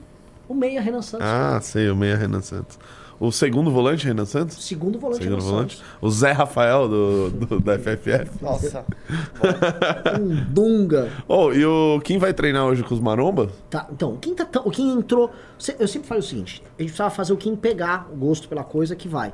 O 0.47 0.53
meia 0.55 0.81
Renan 0.81 1.01
Santos. 1.01 1.27
Ah, 1.27 1.59
sei, 1.61 1.89
o 1.91 1.95
meia 1.95 2.15
Renan 2.15 2.41
Santos. 2.41 2.79
O 3.19 3.31
segundo 3.31 3.71
volante, 3.71 4.05
Renan 4.05 4.25
Santos? 4.25 4.63
Segundo 4.65 4.99
volante 4.99 5.23
Segundo 5.23 5.39
Renan 5.39 5.51
volante. 5.51 5.81
O 6.01 6.09
Zé 6.09 6.31
Rafael 6.31 6.87
do, 6.89 7.29
do- 7.29 7.59
da 7.59 7.77
FFF. 7.79 8.29
Nossa. 8.41 8.85
Um 10.19 10.35
Dunga. 10.53 11.09
Oh, 11.27 11.51
e 11.51 11.65
o 11.65 11.99
quem 12.03 12.17
vai 12.17 12.33
treinar 12.33 12.65
hoje 12.65 12.83
com 12.83 12.93
os 12.93 12.99
marombas? 12.99 13.49
Tá, 13.69 13.87
então, 13.91 14.13
o 14.13 14.17
Kim, 14.17 14.33
tá 14.35 14.47
o 14.63 14.69
Kim 14.71 14.91
entrou. 14.97 15.31
Eu 15.79 15.87
sempre 15.87 16.07
falo 16.07 16.19
o 16.19 16.23
seguinte: 16.23 16.61
a 16.65 16.81
gente 16.81 16.89
precisava 16.89 17.09
fazer 17.09 17.33
o 17.33 17.37
Kim 17.37 17.55
pegar 17.55 18.07
o 18.11 18.15
gosto 18.15 18.47
pela 18.47 18.63
coisa 18.63 18.95
que 18.95 19.07
vai. 19.07 19.33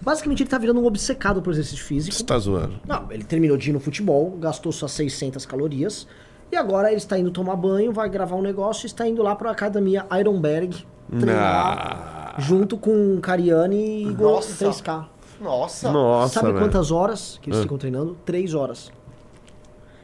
Basicamente, 0.00 0.42
ele 0.42 0.50
tá 0.50 0.58
virando 0.58 0.80
um 0.80 0.86
obcecado 0.86 1.42
por 1.42 1.52
exercício 1.52 1.84
físico. 1.84 2.14
Você 2.14 2.24
tá 2.24 2.38
zoando. 2.38 2.74
Não, 2.86 3.10
ele 3.10 3.24
terminou 3.24 3.56
de 3.56 3.70
ir 3.70 3.72
no 3.72 3.80
futebol, 3.80 4.30
gastou 4.40 4.70
suas 4.72 4.92
600 4.92 5.44
calorias. 5.44 6.06
E 6.50 6.56
agora 6.56 6.88
ele 6.88 6.96
está 6.96 7.18
indo 7.18 7.30
tomar 7.30 7.56
banho, 7.56 7.92
vai 7.92 8.08
gravar 8.08 8.36
um 8.36 8.42
negócio 8.42 8.84
e 8.84 8.88
está 8.88 9.06
indo 9.06 9.22
lá 9.22 9.34
para 9.34 9.50
a 9.50 9.52
academia 9.52 10.06
Ironberg 10.18 10.86
treinar 11.18 12.34
junto 12.38 12.76
com 12.76 13.18
Cariani 13.20 14.02
e 14.02 14.06
Nossa. 14.06 14.66
3K. 14.66 15.06
Nossa. 15.40 15.90
Nossa, 15.92 16.34
Sabe 16.34 16.48
velho. 16.52 16.58
quantas 16.64 16.90
horas 16.90 17.38
que 17.42 17.50
eles 17.50 17.60
Ah. 17.60 17.62
ficam 17.62 17.78
treinando? 17.78 18.16
Três 18.24 18.54
horas. 18.54 18.90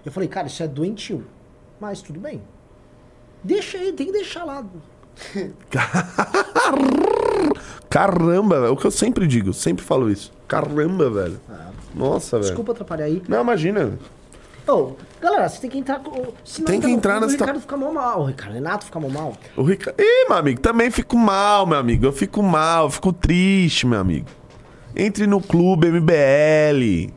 Eu 0.04 0.12
falei, 0.12 0.28
cara, 0.28 0.46
isso 0.46 0.62
é 0.62 0.68
doentio. 0.68 1.24
Mas 1.80 2.02
tudo 2.02 2.20
bem. 2.20 2.40
Deixa 3.42 3.78
aí, 3.78 3.92
tem 3.92 4.06
que 4.06 4.12
deixar 4.12 4.44
lá. 4.44 4.64
Caramba, 7.88 8.60
velho. 8.60 8.72
O 8.72 8.76
que 8.76 8.86
eu 8.86 8.90
sempre 8.90 9.26
digo, 9.26 9.52
sempre 9.52 9.84
falo 9.84 10.10
isso. 10.10 10.32
Caramba, 10.48 11.10
velho. 11.10 11.40
Nossa, 11.94 12.36
velho. 12.38 12.48
Desculpa 12.48 12.72
atrapalhar 12.72 13.04
aí. 13.04 13.22
Não, 13.28 13.40
imagina. 13.42 13.98
Ô, 14.66 14.92
galera, 15.20 15.48
você 15.48 15.60
tem 15.60 15.70
que 15.70 15.78
entrar 15.78 15.98
com. 16.00 16.32
Se 16.44 16.60
não 16.60 16.66
Tem 16.66 16.80
que 16.80 16.86
no 16.86 16.92
entrar 16.94 17.20
nessa- 17.20 17.34
O 17.34 17.38
Ricardo 17.38 17.60
fica 17.60 17.76
mal 17.76 17.92
mal. 17.92 18.20
O 18.22 18.24
Ricardo 18.26 18.54
Renato 18.54 18.84
fica 18.86 18.98
mal 18.98 19.10
mal. 19.10 19.32
O 19.56 19.62
Ricardo. 19.62 20.00
Ih, 20.00 20.28
meu 20.28 20.38
amigo, 20.38 20.60
também 20.60 20.90
fico 20.90 21.16
mal, 21.16 21.66
meu 21.66 21.78
amigo. 21.78 22.06
Eu 22.06 22.12
fico 22.12 22.42
mal, 22.42 22.84
eu 22.84 22.90
fico 22.90 23.12
triste, 23.12 23.86
meu 23.86 24.00
amigo. 24.00 24.26
Entre 24.96 25.26
no 25.26 25.40
clube 25.40 25.88
MBL. 25.88 27.12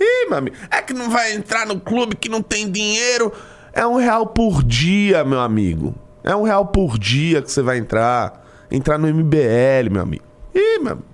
Ih, 0.00 0.26
meu 0.28 0.38
amigo. 0.38 0.56
É 0.70 0.82
que 0.82 0.92
não 0.92 1.08
vai 1.10 1.34
entrar 1.34 1.66
no 1.66 1.78
clube 1.78 2.16
que 2.16 2.28
não 2.28 2.42
tem 2.42 2.70
dinheiro. 2.70 3.32
É 3.72 3.86
um 3.86 3.96
real 3.96 4.26
por 4.26 4.62
dia, 4.62 5.24
meu 5.24 5.40
amigo. 5.40 5.94
É 6.24 6.34
um 6.34 6.42
real 6.42 6.66
por 6.66 6.98
dia 6.98 7.40
que 7.42 7.50
você 7.52 7.62
vai 7.62 7.78
entrar. 7.78 8.42
Entrar 8.70 8.98
no 8.98 9.06
MBL, 9.06 9.90
meu 9.90 10.02
amigo. 10.02 10.24
Ih, 10.54 10.78
meu 10.80 10.92
amigo. 10.92 11.06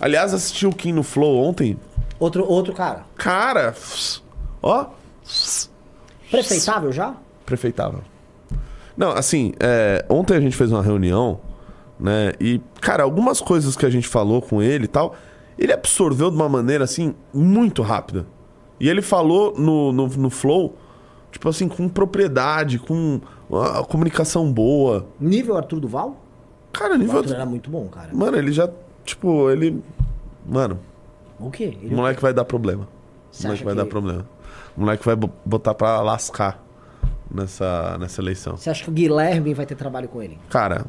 Aliás, 0.00 0.32
assisti 0.32 0.66
o 0.66 0.72
Kim 0.72 0.92
no 0.92 1.02
Flow 1.02 1.42
ontem. 1.42 1.76
Outro, 2.18 2.44
outro 2.46 2.72
cara. 2.74 3.04
Cara, 3.16 3.74
ó, 4.62 4.86
Prefeitável 6.30 6.92
já? 6.92 7.14
prefeitável. 7.44 8.00
Não, 8.96 9.10
assim, 9.10 9.52
é, 9.58 10.04
ontem 10.08 10.34
a 10.36 10.40
gente 10.40 10.56
fez 10.56 10.70
uma 10.70 10.82
reunião, 10.82 11.40
né? 11.98 12.32
E, 12.40 12.60
cara, 12.80 13.02
algumas 13.02 13.40
coisas 13.40 13.74
que 13.76 13.84
a 13.84 13.90
gente 13.90 14.06
falou 14.06 14.40
com 14.40 14.62
ele 14.62 14.84
e 14.84 14.88
tal, 14.88 15.14
ele 15.58 15.72
absorveu 15.72 16.30
de 16.30 16.36
uma 16.36 16.48
maneira, 16.48 16.84
assim, 16.84 17.14
muito 17.34 17.82
rápida. 17.82 18.24
E 18.78 18.88
ele 18.88 19.02
falou 19.02 19.54
no, 19.58 19.90
no, 19.92 20.06
no 20.06 20.30
Flow, 20.30 20.76
tipo 21.32 21.48
assim, 21.48 21.66
com 21.66 21.88
propriedade, 21.88 22.78
com 22.78 23.20
uma 23.48 23.82
comunicação 23.84 24.52
boa. 24.52 25.06
Nível 25.18 25.56
Arthur 25.56 25.80
Duval? 25.80 26.16
Cara, 26.72 26.94
O 26.94 26.98
nível. 26.98 27.18
Arthur 27.18 27.34
era 27.34 27.46
muito 27.46 27.68
bom, 27.68 27.88
cara. 27.88 28.10
Mano, 28.12 28.36
ele 28.36 28.52
já, 28.52 28.70
tipo, 29.04 29.50
ele. 29.50 29.82
Mano, 30.46 30.78
O 31.38 31.50
quê? 31.50 31.76
o 31.82 31.86
Ele... 31.86 31.94
moleque 31.96 32.22
vai 32.22 32.32
dar 32.32 32.44
problema. 32.44 32.86
Você 33.32 33.42
O 33.44 33.46
moleque 33.48 33.64
vai 33.64 33.74
que- 33.74 33.80
dar 33.80 33.86
problema. 33.86 34.26
O 34.76 34.80
moleque 34.80 35.04
vai 35.04 35.16
bo- 35.16 35.30
botar 35.44 35.74
pra 35.74 36.00
lascar 36.00 36.62
nessa, 37.30 37.96
nessa 37.98 38.20
eleição. 38.20 38.56
Você 38.56 38.70
acha 38.70 38.84
que 38.84 38.90
o 38.90 38.92
Guilherme 38.92 39.52
vai 39.54 39.66
ter 39.66 39.74
trabalho 39.74 40.08
com 40.08 40.22
ele? 40.22 40.38
Cara, 40.48 40.84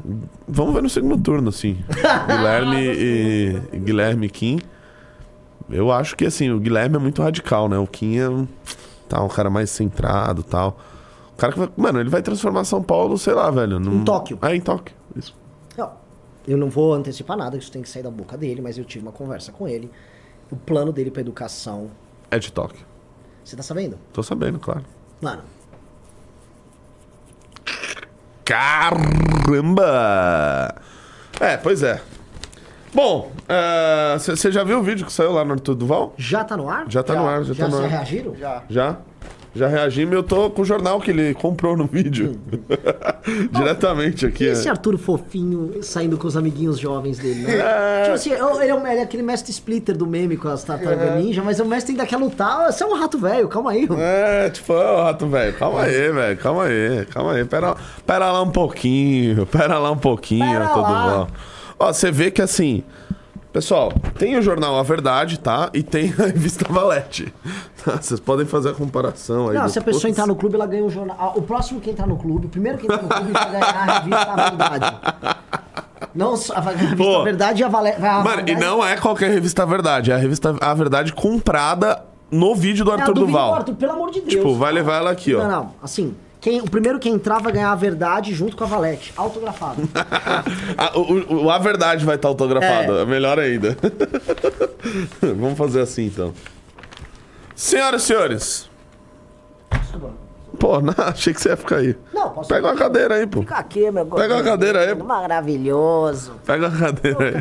vamos 0.48 0.74
ver 0.74 0.82
no 0.82 0.88
segundo 0.90 1.16
turno, 1.22 1.48
assim. 1.48 1.82
Guilherme 2.26 2.76
e, 2.80 3.62
e 3.72 3.78
Guilherme 3.78 4.28
Kim. 4.30 4.58
Eu 5.70 5.90
acho 5.92 6.16
que, 6.16 6.26
assim, 6.26 6.50
o 6.50 6.58
Guilherme 6.60 6.96
é 6.96 6.98
muito 6.98 7.22
radical, 7.22 7.68
né? 7.68 7.78
O 7.78 7.86
Kim 7.86 8.16
é 8.18 8.28
um, 8.28 8.46
tá, 9.08 9.22
um 9.22 9.28
cara 9.28 9.48
mais 9.48 9.70
centrado 9.70 10.42
tal. 10.42 10.76
O 11.34 11.36
cara 11.36 11.52
que 11.52 11.58
vai. 11.58 11.68
Mano, 11.76 12.00
ele 12.00 12.10
vai 12.10 12.20
transformar 12.22 12.64
São 12.64 12.82
Paulo, 12.82 13.16
sei 13.16 13.32
lá, 13.34 13.50
velho. 13.50 13.78
Num... 13.80 14.00
Em 14.00 14.04
Tóquio. 14.04 14.38
É, 14.42 14.54
em 14.54 14.60
Tóquio. 14.60 14.94
Isso. 15.16 15.34
Não, 15.78 15.92
eu 16.46 16.58
não 16.58 16.68
vou 16.68 16.92
antecipar 16.92 17.36
nada, 17.36 17.56
isso 17.56 17.70
tem 17.72 17.80
que 17.80 17.88
sair 17.88 18.02
da 18.02 18.10
boca 18.10 18.36
dele, 18.36 18.60
mas 18.60 18.76
eu 18.76 18.84
tive 18.84 19.04
uma 19.04 19.12
conversa 19.12 19.50
com 19.52 19.66
ele. 19.66 19.90
O 20.50 20.56
plano 20.56 20.92
dele 20.92 21.10
pra 21.10 21.20
educação. 21.22 21.90
É 22.30 22.38
de 22.38 22.52
Tóquio. 22.52 22.84
Você 23.44 23.56
tá 23.56 23.62
sabendo? 23.62 23.98
Tô 24.12 24.22
sabendo, 24.22 24.58
claro. 24.58 24.84
Mano, 25.20 25.42
Caramba! 29.42 30.74
É, 31.40 31.56
pois 31.56 31.82
é. 31.82 32.00
Bom, 32.94 33.32
você 34.18 34.52
já 34.52 34.62
viu 34.64 34.78
o 34.80 34.82
vídeo 34.82 35.06
que 35.06 35.12
saiu 35.12 35.32
lá 35.32 35.44
no 35.44 35.52
Arthur 35.54 35.74
Duval? 35.74 36.12
já 36.18 36.44
tá 36.44 36.56
no 36.56 36.68
ar? 36.68 36.84
Já 36.88 37.02
tá 37.02 37.14
no 37.14 37.26
ar, 37.26 37.42
já, 37.44 37.54
Já 37.54 37.64
tá 37.64 37.70
no 37.70 37.82
ar. 37.82 37.88
reagiram? 37.88 38.34
Já. 38.36 38.62
Já? 38.68 38.96
Já 39.54 39.68
reagimos 39.68 40.14
e 40.14 40.16
eu 40.16 40.22
tô 40.22 40.48
com 40.50 40.62
o 40.62 40.64
jornal 40.64 40.98
que 41.00 41.10
ele 41.10 41.34
comprou 41.34 41.76
no 41.76 41.86
vídeo. 41.86 42.38
Diretamente 43.52 44.26
aqui. 44.26 44.44
E 44.44 44.48
esse 44.48 44.66
é. 44.66 44.70
Arthur 44.70 44.96
fofinho 44.98 45.82
saindo 45.82 46.16
com 46.16 46.26
os 46.26 46.36
amiguinhos 46.36 46.78
jovens 46.78 47.18
dele, 47.18 47.40
né? 47.42 47.58
É. 47.58 48.02
Tipo 48.04 48.14
assim, 48.14 48.30
ele 48.32 48.40
é, 48.70 48.74
um- 48.74 48.86
ele 48.86 49.00
é 49.00 49.02
aquele 49.02 49.22
mestre 49.22 49.50
splitter 49.52 49.96
do 49.96 50.06
meme 50.06 50.36
com 50.36 50.48
as 50.48 50.64
tartarugas 50.64 51.16
ninja, 51.22 51.42
mas 51.42 51.60
o 51.60 51.64
mestre 51.64 51.92
ainda 51.92 52.06
quer 52.06 52.16
lutar. 52.16 52.72
Você 52.72 52.82
é 52.82 52.86
um 52.86 52.94
rato 52.94 53.18
velho, 53.18 53.48
calma 53.48 53.72
aí. 53.72 53.86
É, 53.98 54.50
tipo, 54.50 54.72
ô 54.72 55.02
rato 55.02 55.26
velho, 55.26 55.52
calma 55.54 55.82
aí, 55.82 56.10
velho, 56.12 56.36
calma 56.38 56.64
aí, 56.64 57.06
calma 57.06 57.32
aí, 57.34 57.44
pera, 57.44 57.76
pera 58.06 58.32
lá 58.32 58.42
um 58.42 58.50
pouquinho, 58.50 59.44
pera 59.46 59.78
lá 59.78 59.90
um 59.90 59.98
pouquinho, 59.98 60.44
Pera 60.44 60.68
todo 60.68 60.86
bom. 60.86 61.26
Ó, 61.78 61.92
você 61.92 62.10
vê 62.10 62.30
que 62.30 62.40
assim, 62.40 62.82
pessoal, 63.52 63.92
tem 64.18 64.36
o 64.36 64.42
jornal 64.42 64.78
A 64.78 64.82
Verdade, 64.82 65.38
tá? 65.38 65.70
E 65.74 65.82
tem 65.82 66.12
a 66.18 66.24
revista 66.26 66.64
Valete. 66.68 67.32
Tá? 67.84 67.98
Vocês 68.00 68.18
podem 68.18 68.46
fazer 68.46 68.70
a 68.70 68.72
comparação 68.72 69.48
aí. 69.48 69.56
Não, 69.56 69.68
se 69.68 69.78
a 69.78 69.82
pessoa 69.82 70.10
entrar 70.10 70.26
no 70.26 70.34
clube, 70.34 70.54
ela 70.54 70.66
ganha 70.66 70.84
o 70.84 70.90
jornal. 70.90 71.16
Ah, 71.18 71.38
O 71.38 71.42
próximo 71.42 71.80
que 71.80 71.90
entrar 71.90 72.06
no 72.06 72.16
clube, 72.16 72.46
o 72.46 72.48
primeiro 72.48 72.78
que 72.78 72.86
entrar 72.86 73.02
no 73.02 73.08
clube 73.08 73.32
vai 73.32 73.50
ganhar 73.50 73.88
a 73.88 73.98
revista 73.98 74.32
A 74.32 74.48
Verdade. 74.48 74.96
Não 76.14 76.34
a 76.34 76.60
revista 76.60 76.96
Pô. 76.96 77.20
A 77.20 77.24
Verdade 77.24 77.62
e 77.62 77.64
a 77.64 77.68
Valete. 77.68 78.00
Mano, 78.00 78.42
e 78.48 78.54
não 78.54 78.84
é 78.84 78.96
qualquer 78.96 79.30
revista 79.30 79.62
A 79.62 79.66
Verdade, 79.66 80.10
é 80.10 80.14
a 80.14 80.18
revista 80.18 80.54
A 80.60 80.74
Verdade 80.74 81.12
comprada 81.12 82.02
no 82.30 82.54
vídeo 82.54 82.84
do 82.84 82.90
É 82.90 82.94
Arthur 82.94 83.14
do 83.14 83.26
Duval. 83.26 83.54
Arthur, 83.54 83.74
pelo 83.74 83.92
amor 83.92 84.10
de 84.10 84.20
Deus. 84.20 84.32
Tipo, 84.32 84.54
vai 84.54 84.72
levar 84.72 84.96
ela 84.96 85.10
aqui, 85.10 85.34
ó. 85.34 85.42
Não, 85.42 85.50
não. 85.50 85.74
Assim, 85.82 86.14
quem, 86.42 86.60
o 86.60 86.68
primeiro 86.68 86.98
que 86.98 87.08
entrar 87.08 87.40
vai 87.40 87.52
ganhar 87.52 87.70
a 87.72 87.74
verdade 87.76 88.34
junto 88.34 88.56
com 88.56 88.64
a 88.64 88.66
Valete. 88.66 89.14
Autografado. 89.16 89.82
Ah, 90.76 90.92
o, 90.98 91.44
o- 91.44 91.50
A 91.50 91.58
Verdade 91.58 92.04
vai 92.04 92.16
estar 92.16 92.28
autografado, 92.28 92.98
é. 92.98 93.04
melhor 93.06 93.38
ainda. 93.38 93.76
Vamos 95.20 95.56
fazer 95.56 95.80
assim 95.80 96.06
então. 96.06 96.32
Senhoras 97.54 98.02
e 98.02 98.06
senhores. 98.06 98.70
Pô, 100.58 100.80
não, 100.82 100.94
achei 100.98 101.32
que 101.32 101.40
você 101.40 101.50
ia 101.50 101.56
ficar 101.56 101.76
aí. 101.76 101.96
Não, 102.12 102.30
posso 102.30 102.48
Pega 102.48 102.66
uma 102.68 102.74
cadeira 102.76 103.14
aí, 103.16 103.26
pô. 103.26 103.40
Fica 103.40 103.56
aqui, 103.56 103.90
meu 103.90 104.04
Pega 104.06 104.34
uma 104.34 104.42
cadeira 104.42 104.80
aí. 104.80 104.94
Maravilhoso. 104.94 106.32
Pega 106.44 106.68
uma 106.68 106.78
cadeira 106.78 107.28
aí. 107.28 107.34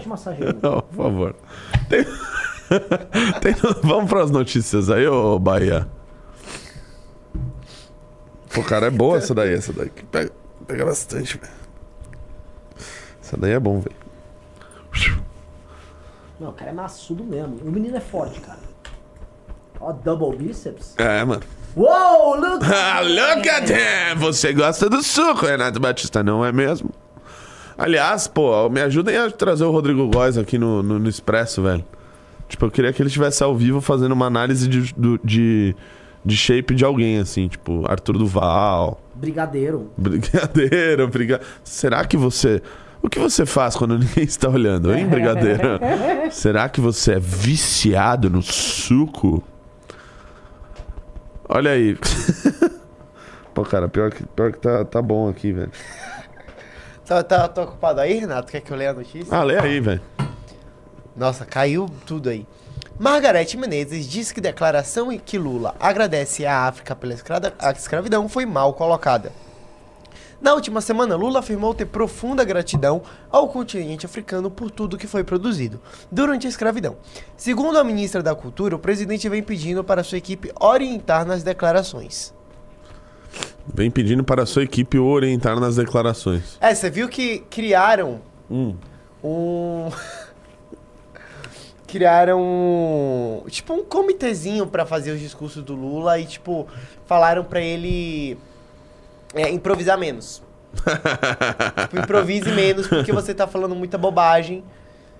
Não, 0.61 0.81
por 0.81 0.95
favor. 1.03 1.35
Tem- 1.89 2.05
Tem- 3.41 3.55
Vamos 3.83 4.09
para 4.09 4.23
as 4.23 4.31
notícias 4.31 4.89
aí, 4.89 5.07
ô 5.07 5.37
Bahia. 5.39 5.87
Pô, 8.53 8.63
cara, 8.63 8.87
é 8.87 8.89
boa 8.89 9.17
essa 9.17 9.33
daí, 9.33 9.53
essa 9.53 9.71
daí. 9.73 9.89
que 9.89 10.03
Pega, 10.05 10.31
pega 10.67 10.85
bastante, 10.85 11.37
velho. 11.37 11.53
Essa 13.21 13.37
daí 13.37 13.51
é 13.51 13.59
bom, 13.59 13.79
velho. 13.79 13.95
Não, 16.39 16.49
o 16.49 16.53
cara 16.53 16.71
é 16.71 16.73
maçudo 16.73 17.23
mesmo. 17.23 17.57
O 17.63 17.71
menino 17.71 17.95
é 17.95 17.99
forte, 17.99 18.39
cara. 18.41 18.59
Ó, 19.79 19.91
double 19.93 20.35
bíceps. 20.37 20.95
É, 20.97 21.23
mano. 21.23 21.41
Uou, 21.75 22.35
look! 22.35 22.63
Ah, 22.73 23.01
look 23.01 23.47
at 23.47 23.69
him! 23.69 24.17
Você 24.19 24.51
gosta 24.53 24.89
do 24.89 25.01
suco, 25.01 25.45
Renato 25.45 25.79
Batista, 25.79 26.21
não 26.21 26.43
é 26.43 26.51
mesmo? 26.51 26.89
Aliás, 27.77 28.27
pô, 28.27 28.67
me 28.69 28.81
ajudem 28.81 29.15
a 29.17 29.31
trazer 29.31 29.63
o 29.63 29.71
Rodrigo 29.71 30.07
Góes 30.09 30.37
aqui 30.37 30.57
no, 30.57 30.83
no, 30.83 30.99
no 30.99 31.09
Expresso, 31.09 31.63
velho. 31.63 31.85
Tipo, 32.49 32.65
eu 32.65 32.71
queria 32.71 32.91
que 32.91 33.01
ele 33.01 33.07
estivesse 33.07 33.41
ao 33.43 33.55
vivo 33.55 33.79
fazendo 33.79 34.11
uma 34.11 34.25
análise 34.25 34.67
de, 34.67 34.93
do- 34.93 35.19
de, 35.23 35.75
de 36.23 36.37
shape 36.37 36.75
de 36.75 36.85
alguém, 36.85 37.19
assim, 37.19 37.47
tipo, 37.47 37.83
Arthur 37.89 38.17
Duval. 38.17 39.01
Brigadeiro. 39.15 39.91
Brigadeiro, 39.97 41.07
briga... 41.07 41.41
Será 41.63 42.05
que 42.05 42.17
você. 42.17 42.61
O 43.01 43.09
que 43.09 43.19
você 43.19 43.45
faz 43.45 43.75
quando 43.75 43.97
ninguém 43.99 44.23
está 44.23 44.47
olhando, 44.49 44.93
hein, 44.93 45.07
Brigadeiro? 45.07 45.79
Será 46.31 46.69
que 46.69 46.79
você 46.79 47.13
é 47.13 47.19
viciado 47.19 48.29
no 48.29 48.41
suco? 48.41 49.43
Olha 51.49 51.71
aí. 51.71 51.97
Pô, 53.53 53.63
cara, 53.63 53.89
pior 53.89 54.11
que, 54.11 54.23
pior 54.23 54.51
que 54.51 54.59
tá, 54.59 54.85
tá 54.85 55.01
bom 55.01 55.27
aqui, 55.27 55.51
velho. 55.51 55.71
Tá, 57.05 57.21
tá, 57.21 57.47
tá 57.47 57.63
ocupado 57.63 57.99
aí, 57.99 58.19
Renato? 58.19 58.49
Quer 58.49 58.61
que 58.61 58.71
eu 58.71 58.77
leia 58.77 58.91
a 58.91 58.93
notícia? 58.93 59.35
Ah, 59.35 59.43
lê 59.43 59.59
aí, 59.59 59.81
velho. 59.81 60.01
Nossa, 61.15 61.45
caiu 61.45 61.89
tudo 62.05 62.29
aí. 62.29 62.47
Margarete 62.99 63.57
Menezes 63.57 64.07
diz 64.07 64.31
que 64.31 64.39
declaração 64.39 65.11
em 65.11 65.17
que 65.17 65.37
Lula 65.37 65.75
agradece 65.79 66.45
à 66.45 66.67
África 66.67 66.95
pela 66.95 67.15
escravidão 67.75 68.29
foi 68.29 68.45
mal 68.45 68.73
colocada. 68.73 69.31
Na 70.39 70.53
última 70.55 70.81
semana, 70.81 71.15
Lula 71.15 71.39
afirmou 71.39 71.73
ter 71.73 71.85
profunda 71.85 72.43
gratidão 72.43 73.03
ao 73.29 73.47
continente 73.47 74.07
africano 74.07 74.49
por 74.49 74.71
tudo 74.71 74.97
que 74.97 75.05
foi 75.05 75.23
produzido 75.23 75.79
durante 76.11 76.47
a 76.47 76.49
escravidão. 76.49 76.97
Segundo 77.37 77.77
a 77.77 77.83
ministra 77.83 78.23
da 78.23 78.33
Cultura, 78.33 78.75
o 78.75 78.79
presidente 78.79 79.29
vem 79.29 79.43
pedindo 79.43 79.83
para 79.83 80.03
sua 80.03 80.17
equipe 80.17 80.51
orientar 80.59 81.25
nas 81.25 81.43
declarações. 81.43 82.33
Vem 83.71 83.91
pedindo 83.91 84.23
para 84.23 84.41
a 84.41 84.45
sua 84.47 84.63
equipe 84.63 84.97
orientar 84.97 85.59
nas 85.59 85.75
declarações. 85.75 86.57
É, 86.59 86.73
você 86.73 86.89
viu 86.89 87.07
que 87.07 87.39
criaram 87.49 88.19
Hum. 88.49 88.75
um. 89.23 89.89
criaram 91.91 92.41
um. 92.41 93.43
Tipo, 93.49 93.73
um 93.73 93.83
comitezinho 93.83 94.65
pra 94.65 94.85
fazer 94.85 95.11
os 95.11 95.19
discursos 95.19 95.61
do 95.61 95.75
Lula 95.75 96.17
e, 96.17 96.25
tipo, 96.25 96.65
falaram 97.05 97.43
pra 97.43 97.59
ele 97.59 98.37
é, 99.35 99.49
improvisar 99.49 99.97
menos. 99.97 100.41
tipo, 101.81 101.99
improvise 101.99 102.49
menos 102.51 102.87
porque 102.87 103.11
você 103.11 103.33
tá 103.33 103.45
falando 103.45 103.75
muita 103.75 103.97
bobagem. 103.97 104.63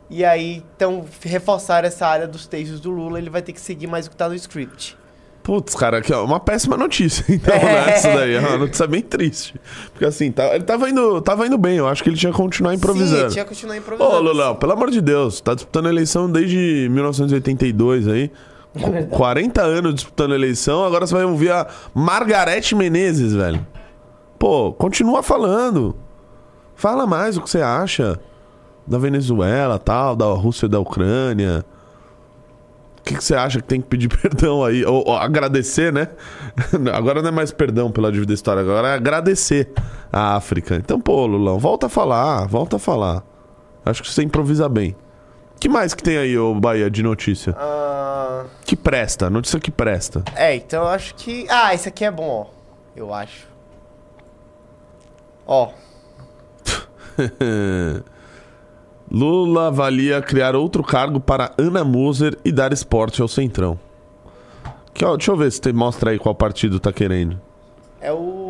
E 0.10 0.24
aí, 0.24 0.64
então, 0.76 1.06
reforçar 1.22 1.84
essa 1.84 2.08
área 2.08 2.28
dos 2.28 2.48
textos 2.48 2.80
do 2.80 2.90
Lula, 2.90 3.18
ele 3.18 3.30
vai 3.30 3.42
ter 3.42 3.52
que 3.52 3.62
seguir 3.62 3.88
mais 3.88 4.08
o 4.08 4.10
que 4.10 4.16
tá 4.16 4.30
no 4.30 4.36
script. 4.36 4.98
Putz, 5.44 5.74
cara, 5.74 5.98
aqui, 5.98 6.14
ó, 6.14 6.24
uma 6.24 6.40
péssima 6.40 6.78
notícia, 6.78 7.26
então, 7.34 7.54
É. 7.54 7.64
né? 7.64 7.90
Essa 7.94 8.14
daí 8.14 8.36
é 8.36 8.40
uma 8.40 8.58
notícia 8.60 8.86
bem 8.86 9.02
triste. 9.02 9.60
Porque 9.92 10.06
assim, 10.06 10.32
tá- 10.32 10.54
ele 10.54 10.64
tava 10.64 10.88
indo, 10.90 11.20
tava 11.22 11.48
indo 11.48 11.58
bem, 11.58 11.78
eu 11.78 11.88
acho 11.88 12.04
que 12.04 12.10
ele 12.10 12.16
tinha 12.18 12.32
que 12.32 12.38
continuar 12.38 12.74
improvisando. 12.76 13.24
Sim, 13.30 13.34
tinha 13.34 13.44
que 13.46 13.50
continuar 13.50 13.76
improvisando. 13.78 14.16
Ô, 14.16 14.20
Lulão, 14.20 14.56
pelo 14.56 14.72
amor 14.74 14.92
de 14.92 15.02
Deus, 15.02 15.42
tá 15.42 15.56
disputando 15.56 15.88
a 15.88 15.90
eleição 15.90 16.30
desde 16.32 16.88
1982 16.92 18.08
aí. 18.08 18.32
Qu- 18.74 19.08
40 19.18 19.62
anos 19.64 19.96
disputando 19.96 20.32
a 20.32 20.36
eleição, 20.36 20.86
agora 20.86 21.06
você 21.08 21.14
vai 21.16 21.26
ouvir 21.26 21.52
a 21.52 21.68
Margarete 21.94 22.76
Menezes, 22.76 23.34
velho. 23.34 23.66
Pô, 24.38 24.72
continua 24.72 25.22
falando. 25.24 25.96
Fala 26.76 27.06
mais 27.06 27.36
o 27.36 27.42
que 27.42 27.50
você 27.50 27.62
acha 27.62 28.20
da 28.88 28.98
Venezuela, 28.98 29.78
tal, 29.78 30.16
da 30.16 30.26
Rússia 30.28 30.68
e 30.68 30.70
da 30.70 30.80
Ucrânia. 30.80 31.66
Que, 33.12 33.18
que 33.18 33.24
você 33.24 33.36
acha 33.36 33.60
que 33.62 33.68
tem 33.68 33.82
que 33.82 33.88
pedir 33.88 34.08
perdão 34.16 34.64
aí? 34.64 34.86
Ou, 34.86 35.04
ou 35.08 35.16
agradecer, 35.18 35.92
né? 35.92 36.08
Agora 36.94 37.22
não 37.22 37.30
é 37.30 37.32
mais 37.32 37.52
perdão 37.52 37.92
pela 37.92 38.12
dívida 38.12 38.34
histórica, 38.34 38.64
agora 38.70 38.90
é 38.90 38.94
agradecer 38.96 39.70
a 40.12 40.36
África. 40.36 40.76
Então, 40.76 41.00
pô, 41.00 41.26
Lulão, 41.26 41.58
volta 41.60 41.88
a 41.88 41.90
falar, 41.90 42.46
volta 42.48 42.76
a 42.76 42.80
falar. 42.80 43.24
Acho 43.86 44.02
que 44.04 44.10
você 44.12 44.22
improvisa 44.24 44.68
bem. 44.70 44.96
que 45.60 45.68
mais 45.70 45.94
que 45.94 46.04
tem 46.04 46.18
aí, 46.18 46.38
ô 46.38 46.54
Bahia, 46.56 46.90
de 46.90 47.02
notícia? 47.04 47.56
Ah, 47.58 48.46
Que 48.66 48.76
presta, 48.76 49.30
notícia 49.30 49.60
que 49.60 49.72
presta. 49.72 50.24
é, 50.36 50.56
então 50.56 50.84
eu 50.84 50.90
acho 50.90 51.16
que. 51.16 51.46
Ah, 51.50 51.74
esse 51.74 51.88
aqui 51.90 52.06
é 52.06 52.12
bom, 52.12 52.48
ó. 52.48 52.54
Eu 52.96 53.14
acho. 53.14 53.48
Ó. 55.48 55.70
Lula 59.12 59.68
avalia 59.68 60.22
criar 60.22 60.56
outro 60.56 60.82
cargo 60.82 61.20
para 61.20 61.54
Ana 61.58 61.84
Moser 61.84 62.38
e 62.46 62.52
dar 62.52 62.72
esporte 62.72 63.22
ao 63.22 63.28
Centrão. 63.28 63.78
Que, 64.94 65.04
ó, 65.04 65.18
deixa 65.18 65.32
eu 65.32 65.36
ver 65.36 65.52
se 65.52 65.60
tem, 65.60 65.74
mostra 65.74 66.12
aí 66.12 66.20
qual 66.20 66.34
partido 66.34 66.80
tá 66.80 66.94
querendo. 66.94 67.38
É 68.00 68.12
o. 68.14 68.41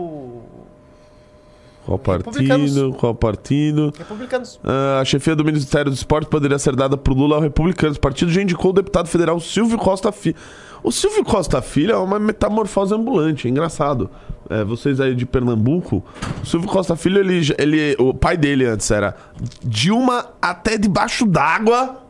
Qual 1.97 2.17
Republicanos. 2.17 2.71
partido? 2.73 2.93
Qual 2.93 3.15
partido? 3.15 3.93
Republicanos. 3.97 4.59
Ah, 4.63 4.99
a 5.01 5.05
chefia 5.05 5.35
do 5.35 5.43
Ministério 5.43 5.91
do 5.91 5.95
Esporte 5.95 6.27
poderia 6.29 6.59
ser 6.59 6.75
dada 6.75 6.97
pro 6.97 7.13
Lula 7.13 7.35
ao 7.35 7.41
Republicanos. 7.41 7.97
O 7.97 7.99
partido 7.99 8.31
já 8.31 8.41
indicou 8.41 8.71
o 8.71 8.73
deputado 8.73 9.07
federal 9.07 9.39
Silvio 9.39 9.77
Costa 9.77 10.11
Filho. 10.11 10.35
O 10.83 10.91
Silvio 10.91 11.23
Costa 11.23 11.61
Filho 11.61 11.93
é 11.93 11.97
uma 11.97 12.17
metamorfose 12.17 12.93
ambulante, 12.93 13.47
é 13.47 13.51
engraçado. 13.51 14.09
É, 14.49 14.63
vocês 14.63 14.99
aí 14.99 15.15
de 15.15 15.25
Pernambuco, 15.25 16.03
o 16.41 16.45
Silvio 16.45 16.67
Costa 16.67 16.95
Filho, 16.95 17.19
ele, 17.19 17.41
ele, 17.57 17.95
o 17.99 18.13
pai 18.13 18.35
dele 18.35 18.65
antes 18.65 18.89
era 18.89 19.15
Dilma 19.63 20.25
até 20.41 20.77
debaixo 20.77 21.25
d'água. 21.25 22.01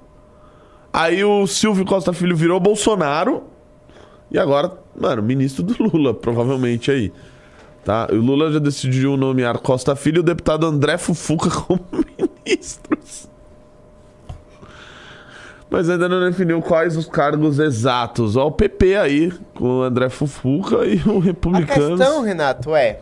Aí 0.94 1.24
o 1.24 1.46
Silvio 1.46 1.86
Costa 1.86 2.14
Filho 2.14 2.36
virou 2.36 2.60
Bolsonaro. 2.60 3.44
E 4.32 4.40
agora, 4.40 4.72
mano, 5.00 5.22
ministro 5.22 5.62
do 5.62 5.76
Lula, 5.84 6.14
provavelmente 6.14 6.90
aí. 6.90 7.12
Tá? 7.84 8.08
O 8.12 8.16
Lula 8.16 8.52
já 8.52 8.60
decidiu 8.60 9.18
nomear 9.18 9.58
Costa 9.58 9.96
Filho 9.96 10.18
e 10.18 10.20
o 10.20 10.24
deputado 10.24 10.66
André 10.68 10.98
Fufuca 10.98 11.50
como 11.62 11.84
ministros. 12.46 13.28
Mas 15.70 15.90
ainda 15.90 16.08
não 16.10 16.20
definiu 16.20 16.62
quais 16.62 16.98
os 16.98 17.08
cargos 17.08 17.58
exatos. 17.58 18.36
Ó, 18.36 18.48
o 18.48 18.52
PP 18.52 18.98
aí, 18.98 19.32
com 19.56 19.80
o 19.80 19.84
André 19.84 20.10
Fufuca 20.10 20.86
e 20.86 21.02
o 21.08 21.20
A 21.20 21.24
Republicano. 21.24 21.98
questão, 21.98 22.22
Renato, 22.22 22.76
é. 22.76 23.00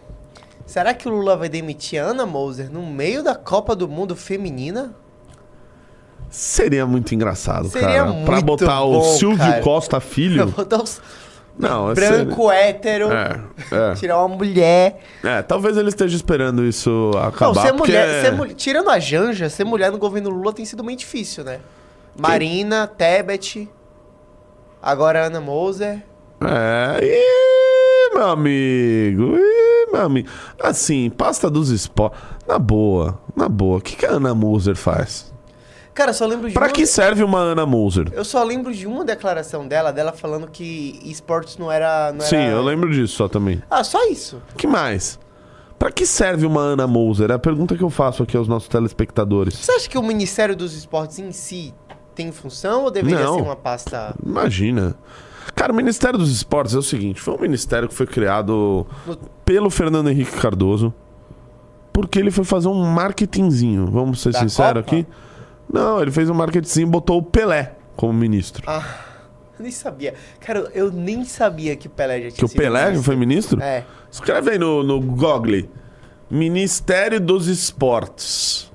Será 0.68 0.94
que 0.94 1.08
o 1.08 1.12
Lula 1.12 1.36
vai 1.36 1.50
demitir 1.50 2.00
a 2.00 2.06
Ana 2.06 2.28
Moser 2.28 2.72
no 2.72 2.86
meio 2.86 3.24
da 3.24 3.34
Copa 3.34 3.76
do 3.76 3.88
Mundo 3.88 4.16
Feminina? 4.16 4.94
Seria 6.30 6.86
muito 6.86 7.16
engraçado, 7.16 7.70
Seria 7.70 7.88
cara. 7.88 8.04
Pra 8.24 8.34
muito 8.36 8.46
botar 8.46 8.84
o 8.84 8.92
bom, 9.00 9.02
Silvio 9.18 9.40
cara. 9.40 9.62
Costa 9.64 10.00
Filho. 10.00 10.46
Botar 10.56 10.84
os 10.84 11.02
Não, 11.60 11.92
é 11.92 11.94
branco, 11.94 12.50
hétero, 12.50 13.10
É, 13.12 13.42
é. 13.72 13.94
tirar 13.96 14.18
uma 14.24 14.34
mulher. 14.34 15.02
É, 15.22 15.42
talvez 15.42 15.76
ele 15.76 15.90
esteja 15.90 16.16
esperando 16.16 16.64
isso 16.66 17.12
acabar. 17.22 17.54
Não, 17.54 17.62
ser 17.62 17.74
porque 17.74 17.92
mulher, 17.92 18.22
ser 18.24 18.32
mul- 18.32 18.48
tirando 18.56 18.90
a 18.90 18.98
Janja, 18.98 19.50
ser 19.50 19.66
mulher 19.66 19.92
no 19.92 19.98
governo 19.98 20.30
Lula 20.30 20.54
tem 20.54 20.64
sido 20.64 20.84
meio 20.86 20.98
difícil, 20.98 21.44
né? 21.44 21.60
Marina, 22.18 22.88
Tebet, 22.88 23.70
agora 24.82 25.26
Ana 25.26 25.42
Moser. 25.42 26.02
É, 26.42 27.00
ih, 27.04 28.16
meu 28.16 28.30
amigo, 28.30 29.36
ih, 29.38 29.92
meu 29.92 30.02
amigo. 30.02 30.30
Assim, 30.64 31.10
pasta 31.10 31.50
dos 31.50 31.70
esportes. 31.70 32.18
Na 32.48 32.58
boa, 32.58 33.20
na 33.36 33.50
boa. 33.50 33.80
O 33.80 33.82
que, 33.82 33.98
que 33.98 34.06
a 34.06 34.12
Ana 34.12 34.34
Moser 34.34 34.76
faz? 34.78 35.29
Cara, 36.00 36.12
eu 36.12 36.16
só 36.16 36.26
lembro 36.26 36.48
de 36.48 36.54
Pra 36.54 36.68
uma- 36.68 36.72
que 36.72 36.86
serve 36.86 37.26
uma 37.26 37.40
Ana 37.40 37.66
Moser? 37.66 38.08
Eu 38.14 38.24
só 38.24 38.42
lembro 38.42 38.74
de 38.74 38.88
uma 38.88 39.04
declaração 39.04 39.68
dela, 39.68 39.92
dela 39.92 40.14
falando 40.14 40.48
que 40.50 40.98
esportes 41.04 41.58
não 41.58 41.70
era. 41.70 42.14
Não 42.14 42.22
Sim, 42.22 42.38
era... 42.38 42.52
eu 42.54 42.64
lembro 42.64 42.90
disso 42.90 43.16
só 43.18 43.28
também. 43.28 43.62
Ah, 43.70 43.84
só 43.84 44.08
isso. 44.08 44.42
que 44.56 44.66
mais? 44.66 45.20
Pra 45.78 45.92
que 45.92 46.06
serve 46.06 46.46
uma 46.46 46.62
Ana 46.62 46.88
Moser? 46.88 47.32
É 47.32 47.34
a 47.34 47.40
pergunta 47.40 47.76
que 47.76 47.84
eu 47.84 47.90
faço 47.90 48.24
aqui 48.24 48.38
aos 48.38 48.48
nossos 48.48 48.70
telespectadores. 48.70 49.56
Você 49.56 49.74
acha 49.74 49.90
que 49.90 49.98
o 49.98 50.02
Ministério 50.02 50.56
dos 50.56 50.74
Esportes 50.74 51.20
em 51.20 51.34
si 51.34 51.74
tem 52.16 52.32
função 52.32 52.84
ou 52.86 52.92
deveria 52.92 53.20
Não. 53.26 53.36
ser 53.36 53.42
uma 53.42 53.58
pasta. 53.58 54.16
Imagina. 54.26 54.96
Cara, 55.54 55.74
o 55.74 55.76
Ministério 55.76 56.18
dos 56.18 56.32
Esportes 56.32 56.76
é 56.76 56.78
o 56.78 56.82
seguinte: 56.82 57.20
foi 57.20 57.34
um 57.34 57.40
ministério 57.42 57.90
que 57.90 57.94
foi 57.94 58.08
criado 58.08 58.88
pelo 59.44 59.70
Fernando 59.70 60.10
Henrique 60.10 60.32
Cardoso. 60.40 60.94
Porque 61.92 62.18
ele 62.20 62.32
foi 62.32 62.46
fazer 62.46 62.70
um 62.70 62.82
marketingzinho. 62.86 63.86
Vamos 63.88 64.22
ser 64.22 64.32
Da 64.32 64.40
sinceros 64.40 64.86
Copa? 64.86 64.96
aqui. 64.96 65.06
Não, 65.72 66.02
ele 66.02 66.12
fez 66.12 66.30
um 66.30 66.34
marketingzinho 66.34 66.88
e 66.88 66.90
botou 66.90 67.18
o 67.20 67.24
Pelé 67.24 67.76
como 67.96 68.14
ministro. 68.14 68.64
Ah, 68.68 68.84
eu 69.58 69.64
nem 69.64 69.72
sabia. 69.72 70.14
Cara, 70.40 70.72
eu 70.74 70.92
nem 70.92 71.24
sabia 71.26 71.76
que 71.76 71.88
o 71.88 71.90
Pelé 71.90 72.16
já 72.16 72.22
tinha 72.30 72.32
que 72.32 72.46
o 72.46 72.48
sido 72.48 72.58
Pelé 72.58 72.86
ministro. 72.86 73.04
foi 73.04 73.16
ministro? 73.16 73.62
É. 73.62 73.86
Escreve 74.10 74.52
aí 74.52 74.58
no, 74.58 74.84
no 74.84 75.00
Google. 75.00 75.70
Ministério 76.32 77.20
dos 77.20 77.48
Esportes. 77.48 78.72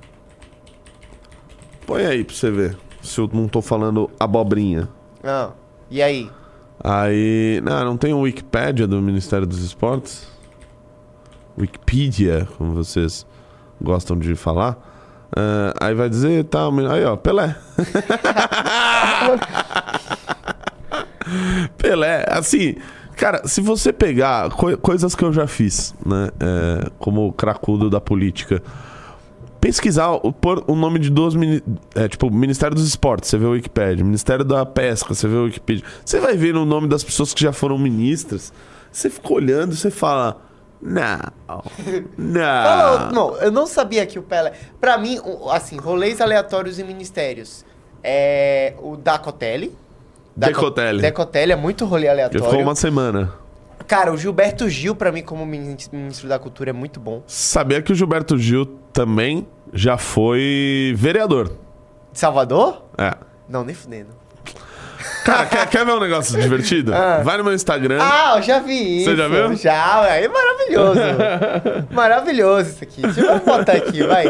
Põe 1.85 2.05
aí 2.05 2.23
pra 2.23 2.35
você 2.35 2.51
ver. 2.51 2.77
Se 3.01 3.19
eu 3.19 3.29
não 3.31 3.47
tô 3.47 3.61
falando 3.61 4.09
abobrinha. 4.19 4.89
Ah, 5.23 5.51
e 5.89 6.01
aí? 6.01 6.29
Aí. 6.83 7.61
Não, 7.63 7.85
não 7.85 7.97
tem 7.97 8.13
o 8.13 8.21
Wikipédia 8.21 8.87
do 8.87 9.01
Ministério 9.01 9.45
dos 9.45 9.63
Esportes? 9.63 10.27
Wikipedia, 11.57 12.47
como 12.57 12.73
vocês 12.73 13.25
gostam 13.81 14.17
de 14.17 14.35
falar. 14.35 14.84
Ah, 15.35 15.73
aí 15.79 15.95
vai 15.95 16.09
dizer, 16.09 16.43
tá. 16.45 16.67
Aí, 16.91 17.05
ó, 17.05 17.15
Pelé. 17.15 17.55
Pelé, 21.77 22.25
assim, 22.29 22.75
cara, 23.15 23.47
se 23.47 23.61
você 23.61 23.91
pegar 23.91 24.49
coi- 24.51 24.77
coisas 24.77 25.15
que 25.15 25.23
eu 25.23 25.33
já 25.33 25.47
fiz, 25.47 25.95
né, 26.05 26.29
é, 26.39 26.89
como 26.99 27.31
cracudo 27.33 27.89
da 27.89 27.99
política, 27.99 28.61
pesquisar, 29.59 30.11
o- 30.11 30.31
pôr 30.31 30.63
o 30.67 30.75
nome 30.75 30.99
de 30.99 31.09
duas, 31.09 31.33
é, 31.95 32.07
tipo, 32.07 32.29
Ministério 32.31 32.75
dos 32.75 32.87
Esportes, 32.87 33.29
você 33.29 33.37
vê 33.37 33.45
o 33.45 33.51
Wikipedia, 33.51 34.05
Ministério 34.05 34.45
da 34.45 34.65
Pesca, 34.65 35.13
você 35.13 35.27
vê 35.27 35.35
o 35.35 35.45
Wikipedia, 35.45 35.83
você 36.03 36.19
vai 36.19 36.37
ver 36.37 36.55
o 36.55 36.65
nome 36.65 36.87
das 36.87 37.03
pessoas 37.03 37.33
que 37.33 37.41
já 37.41 37.51
foram 37.51 37.77
ministras, 37.77 38.53
você 38.91 39.09
fica 39.09 39.33
olhando 39.33 39.75
você 39.75 39.89
fala, 39.89 40.41
não, 40.81 41.19
não. 42.17 42.41
Fala, 42.63 43.11
não, 43.11 43.35
eu 43.37 43.51
não 43.51 43.65
sabia 43.67 44.05
que 44.05 44.19
o 44.19 44.23
Pelé. 44.23 44.53
Pra 44.79 44.97
mim, 44.97 45.19
assim, 45.51 45.77
rolês 45.77 46.21
aleatórios 46.21 46.77
em 46.79 46.83
ministérios. 46.83 47.65
É 48.03 48.73
o 48.79 48.95
Dacotelli. 48.95 49.75
Daco- 50.35 50.53
Decotelli. 50.53 51.01
Decotelli 51.01 51.51
é 51.51 51.55
muito 51.55 51.85
rolê 51.85 52.07
aleatório. 52.07 52.45
ficou 52.45 52.61
uma 52.61 52.75
semana. 52.75 53.33
Cara, 53.87 54.11
o 54.11 54.17
Gilberto 54.17 54.67
Gil, 54.69 54.95
pra 54.95 55.11
mim, 55.11 55.21
como 55.23 55.45
min- 55.45 55.75
ministro 55.91 56.27
da 56.27 56.37
Cultura, 56.39 56.71
é 56.71 56.73
muito 56.73 56.99
bom. 56.99 57.23
Sabia 57.27 57.81
que 57.81 57.91
o 57.91 57.95
Gilberto 57.95 58.37
Gil 58.37 58.65
também 58.91 59.47
já 59.73 59.97
foi 59.97 60.93
vereador. 60.97 61.49
De 62.11 62.19
Salvador? 62.19 62.83
É. 62.97 63.15
Não, 63.47 63.63
nem 63.63 63.75
fudendo. 63.75 64.09
Cara, 65.23 65.45
quer, 65.47 65.67
quer 65.67 65.85
ver 65.85 65.93
um 65.93 65.99
negócio 65.99 66.39
divertido? 66.39 66.93
Ah. 66.93 67.21
Vai 67.23 67.37
no 67.37 67.43
meu 67.43 67.53
Instagram. 67.53 67.97
Ah, 67.99 68.35
eu 68.37 68.43
já 68.43 68.59
vi 68.59 68.97
isso. 69.01 69.09
Você 69.09 69.15
já 69.15 69.27
viu? 69.27 69.55
Já, 69.55 70.05
é 70.07 70.27
maravilhoso. 70.27 70.99
maravilhoso 71.91 72.69
isso 72.69 72.83
aqui. 72.83 73.01
Deixa 73.01 73.21
eu 73.21 73.39
botar 73.39 73.73
aqui, 73.73 74.03
vai. 74.03 74.25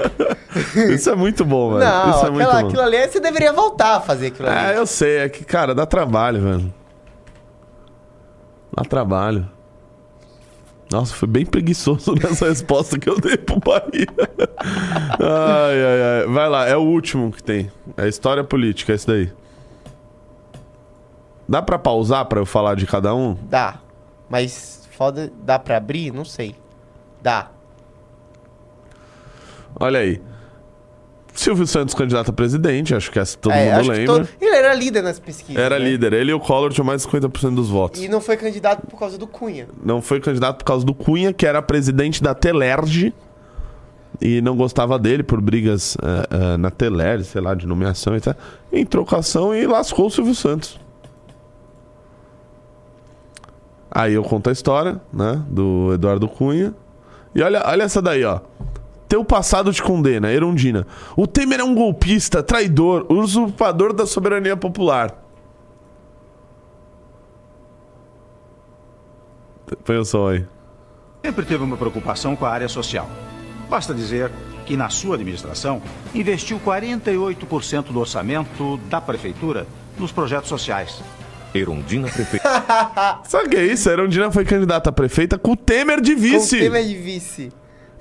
Isso 0.94 1.10
é 1.10 1.16
muito 1.16 1.44
bom, 1.44 1.74
velho. 1.74 1.84
Não, 1.90 2.10
Isso 2.10 2.18
é 2.18 2.22
aquela, 2.22 2.32
muito 2.32 2.52
bom. 2.52 2.68
aquilo 2.68 2.82
ali, 2.82 3.08
você 3.08 3.20
deveria 3.20 3.52
voltar 3.52 3.98
a 3.98 4.02
fazer 4.02 4.28
aquilo 4.28 4.48
ali. 4.48 4.74
É, 4.74 4.78
eu 4.78 4.86
sei. 4.86 5.18
É 5.18 5.30
que, 5.30 5.44
cara, 5.44 5.76
dá 5.76 5.86
trabalho, 5.86 6.42
velho. 6.42 6.74
Dá 8.74 8.84
trabalho. 8.84 9.50
Nossa, 10.92 11.14
foi 11.16 11.28
bem 11.28 11.46
preguiçoso 11.46 12.14
nessa 12.22 12.48
resposta 12.48 12.98
que 12.98 13.10
eu 13.10 13.20
dei 13.20 13.38
pro 13.38 13.60
Bahia. 13.60 14.08
Ai, 15.20 15.84
ai, 15.84 16.22
ai. 16.22 16.28
Vai 16.28 16.50
lá, 16.50 16.68
é 16.68 16.76
o 16.76 16.82
último 16.82 17.32
que 17.32 17.44
tem. 17.44 17.72
É 17.98 18.08
história 18.08 18.44
política, 18.44 18.92
é 18.92 18.96
esse 18.96 19.08
daí. 19.08 19.32
Dá 21.48 21.62
pra 21.62 21.78
pausar 21.78 22.26
pra 22.26 22.40
eu 22.40 22.46
falar 22.46 22.76
de 22.76 22.86
cada 22.88 23.14
um? 23.14 23.36
Dá. 23.50 23.76
Mas 24.30 24.88
foda, 24.92 25.32
dá 25.44 25.60
pra 25.60 25.78
abrir? 25.78 26.12
Não 26.12 26.26
sei. 26.26 26.56
Dá. 27.22 27.50
Olha 29.80 30.00
aí. 30.00 30.22
Silvio 31.34 31.68
Santos, 31.68 31.94
candidato 31.94 32.30
a 32.30 32.34
presidente, 32.34 32.96
acho 32.96 33.12
que 33.12 33.20
essa 33.20 33.38
todo 33.38 33.52
É, 33.52 33.76
mundo 33.76 33.90
lembra. 33.90 34.06
todo- 34.06 34.30
Ele 34.40 34.56
era 34.56 34.74
líder 34.74 35.02
nas 35.04 35.20
pesquisas. 35.20 35.62
Era 35.62 35.78
né? 35.78 35.84
líder. 35.86 36.14
Ele 36.14 36.32
e 36.32 36.34
o 36.34 36.40
Collor 36.40 36.72
tinham 36.72 36.86
mais 36.86 37.02
de 37.02 37.08
50% 37.10 37.56
dos 37.56 37.70
votos. 37.70 38.02
E 38.02 38.08
não 38.08 38.22
foi 38.22 38.38
candidato 38.38 38.88
por 38.88 38.98
causa 38.98 39.18
do 39.18 39.28
Cunha. 39.28 39.68
Não 39.84 40.02
foi 40.02 40.22
candidato 40.22 40.60
por 40.60 40.64
causa 40.64 40.86
do 40.86 40.94
Cunha, 40.94 41.34
que 41.34 41.46
era 41.46 41.62
presidente 41.62 42.24
da 42.24 42.34
Telerge. 42.34 43.14
E 44.22 44.40
não 44.40 44.56
gostava 44.56 44.98
dele 44.98 45.24
por 45.24 45.42
brigas 45.42 45.98
eh, 46.02 46.28
eh, 46.54 46.58
na 46.58 46.72
Telerge, 46.72 47.26
sei 47.26 47.42
lá, 47.42 47.54
de 47.54 47.68
nomeação 47.68 48.16
e 48.16 48.22
tal. 48.22 48.34
Em 48.72 48.86
trocação 48.86 49.54
e 49.54 49.68
lascou 49.68 50.08
o 50.08 50.10
Silvio 50.10 50.34
Santos. 50.34 50.80
Aí 53.96 54.14
eu 54.14 54.24
conto 54.24 54.50
a 54.50 54.52
história, 54.52 55.00
né? 55.14 55.42
Do 55.48 55.94
Eduardo 55.94 56.28
Cunha. 56.28 56.76
E 57.34 57.42
olha, 57.42 57.64
olha 57.66 57.84
essa 57.84 58.02
daí, 58.02 58.26
ó. 58.26 58.42
Teu 59.08 59.24
passado 59.24 59.72
te 59.72 59.82
condena, 59.82 60.30
Erundina. 60.30 60.86
O 61.16 61.26
Temer 61.26 61.62
é 61.62 61.64
um 61.64 61.74
golpista, 61.74 62.44
traidor, 62.44 63.06
usurpador 63.10 63.94
da 63.94 64.06
soberania 64.06 64.58
popular. 64.58 65.24
Põe 69.86 69.98
o 69.98 70.04
som 70.04 70.28
aí. 70.28 70.46
Sempre 71.24 71.46
teve 71.46 71.64
uma 71.64 71.78
preocupação 71.78 72.36
com 72.36 72.46
a 72.46 72.50
área 72.50 72.68
social. 72.68 73.10
Basta 73.70 73.94
dizer 73.94 74.30
que 74.66 74.76
na 74.76 74.90
sua 74.90 75.16
administração 75.16 75.82
investiu 76.14 76.60
48% 76.60 77.94
do 77.94 78.00
orçamento 78.02 78.76
da 78.90 79.00
prefeitura 79.00 79.66
nos 79.98 80.12
projetos 80.12 80.50
sociais. 80.50 81.02
Erundina 81.58 82.08
Prefeita. 82.10 82.50
Sabe 83.26 83.48
o 83.48 83.50
que 83.50 83.56
é 83.58 83.66
isso? 83.66 83.90
A 83.90 83.94
Erundina 83.94 84.32
foi 84.32 84.44
candidata 84.46 84.90
a 84.90 84.94
prefeita 84.94 85.38
com 85.38 85.52
o 85.52 85.56
Temer 85.58 86.02
de 86.02 86.14
vice. 86.16 86.58
Com 86.58 86.64
o 86.64 86.70
Temer 86.72 86.86
de 86.86 86.96
vice. 86.98 87.52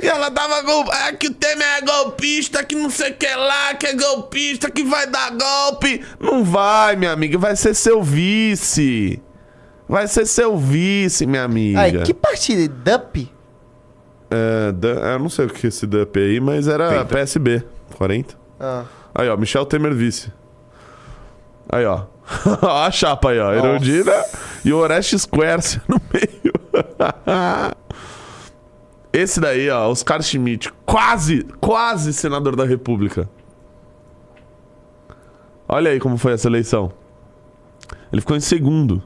E 0.02 0.06
ela 0.08 0.28
dava 0.28 0.60
golpe. 0.62 0.90
É 0.92 1.12
que 1.12 1.28
o 1.28 1.34
Temer 1.34 1.66
é 1.78 1.80
golpista, 1.82 2.64
que 2.64 2.74
não 2.74 2.90
sei 2.90 3.12
o 3.12 3.14
que 3.14 3.34
lá, 3.34 3.74
que 3.74 3.86
é 3.86 3.94
golpista, 3.94 4.70
que 4.70 4.82
vai 4.82 5.06
dar 5.06 5.30
golpe. 5.30 6.04
Não 6.18 6.42
vai, 6.44 6.96
minha 6.96 7.12
amiga. 7.12 7.38
Vai 7.38 7.54
ser 7.54 7.74
seu 7.74 8.02
vice. 8.02 9.22
Vai 9.88 10.08
ser 10.08 10.26
seu 10.26 10.56
vice, 10.56 11.26
minha 11.26 11.44
amiga. 11.44 11.80
Ai, 11.80 11.92
que 12.02 12.12
partido? 12.14 12.74
DUP? 12.74 13.30
É, 14.30 14.72
da- 14.72 14.88
eu 15.12 15.18
não 15.18 15.28
sei 15.28 15.44
o 15.46 15.48
que 15.48 15.66
é 15.66 15.68
esse 15.68 15.86
DUP 15.86 16.18
aí, 16.18 16.40
mas 16.40 16.66
era 16.66 17.04
PSB. 17.04 17.62
40. 17.96 18.34
Ah. 18.58 18.84
Aí, 19.14 19.28
ó, 19.28 19.36
Michel 19.36 19.64
Temer 19.66 19.94
vice. 19.94 20.32
Aí, 21.68 21.84
ó. 21.86 22.04
a 22.62 22.90
chapa 22.90 23.30
aí, 23.30 23.38
ó. 23.38 23.52
Erundina 23.52 24.12
e 24.64 24.72
o 24.72 24.78
Orestes 24.78 25.26
Quercia 25.26 25.82
no 25.88 26.00
meio. 26.12 26.54
Esse 29.12 29.40
daí, 29.40 29.70
ó, 29.70 29.88
Oscar 29.88 30.22
Schmidt. 30.22 30.72
Quase, 30.84 31.44
quase 31.60 32.12
senador 32.12 32.56
da 32.56 32.64
República. 32.64 33.28
Olha 35.68 35.90
aí 35.90 36.00
como 36.00 36.16
foi 36.18 36.32
essa 36.32 36.48
eleição. 36.48 36.92
Ele 38.12 38.20
ficou 38.20 38.36
em 38.36 38.40
segundo. 38.40 39.02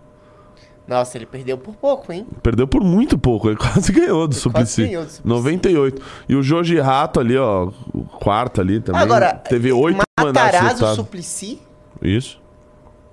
Nossa, 0.87 1.19
ele 1.19 1.27
perdeu 1.27 1.59
por 1.59 1.75
pouco, 1.75 2.11
hein? 2.11 2.27
Perdeu 2.43 2.67
por 2.67 2.83
muito 2.83 3.19
pouco, 3.19 3.49
ele 3.49 3.57
quase 3.61 3.93
ganhou 3.93 4.27
do 4.27 4.35
Suplicy. 4.35 4.87
ganhou 4.87 5.05
do 5.05 5.11
Suplicy. 5.11 5.29
98. 5.29 6.03
E 6.27 6.35
o 6.35 6.43
Jorge 6.43 6.81
Rato 6.81 7.21
ali, 7.21 7.37
ó, 7.37 7.71
o 7.93 8.05
quarto 8.05 8.63
ali 8.63 8.81
também. 8.81 9.03
Agora, 9.03 9.35
teve 9.35 9.71
oito 9.71 10.01
mandatos 10.19 10.61
Matarazzo. 10.61 10.95
Suplicy? 10.95 11.61
Isso. 12.01 12.41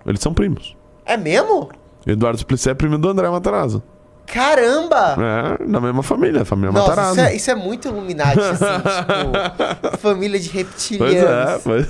Eles 0.05 0.19
são 0.19 0.33
primos. 0.33 0.75
É 1.05 1.17
mesmo? 1.17 1.69
Eduardo 2.05 2.37
Suplicy 2.39 2.69
é 2.69 2.73
primo 2.73 2.97
do 2.97 3.09
André 3.09 3.29
Matarazzo. 3.29 3.81
Caramba! 4.27 5.15
É, 5.59 5.65
da 5.67 5.79
mesma 5.79 6.01
família, 6.01 6.43
família 6.43 6.71
Nossa, 6.71 6.89
Matarazzo. 6.89 7.11
isso 7.19 7.21
é, 7.29 7.35
isso 7.35 7.51
é 7.51 7.55
muito 7.55 7.87
Illuminati, 7.87 8.39
assim, 8.39 8.65
tipo, 9.85 9.97
família 9.97 10.39
de 10.39 10.49
Pois 10.49 10.65
reptilianos. 10.65 11.29
é, 11.29 11.59
pois... 11.63 11.87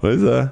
pois 0.00 0.22
é. 0.22 0.50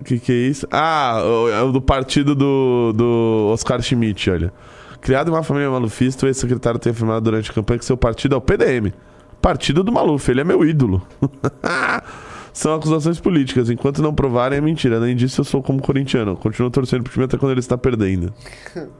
O 0.00 0.04
que, 0.04 0.18
que 0.18 0.32
é 0.32 0.34
isso? 0.34 0.66
Ah, 0.70 1.20
o- 1.22 1.48
é 1.50 1.62
o 1.62 1.72
do 1.72 1.80
partido 1.82 2.34
do, 2.34 2.92
do 2.94 3.50
Oscar 3.52 3.82
Schmidt, 3.82 4.30
olha. 4.30 4.52
Criado 5.00 5.28
em 5.28 5.34
uma 5.34 5.42
família 5.42 5.70
malufista, 5.70 6.26
o 6.26 6.28
ex-secretário 6.28 6.78
tem 6.78 6.92
afirmado 6.92 7.20
durante 7.22 7.50
a 7.50 7.54
campanha 7.54 7.78
que 7.78 7.84
seu 7.84 7.96
partido 7.96 8.34
é 8.34 8.38
o 8.38 8.40
PDM. 8.40 8.92
Partido 9.40 9.82
do 9.82 9.90
Maluf, 9.92 10.28
ele 10.30 10.40
é 10.40 10.44
meu 10.44 10.64
ídolo. 10.64 11.02
São 12.52 12.74
acusações 12.74 13.18
políticas. 13.20 13.70
Enquanto 13.70 14.02
não 14.02 14.12
provarem, 14.14 14.58
é 14.58 14.60
mentira. 14.60 14.96
Além 14.96 15.14
disso, 15.16 15.40
eu 15.40 15.44
sou 15.44 15.62
como 15.62 15.80
corintiano. 15.80 16.36
Continuo 16.36 16.70
torcendo 16.70 17.02
pro 17.04 17.12
time 17.12 17.24
até 17.24 17.38
quando 17.38 17.52
ele 17.52 17.60
está 17.60 17.78
perdendo. 17.78 18.32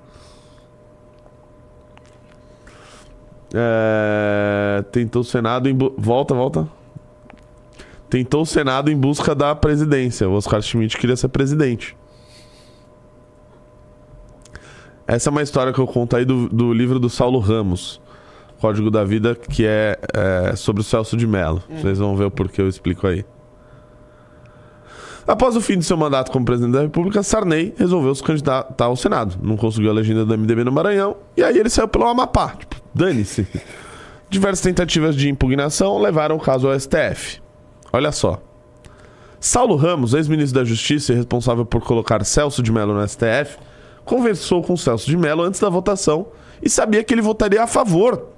É, 3.52 4.84
tentou 4.92 5.22
o 5.22 5.24
Senado 5.24 5.68
em. 5.68 5.74
bu- 5.74 5.92
Volta, 5.98 6.34
volta. 6.34 6.68
Tentou 8.08 8.42
o 8.42 8.46
Senado 8.46 8.90
em 8.90 8.96
busca 8.96 9.34
da 9.34 9.54
presidência. 9.54 10.28
O 10.28 10.34
Oscar 10.34 10.60
Schmidt 10.62 10.96
queria 10.96 11.16
ser 11.16 11.28
presidente. 11.28 11.96
Essa 15.06 15.28
é 15.28 15.32
uma 15.32 15.42
história 15.42 15.72
que 15.72 15.78
eu 15.80 15.86
conto 15.86 16.14
aí 16.16 16.24
do, 16.24 16.48
do 16.48 16.72
livro 16.72 17.00
do 17.00 17.08
Saulo 17.10 17.40
Ramos, 17.40 18.00
Código 18.60 18.90
da 18.90 19.02
Vida, 19.02 19.34
que 19.34 19.64
é, 19.66 19.98
é, 20.12 20.54
sobre 20.54 20.82
o 20.82 20.84
Celso 20.84 21.16
de 21.16 21.26
Mello. 21.26 21.62
Hum. 21.68 21.80
Vocês 21.80 21.98
vão 21.98 22.14
ver 22.14 22.24
o 22.24 22.30
porquê 22.30 22.60
eu 22.60 22.68
explico 22.68 23.06
aí. 23.06 23.24
Após 25.26 25.56
o 25.56 25.60
fim 25.60 25.78
de 25.78 25.84
seu 25.84 25.96
mandato 25.96 26.30
como 26.30 26.44
presidente 26.44 26.72
da 26.72 26.82
República, 26.82 27.22
Sarney 27.22 27.74
resolveu 27.76 28.14
se 28.14 28.22
candidatar 28.22 28.84
ao 28.84 28.96
Senado. 28.96 29.38
Não 29.42 29.56
conseguiu 29.56 29.90
a 29.90 29.94
legenda 29.94 30.24
do 30.24 30.36
MDB 30.36 30.64
no 30.64 30.72
Maranhão 30.72 31.16
e 31.36 31.42
aí 31.42 31.58
ele 31.58 31.70
saiu 31.70 31.88
pelo 31.88 32.06
Amapá. 32.06 32.56
Tipo, 32.58 32.76
dane-se. 32.94 33.46
Diversas 34.28 34.60
tentativas 34.60 35.16
de 35.16 35.28
impugnação 35.28 35.98
levaram 35.98 36.36
o 36.36 36.40
caso 36.40 36.68
ao 36.68 36.78
STF. 36.78 37.40
Olha 37.92 38.12
só. 38.12 38.42
Saulo 39.38 39.74
Ramos, 39.76 40.12
ex-ministro 40.12 40.60
da 40.60 40.64
Justiça 40.66 41.12
e 41.12 41.16
responsável 41.16 41.64
por 41.64 41.82
colocar 41.82 42.24
Celso 42.24 42.62
de 42.62 42.70
Mello 42.70 42.92
no 42.92 43.08
STF, 43.08 43.56
conversou 44.04 44.62
com 44.62 44.76
Celso 44.76 45.06
de 45.06 45.16
Mello 45.16 45.42
antes 45.42 45.60
da 45.60 45.68
votação 45.70 46.26
e 46.62 46.68
sabia 46.68 47.02
que 47.02 47.14
ele 47.14 47.22
votaria 47.22 47.62
a 47.62 47.66
favor 47.66 48.28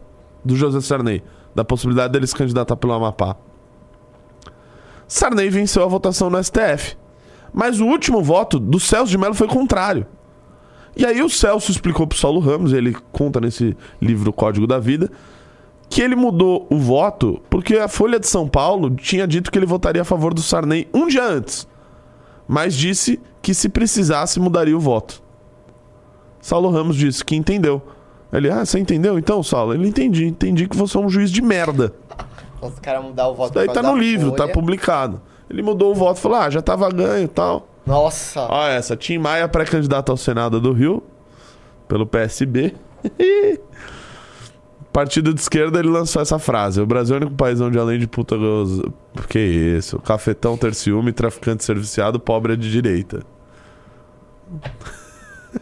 do 0.44 0.56
José 0.56 0.80
Sarney, 0.80 1.22
da 1.54 1.64
possibilidade 1.64 2.12
dele 2.12 2.26
se 2.26 2.34
candidatar 2.34 2.76
pelo 2.76 2.92
Amapá. 2.92 3.36
Sarney 5.06 5.50
venceu 5.50 5.82
a 5.82 5.86
votação 5.86 6.30
no 6.30 6.42
STF. 6.42 6.96
Mas 7.52 7.80
o 7.80 7.86
último 7.86 8.22
voto 8.22 8.58
do 8.58 8.80
Celso 8.80 9.10
de 9.10 9.18
Mello 9.18 9.34
foi 9.34 9.46
contrário. 9.46 10.06
E 10.96 11.04
aí 11.04 11.22
o 11.22 11.28
Celso 11.28 11.70
explicou 11.70 12.06
pro 12.06 12.18
Saulo 12.18 12.40
Ramos, 12.40 12.72
ele 12.72 12.96
conta 13.12 13.40
nesse 13.40 13.76
livro 14.00 14.32
Código 14.32 14.66
da 14.66 14.78
Vida, 14.78 15.10
que 15.88 16.00
ele 16.00 16.16
mudou 16.16 16.66
o 16.70 16.78
voto 16.78 17.42
porque 17.50 17.76
a 17.76 17.88
Folha 17.88 18.18
de 18.18 18.26
São 18.26 18.48
Paulo 18.48 18.90
tinha 18.90 19.26
dito 19.26 19.50
que 19.50 19.58
ele 19.58 19.66
votaria 19.66 20.00
a 20.00 20.04
favor 20.04 20.32
do 20.32 20.40
Sarney 20.40 20.88
um 20.92 21.06
dia 21.06 21.24
antes. 21.24 21.68
Mas 22.48 22.74
disse 22.74 23.20
que 23.42 23.52
se 23.52 23.68
precisasse 23.68 24.40
mudaria 24.40 24.76
o 24.76 24.80
voto. 24.80 25.22
Saulo 26.40 26.70
Ramos 26.70 26.96
disse 26.96 27.24
que 27.24 27.36
entendeu. 27.36 27.82
Ele, 28.32 28.50
ah, 28.50 28.64
você 28.64 28.78
entendeu 28.78 29.18
então, 29.18 29.42
Saulo? 29.42 29.74
Ele 29.74 29.86
entendi, 29.86 30.24
entendi 30.26 30.66
que 30.66 30.76
você 30.76 30.96
é 30.96 31.00
um 31.00 31.08
juiz 31.08 31.30
de 31.30 31.42
merda. 31.42 31.92
Os 32.60 32.78
caras 32.78 33.04
mudar 33.04 33.28
o 33.28 33.34
voto 33.34 33.48
Isso 33.48 33.54
daí 33.54 33.68
tá 33.68 33.82
no 33.82 33.96
livro, 33.96 34.30
tá 34.30 34.44
Folha. 34.44 34.54
publicado. 34.54 35.20
Ele 35.50 35.60
mudou 35.62 35.90
o 35.90 35.94
voto, 35.94 36.18
falou, 36.18 36.38
ah, 36.38 36.48
já 36.48 36.62
tava 36.62 36.88
ganho 36.90 37.24
e 37.24 37.28
tal. 37.28 37.68
Nossa. 37.84 38.46
Ó, 38.48 38.66
essa, 38.68 38.96
Tim 38.96 39.18
Maia, 39.18 39.46
pré-candidato 39.48 40.10
ao 40.10 40.16
Senado 40.16 40.60
do 40.60 40.72
Rio, 40.72 41.02
pelo 41.86 42.06
PSB. 42.06 42.74
Partido 44.92 45.34
de 45.34 45.40
esquerda, 45.40 45.78
ele 45.78 45.88
lançou 45.88 46.22
essa 46.22 46.38
frase. 46.38 46.80
O 46.80 46.86
Brasil 46.86 47.16
é 47.16 47.18
o 47.18 47.22
único 47.22 47.36
país 47.36 47.60
onde, 47.60 47.78
além 47.78 47.98
de 47.98 48.06
puta. 48.06 48.36
Que 49.28 49.38
isso? 49.38 49.98
Cafetão 49.98 50.56
ter 50.56 50.74
ciúme, 50.74 51.12
traficante 51.12 51.64
serviciado, 51.64 52.20
pobre 52.20 52.52
é 52.52 52.56
de 52.56 52.70
direita. 52.70 53.22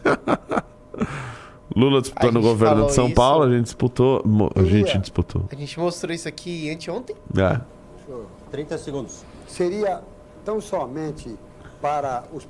Lula 1.75 1.99
no 1.99 2.03
gente 2.03 2.41
governo 2.41 2.85
de 2.87 2.93
São 2.93 3.07
isso. 3.07 3.15
Paulo, 3.15 3.43
a 3.43 3.49
gente 3.49 3.63
disputou... 3.63 4.23
A 4.55 4.63
gente 4.63 4.87
Lula. 4.89 4.99
disputou. 4.99 5.45
A 5.51 5.55
gente 5.55 5.79
mostrou 5.79 6.13
isso 6.13 6.27
aqui 6.27 6.69
anteontem. 6.69 7.15
É. 7.37 7.61
30 8.51 8.77
segundos. 8.77 9.23
Seria 9.47 10.01
tão 10.43 10.59
somente 10.59 11.35
para 11.81 12.23
os 12.33 12.45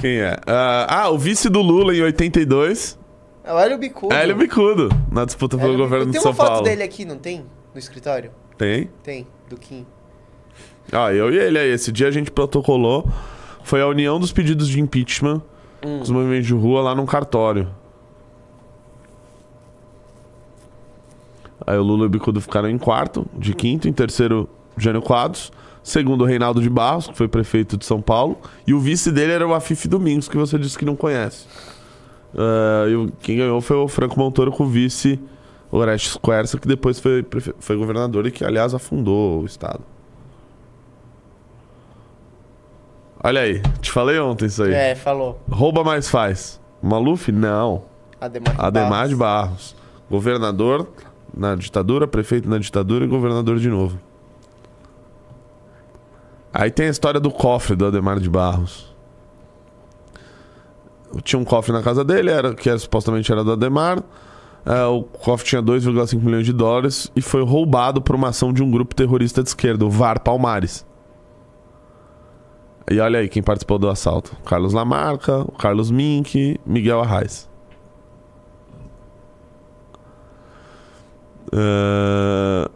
Quem 0.00 0.20
é? 0.20 0.36
Ah, 0.46 1.02
ah, 1.04 1.10
o 1.10 1.18
vice 1.18 1.48
do 1.48 1.60
Lula 1.60 1.94
em 1.94 2.02
82. 2.02 2.98
É 3.44 3.52
o 3.52 3.58
Hélio 3.58 3.78
Bicudo. 3.78 4.14
Hélio 4.14 4.36
Bicudo, 4.36 4.88
na 5.10 5.24
disputa 5.24 5.56
pelo 5.56 5.70
Hélio 5.70 5.84
governo 5.84 6.06
Bicudo. 6.06 6.12
de 6.12 6.12
Tem 6.12 6.22
São 6.22 6.30
uma 6.30 6.36
foto 6.36 6.48
Paulo. 6.48 6.64
dele 6.64 6.82
aqui, 6.82 7.04
não 7.04 7.16
tem? 7.16 7.44
No 7.72 7.78
escritório? 7.78 8.30
Tem? 8.56 8.90
Tem, 9.02 9.26
do 9.48 9.56
Kim. 9.56 9.84
Ah, 10.92 11.12
eu 11.12 11.32
e 11.32 11.38
ele 11.38 11.58
aí. 11.58 11.70
Esse 11.70 11.90
dia 11.90 12.08
a 12.08 12.10
gente 12.10 12.30
protocolou. 12.30 13.08
Foi 13.64 13.80
a 13.80 13.86
união 13.86 14.20
dos 14.20 14.32
pedidos 14.32 14.68
de 14.68 14.80
impeachment 14.80 15.40
Hum. 15.84 16.00
os 16.00 16.10
movimentos 16.10 16.46
de 16.46 16.54
rua 16.54 16.80
lá 16.80 16.94
num 16.94 17.06
cartório. 17.06 17.68
Aí 21.66 21.76
o 21.78 21.82
Lula 21.82 22.04
e 22.04 22.06
o 22.06 22.10
Bicudo 22.10 22.40
ficaram 22.40 22.68
em 22.68 22.78
quarto, 22.78 23.26
de 23.36 23.54
quinto. 23.54 23.88
Em 23.88 23.92
terceiro, 23.92 24.48
Jânio 24.76 25.02
Quadros. 25.02 25.52
Segundo, 25.82 26.24
Reinaldo 26.24 26.60
de 26.60 26.70
Barros, 26.70 27.08
que 27.08 27.16
foi 27.16 27.26
prefeito 27.26 27.76
de 27.76 27.84
São 27.84 28.00
Paulo. 28.00 28.38
E 28.66 28.72
o 28.72 28.78
vice 28.78 29.10
dele 29.10 29.32
era 29.32 29.46
o 29.46 29.52
Afif 29.52 29.88
Domingos, 29.88 30.28
que 30.28 30.36
você 30.36 30.58
disse 30.58 30.78
que 30.78 30.84
não 30.84 30.94
conhece. 30.94 31.46
Ah, 32.36 32.86
e 32.88 33.10
quem 33.20 33.36
ganhou 33.36 33.60
foi 33.60 33.76
o 33.76 33.88
Franco 33.88 34.18
Montoro 34.18 34.52
com 34.52 34.64
o 34.64 34.66
vice 34.66 35.20
Orestes 35.70 36.16
Quercia, 36.16 36.58
que 36.58 36.68
depois 36.68 37.00
foi, 37.00 37.24
foi 37.58 37.76
governador 37.76 38.26
e 38.26 38.30
que, 38.30 38.44
aliás, 38.44 38.74
afundou 38.74 39.42
o 39.42 39.46
estado. 39.46 39.82
Olha 43.24 43.42
aí, 43.42 43.62
te 43.80 43.90
falei 43.90 44.18
ontem 44.18 44.46
isso 44.46 44.62
aí. 44.62 44.72
É, 44.72 44.94
falou. 44.94 45.40
Rouba 45.50 45.84
mais 45.84 46.08
faz. 46.08 46.60
Maluf? 46.82 47.30
Não. 47.30 47.84
Ademar 48.20 48.54
de 48.54 48.60
Ademar 48.60 48.90
Barros. 48.90 49.08
de 49.08 49.16
Barros. 49.16 49.76
Governador 50.10 50.88
na 51.34 51.54
ditadura, 51.54 52.06
prefeito 52.06 52.48
na 52.48 52.58
ditadura 52.58 53.04
e 53.04 53.08
governador 53.08 53.58
de 53.58 53.68
novo. 53.68 53.98
Aí 56.52 56.70
tem 56.70 56.86
a 56.86 56.90
história 56.90 57.18
do 57.18 57.30
cofre 57.30 57.74
do 57.74 57.86
Ademar 57.86 58.20
de 58.20 58.28
Barros. 58.28 58.92
Tinha 61.22 61.40
um 61.40 61.44
cofre 61.44 61.72
na 61.72 61.82
casa 61.82 62.04
dele, 62.04 62.30
era, 62.30 62.54
que 62.54 62.68
era, 62.68 62.78
supostamente 62.78 63.30
era 63.30 63.42
do 63.44 63.52
Ademar. 63.52 64.02
É, 64.64 64.84
o 64.84 65.02
cofre 65.02 65.46
tinha 65.46 65.62
2,5 65.62 66.20
milhões 66.20 66.44
de 66.44 66.52
dólares 66.52 67.10
e 67.16 67.22
foi 67.22 67.42
roubado 67.42 68.02
por 68.02 68.14
uma 68.14 68.28
ação 68.28 68.52
de 68.52 68.62
um 68.62 68.70
grupo 68.70 68.94
terrorista 68.94 69.42
de 69.42 69.48
esquerda, 69.48 69.84
o 69.84 69.90
VAR 69.90 70.20
Palmares. 70.20 70.86
E 72.90 72.98
olha 73.00 73.20
aí 73.20 73.28
quem 73.28 73.42
participou 73.42 73.78
do 73.78 73.88
assalto: 73.88 74.36
Carlos 74.44 74.72
Lamarca, 74.72 75.46
Carlos 75.58 75.90
Mink, 75.90 76.58
Miguel 76.66 77.00
Arraes. 77.00 77.48
É, 81.52 82.68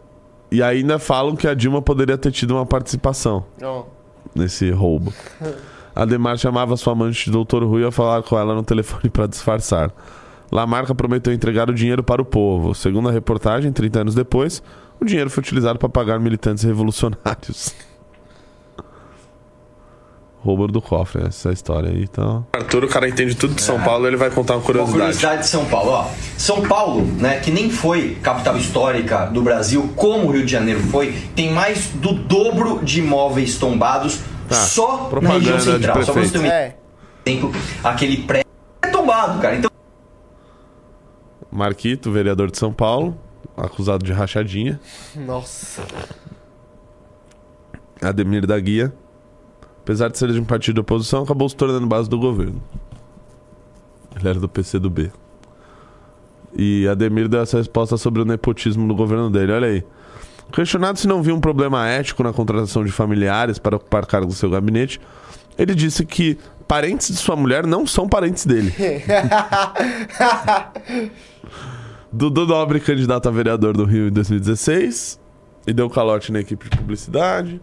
E 0.51 0.63
ainda 0.63 0.97
falam 0.97 1.35
que 1.35 1.47
a 1.47 1.53
Dilma 1.53 1.81
poderia 1.81 2.17
ter 2.17 2.31
tido 2.31 2.51
uma 2.51 2.65
participação 2.65 3.45
nesse 4.33 4.69
roubo. 4.71 5.13
Ademar 5.95 6.37
chamava 6.37 6.77
sua 6.77 6.93
amante 6.93 7.25
de 7.25 7.31
Doutor 7.31 7.63
Rui 7.63 7.83
a 7.85 7.91
falar 7.91 8.21
com 8.23 8.37
ela 8.37 8.53
no 8.53 8.63
telefone 8.63 9.09
para 9.09 9.27
disfarçar. 9.27 9.91
Lamarca 10.51 10.95
prometeu 10.95 11.33
entregar 11.33 11.69
o 11.69 11.73
dinheiro 11.73 12.01
para 12.03 12.21
o 12.21 12.25
povo. 12.25 12.73
Segundo 12.73 13.09
a 13.09 13.11
reportagem, 13.11 13.71
30 13.73 14.01
anos 14.01 14.15
depois, 14.15 14.63
o 15.01 15.05
dinheiro 15.05 15.29
foi 15.29 15.41
utilizado 15.41 15.77
para 15.77 15.89
pagar 15.89 16.19
militantes 16.19 16.63
revolucionários. 16.63 17.75
Roubo 20.47 20.65
do 20.69 20.81
cofre, 20.81 21.27
essa 21.27 21.49
é 21.49 21.51
a 21.51 21.53
história 21.53 21.89
aí, 21.89 22.03
então. 22.03 22.47
Arthur, 22.53 22.85
o 22.85 22.87
cara 22.87 23.09
entende 23.09 23.35
tudo 23.35 23.53
de 23.53 23.61
São 23.61 23.81
Paulo, 23.81 24.07
ele 24.07 24.15
vai 24.15 24.29
contar 24.29 24.55
uma 24.55 24.61
Uma 24.65 24.85
curiosidade 24.85 25.41
de 25.41 25.47
São 25.47 25.65
Paulo, 25.65 25.91
ó. 25.91 26.07
São 26.37 26.61
Paulo, 26.61 27.03
né, 27.03 27.41
que 27.41 27.51
nem 27.51 27.69
foi 27.69 28.15
capital 28.21 28.55
histórica 28.55 29.25
do 29.25 29.41
Brasil, 29.41 29.91
como 29.93 30.29
o 30.29 30.31
Rio 30.31 30.45
de 30.45 30.51
Janeiro 30.53 30.79
foi, 30.83 31.11
tem 31.35 31.51
mais 31.51 31.89
do 31.95 32.13
dobro 32.13 32.79
de 32.81 33.01
imóveis 33.01 33.57
tombados 33.57 34.21
só 34.49 35.09
na 35.21 35.31
região 35.31 35.57
de 35.57 35.63
central. 35.63 36.03
Só 36.05 36.13
pra 36.13 36.23
você 36.23 36.31
ter 36.31 36.37
um 36.37 36.41
prefeito. 36.41 36.75
exemplo, 37.25 37.51
aquele 37.83 38.17
prédio 38.23 38.47
é 38.81 38.87
tombado, 38.87 39.41
cara. 39.41 39.57
Então, 39.57 39.69
Marquito, 41.51 42.09
vereador 42.09 42.49
de 42.49 42.57
São 42.57 42.71
Paulo, 42.71 43.19
acusado 43.57 44.05
de 44.05 44.13
rachadinha. 44.13 44.79
Nossa. 45.13 45.81
Ademir 48.01 48.47
da 48.47 48.57
Guia, 48.57 48.93
apesar 49.87 50.09
de 50.09 50.17
ser 50.17 50.33
de 50.33 50.39
um 50.39 50.43
partido 50.43 50.75
de 50.75 50.81
oposição, 50.81 51.23
acabou 51.23 51.47
se 51.47 51.55
tornando 51.55 51.87
base 51.87 52.09
do 52.09 52.19
governo. 52.19 52.61
Ele 54.19 54.27
era 54.27 54.37
do 54.37 54.49
PCdoB. 54.49 55.09
E 56.53 56.85
Ademir 56.89 57.29
deu 57.29 57.39
essa 57.39 57.57
resposta 57.57 57.95
sobre 57.95 58.21
o 58.21 58.25
nepotismo 58.25 58.85
do 58.85 58.93
governo 58.93 59.29
dele. 59.29 59.53
Olha 59.53 59.69
aí. 59.69 59.85
Questionado 60.51 60.99
se 60.99 61.07
não 61.07 61.23
viu 61.23 61.33
um 61.33 61.39
problema 61.39 61.87
ético 61.87 62.21
na 62.21 62.33
contratação 62.33 62.83
de 62.83 62.91
familiares 62.91 63.59
para 63.59 63.77
ocupar 63.77 64.05
cargos 64.05 64.35
do 64.35 64.37
seu 64.37 64.49
gabinete, 64.49 64.99
ele 65.57 65.73
disse 65.73 66.05
que 66.05 66.37
parentes 66.67 67.07
de 67.07 67.15
sua 67.15 67.37
mulher 67.37 67.65
não 67.65 67.87
são 67.87 68.09
parentes 68.09 68.45
dele. 68.45 68.73
Dudu 72.11 72.45
Nobre, 72.45 72.81
candidato 72.81 73.29
a 73.29 73.31
vereador 73.31 73.77
do 73.77 73.85
Rio 73.85 74.09
em 74.09 74.11
2016, 74.11 75.17
e 75.65 75.71
deu 75.71 75.89
calote 75.89 76.29
na 76.31 76.41
equipe 76.41 76.69
de 76.69 76.75
publicidade. 76.75 77.61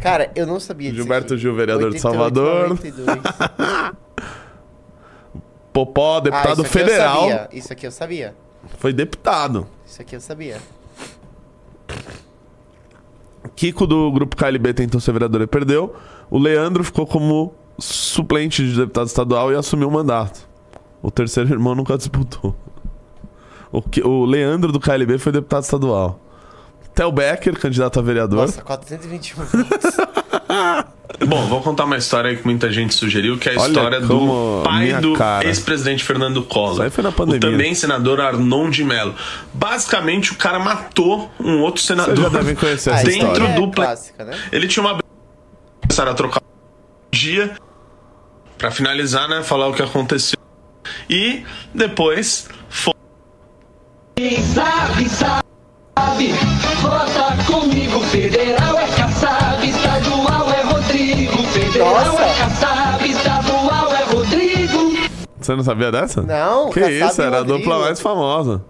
Cara, 0.00 0.30
eu 0.34 0.46
não 0.46 0.58
sabia 0.60 0.90
disso. 0.90 1.02
Gilberto 1.02 1.34
aqui. 1.34 1.42
Gil, 1.42 1.54
vereador 1.54 1.90
de 1.90 1.96
88, 1.96 2.02
Salvador. 2.02 2.68
92. 2.70 3.18
Popó, 5.72 6.16
Ah, 6.16 6.20
deputado 6.20 6.52
isso 6.52 6.60
aqui 6.62 6.78
eu 6.78 6.84
federal. 6.86 7.20
sabia, 7.20 7.48
Isso 7.52 7.72
aqui 7.72 7.86
eu 7.86 7.90
sabia. 7.92 8.34
Foi 8.78 8.92
deputado. 8.92 9.66
Isso 9.86 10.02
aqui 10.02 10.16
eu 10.16 10.20
sabia. 10.20 10.58
Kiko 13.54 13.86
do 13.86 14.10
grupo 14.12 14.36
KLB 14.36 14.74
tentou 14.74 15.00
ser 15.00 15.12
vereador 15.12 15.40
e 15.42 15.46
perdeu. 15.46 15.94
O 16.30 16.38
Leandro 16.38 16.82
ficou 16.84 17.06
como 17.06 17.54
suplente 17.78 18.64
de 18.64 18.76
deputado 18.76 19.06
estadual 19.06 19.52
e 19.52 19.56
assumiu 19.56 19.88
o 19.88 19.90
mandato. 19.90 20.48
O 21.02 21.10
terceiro 21.10 21.50
irmão 21.50 21.74
nunca 21.74 21.96
disputou. 21.96 22.54
O, 23.72 23.80
que- 23.80 24.02
o 24.02 24.24
Leandro 24.24 24.72
do 24.72 24.80
KLB 24.80 25.18
foi 25.18 25.32
deputado 25.32 25.62
estadual. 25.62 26.20
Tel 27.00 27.10
Becker, 27.10 27.58
candidato 27.58 27.98
a 27.98 28.02
vereador. 28.02 28.40
Nossa, 28.40 28.60
421 28.60 29.42
votos. 29.42 29.96
Bom, 31.26 31.46
vou 31.46 31.62
contar 31.62 31.86
uma 31.86 31.96
história 31.96 32.28
aí 32.28 32.36
que 32.36 32.44
muita 32.44 32.70
gente 32.70 32.92
sugeriu, 32.92 33.38
que 33.38 33.48
é 33.48 33.54
a 33.56 33.58
Olha 33.58 33.68
história 33.68 34.00
do 34.02 34.60
pai 34.62 34.92
do 35.00 35.14
ex-presidente 35.42 36.04
Fernando 36.04 36.42
Collor. 36.42 36.72
Isso 36.74 36.82
aí 36.82 36.90
foi 36.90 37.02
na 37.02 37.08
O 37.08 37.12
pandemia. 37.14 37.40
também 37.40 37.74
senador 37.74 38.20
Arnon 38.20 38.68
de 38.68 38.84
Mello. 38.84 39.14
Basicamente, 39.54 40.32
o 40.32 40.34
cara 40.34 40.58
matou 40.58 41.30
um 41.40 41.62
outro 41.62 41.80
senador. 41.82 42.16
Vocês 42.16 42.32
já 42.32 42.38
devem 42.38 42.54
conhecer 42.54 42.90
essa 42.92 43.04
dentro 43.04 43.28
história. 43.32 43.54
do 43.54 43.64
É 43.64 43.70
clássica, 43.72 44.24
né? 44.26 44.38
Ele 44.52 44.68
tinha 44.68 44.84
uma. 44.84 45.00
Começaram 45.80 46.12
a 46.12 46.14
trocar 46.14 46.42
um 46.42 47.16
dia 47.16 47.56
pra 48.58 48.70
finalizar, 48.70 49.26
né? 49.26 49.42
Falar 49.42 49.68
o 49.68 49.72
que 49.72 49.82
aconteceu. 49.82 50.38
E 51.08 51.44
depois 51.74 52.46
foi. 52.68 52.92
Sabe, 54.54 55.08
sabe, 55.08 55.49
vota 56.80 57.44
comigo. 57.46 58.00
Federal 58.00 58.78
é 58.78 58.86
Kassab, 58.86 59.66
estadual 59.68 60.50
é 60.50 60.62
Rodrigo. 60.62 61.36
Federal 61.48 61.94
Nossa. 61.94 62.22
é 62.22 62.34
Kassab, 62.38 63.08
estadual 63.10 63.92
é 63.94 64.04
Rodrigo. 64.04 65.08
Você 65.40 65.56
não 65.56 65.62
sabia 65.64 65.90
dessa? 65.90 66.22
Não, 66.22 66.70
Que 66.70 66.80
Kassab 66.80 67.10
isso, 67.10 67.22
era 67.22 67.36
a 67.36 67.38
Rodrigo. 67.40 67.58
dupla 67.58 67.78
mais 67.80 68.00
famosa. 68.00 68.62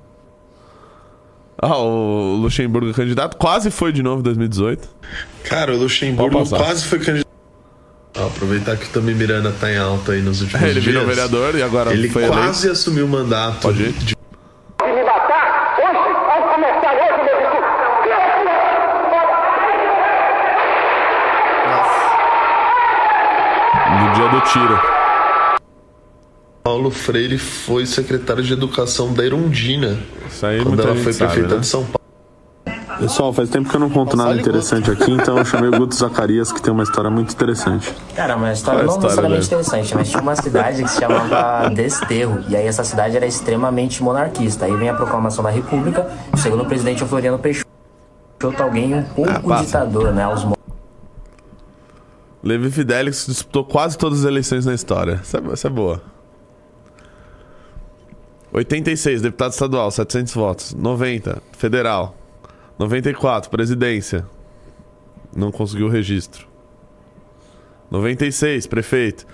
Ah, 1.63 1.77
o 1.77 2.37
Luxemburgo 2.41 2.93
candidato 2.95 3.37
quase 3.37 3.71
foi 3.71 3.93
de 3.93 4.03
novo 4.03 4.21
em 4.21 4.23
2018. 4.23 4.89
Cara, 5.45 5.73
o 5.75 5.77
Luxemburgo 5.79 6.39
Pode 6.39 6.51
passar. 6.51 6.65
quase 6.65 6.85
foi 6.87 6.99
candidato. 6.99 7.29
Aproveitar 8.17 8.77
que 8.77 8.87
o 8.87 8.89
Tommy 8.89 9.15
Miranda 9.15 9.53
tá 9.61 9.71
em 9.71 9.77
alta 9.79 10.13
aí 10.13 10.23
nos 10.23 10.41
últimos 10.41 10.63
É, 10.63 10.67
ele 10.71 10.81
dias. 10.81 10.85
virou 10.87 11.07
vereador 11.07 11.55
e 11.55 11.63
agora 11.63 11.93
Ele 11.93 12.09
foi 12.09 12.27
quase 12.27 12.69
assumiu 12.71 13.05
o 13.05 13.09
mandato. 13.09 13.61
Pode 13.61 13.83
ir? 13.83 13.93
de- 13.93 14.17
me 14.17 15.03
matar 15.05 15.77
hoje, 15.79 15.99
ao 15.99 16.55
começar 16.55 16.93
hoje, 16.95 17.25
meu 17.25 17.41
No 24.01 24.13
dia 24.15 24.29
do 24.41 24.45
tiro. 24.49 24.81
Paulo 26.63 26.91
Freire 26.91 27.39
foi 27.39 27.87
secretário 27.87 28.43
de 28.43 28.53
Educação 28.53 29.13
da 29.13 29.25
Irondina. 29.25 29.99
Isso 30.29 30.45
aí 30.47 30.63
quando 30.63 30.81
ela 30.83 30.95
foi 30.97 31.13
sabe, 31.13 31.33
prefeita 31.33 31.55
né? 31.55 31.61
de 31.61 31.67
São 31.67 31.83
Paulo. 31.85 32.01
Pessoal, 32.99 33.33
faz 33.33 33.49
tempo 33.49 33.71
que 33.71 33.75
eu 33.75 33.81
não 33.81 33.89
conto 33.89 34.15
nada 34.15 34.35
interessante 34.39 34.91
aqui, 34.91 35.11
então 35.11 35.39
eu 35.39 35.45
chamei 35.47 35.71
o 35.71 35.73
Guto 35.73 35.95
Zacarias, 35.97 36.53
que 36.53 36.61
tem 36.61 36.71
uma 36.71 36.83
história 36.83 37.09
muito 37.11 37.33
interessante. 37.33 37.95
Cara, 38.15 38.37
uma 38.37 38.53
história 38.53 38.81
Qual 38.85 38.85
é 38.85 38.87
não 39.01 39.09
história, 39.09 39.09
necessariamente 39.09 39.49
velho? 39.49 39.61
interessante, 39.63 39.95
mas 39.95 40.11
tinha 40.11 40.23
uma 40.23 40.37
cidade 40.37 40.83
que 40.83 40.91
se 40.91 41.01
chamava 41.01 41.71
Desterro, 41.73 42.45
e 42.47 42.57
aí 42.57 42.67
essa 42.67 42.85
cidade 42.85 43.17
era 43.17 43.25
extremamente 43.27 44.03
monarquista. 44.03 44.67
Aí 44.67 44.77
vem 44.77 44.91
a 44.91 44.95
proclamação 44.95 45.43
da 45.43 45.49
República, 45.51 46.11
segundo 46.37 46.63
o 46.63 46.67
presidente 46.67 47.03
Floriano 47.07 47.39
Peixoto, 47.39 47.65
alguém 48.59 48.95
um 48.95 49.03
pouco 49.03 49.51
Ah, 49.51 49.63
ditador, 49.63 50.13
né? 50.13 50.29
Os 50.29 50.45
Levi 52.43 52.71
Fidelix 52.71 53.27
disputou 53.27 53.65
quase 53.65 53.99
todas 53.99 54.21
as 54.21 54.25
eleições 54.25 54.65
na 54.65 54.75
história. 54.75 55.13
Essa 55.21 55.39
é, 55.39 55.53
essa 55.53 55.67
é 55.69 55.71
boa. 55.71 56.03
86, 58.53 59.23
deputado 59.23 59.53
estadual, 59.53 59.91
700 59.91 60.35
votos. 60.35 60.75
90, 60.75 61.43
federal. 61.53 62.17
94, 62.79 63.51
presidência. 63.51 64.27
Não 65.37 65.53
conseguiu 65.53 65.87
o 65.87 65.91
registro. 65.91 66.47
96, 67.91 68.67
prefeito. 68.67 69.27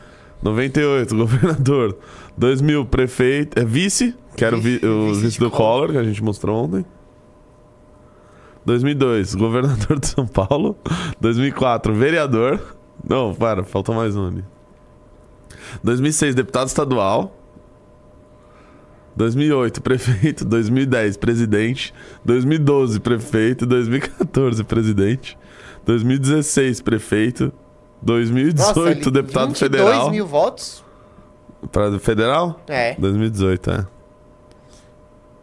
98, 0.43 1.15
governador. 1.17 1.97
2000, 2.37 2.85
prefeito. 2.87 3.59
É 3.59 3.65
vice, 3.65 4.15
que 4.37 4.45
era 4.45 4.57
o, 4.57 4.61
vi- 4.61 4.85
o 4.85 5.15
vice 5.15 5.39
do 5.39 5.51
Collor, 5.51 5.93
que 5.93 5.99
a 5.99 6.05
gente 6.05 6.23
mostrou 6.23 6.65
ontem. 6.65 6.85
2002, 8.67 9.33
governador 9.37 9.99
de 9.99 10.09
São 10.09 10.27
Paulo. 10.27 10.77
2004, 11.21 11.95
vereador. 11.95 12.76
Não, 13.09 13.35
para, 13.35 13.63
faltou 13.65 13.95
mais 13.95 14.17
um 14.17 14.27
ali. 14.27 14.45
2006, 15.83 16.35
deputado 16.35 16.67
estadual. 16.69 17.35
2008, 19.15 19.81
prefeito. 19.83 20.45
2010, 20.45 21.17
presidente. 21.17 21.95
2012, 22.25 23.01
prefeito. 23.01 23.65
2014, 23.67 24.65
presidente. 24.65 25.39
2016, 25.85 26.81
prefeito. 26.81 27.53
2018, 28.03 28.59
Nossa, 28.77 28.91
ele- 28.91 29.11
deputado 29.11 29.49
22 29.49 29.59
federal. 29.59 30.11
mil 30.11 30.27
votos? 30.27 30.85
Pra 31.73 31.99
federal? 31.99 32.61
É. 32.69 32.95
2018, 32.99 33.71
é. 33.71 33.87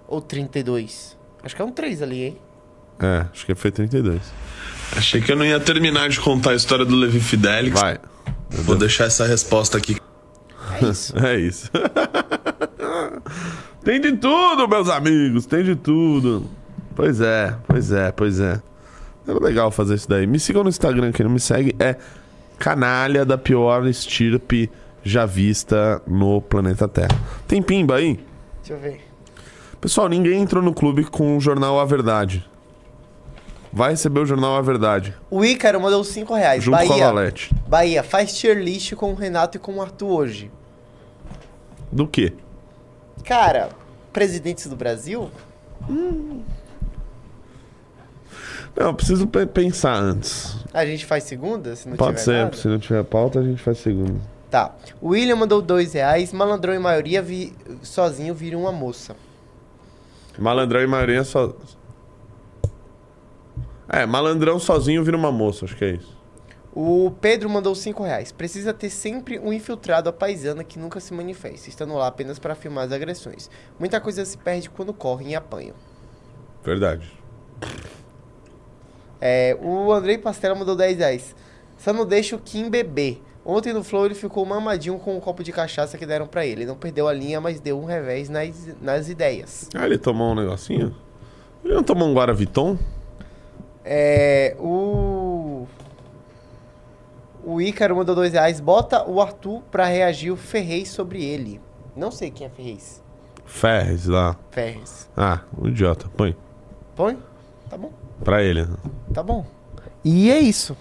Ou 0.07 0.21
32? 0.21 1.17
Acho 1.41 1.55
que 1.55 1.61
é 1.61 1.65
um 1.65 1.71
3 1.71 2.01
ali, 2.01 2.23
hein? 2.23 2.37
É, 2.99 3.25
acho 3.31 3.45
que 3.45 3.55
foi 3.55 3.71
32. 3.71 4.21
Achei 4.95 5.21
que 5.21 5.31
eu 5.31 5.35
não 5.35 5.45
ia 5.45 5.59
terminar 5.59 6.09
de 6.09 6.19
contar 6.19 6.51
a 6.51 6.55
história 6.55 6.85
do 6.85 6.95
Levi 6.95 7.19
Fidelix. 7.19 7.79
Vai. 7.79 7.97
Vou 8.49 8.75
deixar 8.75 9.05
essa 9.05 9.25
resposta 9.25 9.77
aqui. 9.77 9.97
É 10.81 10.85
isso. 10.85 11.17
é 11.25 11.39
isso. 11.39 11.71
tem 13.83 13.99
de 13.99 14.13
tudo, 14.13 14.67
meus 14.67 14.89
amigos, 14.89 15.45
tem 15.45 15.63
de 15.63 15.75
tudo. 15.75 16.49
Pois 16.95 17.19
é, 17.21 17.55
pois 17.67 17.91
é, 17.91 18.11
pois 18.11 18.39
é. 18.39 18.61
Era 19.27 19.39
legal 19.39 19.71
fazer 19.71 19.95
isso 19.95 20.07
daí. 20.07 20.27
Me 20.27 20.39
sigam 20.39 20.63
no 20.63 20.69
Instagram, 20.69 21.11
quem 21.11 21.25
não 21.25 21.33
me 21.33 21.39
segue 21.39 21.75
é 21.79 21.95
canalha 22.59 23.25
da 23.25 23.37
pior 23.37 23.87
estirpe 23.87 24.69
já 25.03 25.25
vista 25.25 26.01
no 26.07 26.41
planeta 26.41 26.87
Terra. 26.87 27.19
Tem 27.47 27.61
pimba 27.61 27.95
aí? 27.95 28.19
Deixa 28.59 28.73
eu 28.73 28.79
ver. 28.79 29.01
Pessoal, 29.81 30.07
ninguém 30.07 30.41
entrou 30.41 30.63
no 30.63 30.73
clube 30.73 31.03
com 31.03 31.35
o 31.35 31.41
jornal 31.41 31.79
A 31.79 31.85
Verdade. 31.85 32.45
Vai 33.75 33.89
receber 33.91 34.19
o 34.19 34.25
jornal 34.25 34.55
A 34.55 34.61
Verdade. 34.61 35.15
O 35.31 35.43
Ícaro 35.43 35.81
mandou 35.81 36.03
5 36.03 36.31
reais. 36.35 36.63
Junto 36.63 36.77
com 36.77 36.83
a 36.83 36.87
Bahia. 36.89 37.05
Valete. 37.07 37.55
Bahia, 37.67 38.03
faz 38.03 38.37
tier 38.37 38.55
list 38.57 38.93
com 38.93 39.11
o 39.11 39.15
Renato 39.15 39.57
e 39.57 39.59
com 39.59 39.73
o 39.77 39.81
Arthur 39.81 40.09
hoje. 40.11 40.51
Do 41.91 42.07
quê? 42.07 42.33
Cara, 43.25 43.69
presidentes 44.11 44.67
do 44.67 44.75
Brasil? 44.75 45.31
Não, 48.75 48.87
eu 48.87 48.93
preciso 48.93 49.25
pe- 49.27 49.45
pensar 49.47 49.95
antes. 49.95 50.55
A 50.73 50.85
gente 50.85 51.05
faz 51.05 51.23
segunda, 51.23 51.75
se 51.75 51.87
não 51.87 51.95
Pode 51.97 52.19
tiver 52.19 52.23
ser, 52.23 52.43
nada? 52.43 52.57
se 52.57 52.67
não 52.67 52.79
tiver 52.79 53.03
pauta, 53.03 53.39
a 53.39 53.43
gente 53.43 53.61
faz 53.61 53.77
segundo. 53.79 54.19
Tá. 54.49 54.73
O 55.01 55.09
William 55.09 55.35
mandou 55.35 55.61
2 55.61 55.93
reais. 55.93 56.31
Malandrão 56.31 56.73
em 56.75 56.79
maioria 56.79 57.21
vi... 57.23 57.53
sozinho 57.81 58.33
vira 58.35 58.57
uma 58.57 58.71
moça. 58.71 59.15
Malandrão 60.37 60.81
e 60.81 60.87
maioria 60.87 61.23
só. 61.23 61.53
É, 63.93 64.07
malandrão 64.07 64.57
sozinho 64.57 65.03
vira 65.03 65.15
uma 65.15 65.31
moça, 65.31 65.65
acho 65.65 65.77
que 65.77 65.85
é 65.85 65.91
isso. 65.91 66.17
O 66.73 67.11
Pedro 67.21 67.47
mandou 67.47 67.75
5 67.75 68.01
reais. 68.01 68.31
Precisa 68.31 68.73
ter 68.73 68.89
sempre 68.89 69.37
um 69.37 69.53
infiltrado 69.53 70.09
à 70.09 70.11
paisana 70.11 70.63
que 70.63 70.79
nunca 70.79 70.99
se 70.99 71.13
manifesta, 71.13 71.69
estando 71.69 71.93
lá 71.93 72.07
apenas 72.07 72.39
para 72.39 72.55
filmar 72.55 72.85
as 72.85 72.91
agressões. 72.91 73.51
Muita 73.77 74.01
coisa 74.01 74.25
se 74.25 74.35
perde 74.35 74.67
quando 74.67 74.91
correm 74.91 75.33
e 75.33 75.35
apanham. 75.35 75.75
Verdade. 76.63 77.07
É, 79.21 79.55
o 79.61 79.93
Andrei 79.93 80.17
Pastela 80.17 80.55
mandou 80.55 80.75
10 80.75 80.97
reais. 80.97 81.35
Só 81.77 81.93
não 81.93 82.03
deixa 82.03 82.35
o 82.35 82.39
Kim 82.39 82.71
beber. 82.71 83.21
Ontem 83.45 83.73
no 83.73 83.83
Flow 83.83 84.07
ele 84.07 84.15
ficou 84.15 84.43
mamadinho 84.43 84.97
com 84.97 85.15
um 85.15 85.19
copo 85.19 85.43
de 85.43 85.51
cachaça 85.51 85.99
que 85.99 86.05
deram 86.07 86.25
pra 86.25 86.43
ele. 86.43 86.65
Não 86.65 86.75
perdeu 86.75 87.07
a 87.07 87.13
linha, 87.13 87.39
mas 87.39 87.59
deu 87.59 87.79
um 87.79 87.85
revés 87.85 88.27
nas, 88.27 88.75
nas 88.81 89.07
ideias. 89.07 89.69
Ah, 89.75 89.85
ele 89.85 89.99
tomou 89.99 90.31
um 90.31 90.35
negocinho? 90.35 90.95
Ele 91.63 91.75
não 91.75 91.83
tomou 91.83 92.07
um 92.09 92.15
Guaraviton? 92.15 92.75
É, 93.85 94.55
o. 94.59 95.67
O 97.45 97.61
Ícaro 97.61 97.95
mandou 97.95 98.15
2 98.15 98.33
reais. 98.33 98.59
Bota 98.61 99.07
o 99.09 99.21
Arthur 99.21 99.61
pra 99.69 99.85
reagir 99.85 100.31
o 100.31 100.37
Ferrez 100.37 100.89
sobre 100.89 101.23
ele. 101.23 101.59
Não 101.95 102.09
sei 102.09 102.31
quem 102.31 102.47
é 102.47 102.49
Ferrez. 102.49 103.03
Ferres 103.45 104.05
lá. 104.07 104.37
Ferrez. 104.49 105.09
Ah, 105.17 105.41
o 105.57 105.67
idiota. 105.67 106.07
Põe. 106.15 106.35
Põe? 106.95 107.17
Tá 107.69 107.77
bom. 107.77 107.91
Pra 108.23 108.41
ele. 108.41 108.65
Tá 109.13 109.21
bom. 109.21 109.45
E 110.05 110.31
é 110.31 110.39
isso. 110.39 110.77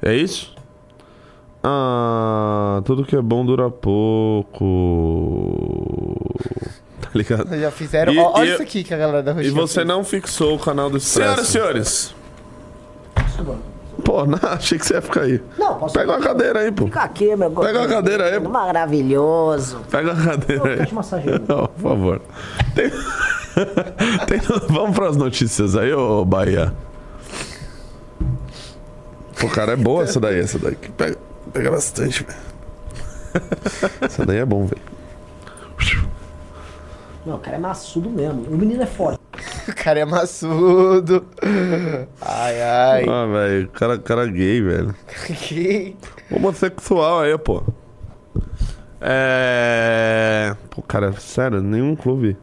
É 0.00 0.14
isso? 0.14 0.54
Ah, 1.62 2.80
tudo 2.84 3.04
que 3.04 3.14
é 3.16 3.20
bom 3.20 3.44
dura 3.44 3.68
pouco. 3.70 4.64
Tá 7.00 7.10
ligado? 7.14 7.56
Já 7.58 7.70
fizeram. 7.70 8.12
E- 8.12 8.18
olha 8.18 8.48
e- 8.48 8.52
isso 8.54 8.62
aqui 8.62 8.82
que 8.82 8.92
a 8.92 8.96
galera 8.96 9.22
da 9.22 9.30
E 9.30 9.34
Roxinha 9.34 9.52
você 9.54 9.74
fez. 9.76 9.86
não 9.86 10.02
fixou 10.02 10.56
o 10.56 10.58
canal 10.58 10.90
do 10.90 10.96
Expresso. 10.96 11.44
Senhoras 11.44 11.48
e 11.48 11.52
senhores. 11.52 12.14
Pô, 14.04 14.24
não, 14.26 14.38
achei 14.42 14.78
que 14.78 14.86
você 14.86 14.94
ia 14.94 15.02
ficar 15.02 15.22
aí. 15.22 15.42
Não, 15.58 15.74
posso 15.78 15.94
Pega 15.94 16.12
uma 16.12 16.20
cadeira 16.20 16.60
aí, 16.60 16.70
pô. 16.72 16.84
Fica 16.86 17.02
aqui, 17.02 17.34
meu 17.36 17.50
Pega 17.50 17.78
uma 17.80 17.88
cadeira 17.88 18.24
aí. 18.24 18.40
Maravilhoso. 18.40 19.80
Pega 19.90 20.12
uma 20.12 20.24
cadeira 20.24 20.84
aí. 20.84 20.92
Massageiro. 20.92 21.42
Não, 21.48 21.66
por 21.66 21.80
favor. 21.82 22.20
Tem... 22.74 22.90
Tem- 24.26 24.40
Vamos 24.68 24.94
pras 24.94 25.16
notícias 25.16 25.74
aí, 25.76 25.92
ô 25.92 26.24
Bahia. 26.24 26.74
Pô, 29.40 29.48
cara, 29.48 29.72
é 29.72 29.76
boa 29.76 30.02
essa 30.04 30.20
daí. 30.20 30.40
Essa 30.40 30.58
daí 30.58 30.76
pega, 30.96 31.16
pega 31.52 31.70
bastante, 31.70 32.24
velho. 32.24 32.38
Essa 34.00 34.24
daí 34.26 34.38
é 34.38 34.44
bom, 34.44 34.66
velho. 34.66 34.82
Não, 37.24 37.34
o 37.36 37.38
cara 37.38 37.56
é 37.56 37.58
maçudo 37.60 38.08
mesmo. 38.08 38.42
O 38.48 38.56
menino 38.56 38.82
é 38.82 38.86
forte. 38.86 39.18
O 39.70 39.74
cara 39.74 40.00
é 40.00 40.04
maçudo. 40.04 41.26
Ai, 42.20 42.62
ai. 42.62 43.04
Ah, 43.08 43.26
velho, 43.26 43.68
cara, 43.70 43.98
cara 43.98 44.26
gay, 44.26 44.60
velho. 44.62 44.94
Que- 45.38 45.96
Homossexual 46.30 47.20
aí, 47.20 47.36
pô. 47.38 47.62
É. 49.00 50.54
Pô, 50.70 50.82
cara, 50.82 51.12
sério, 51.14 51.60
nenhum 51.60 51.94
clube. 51.96 52.36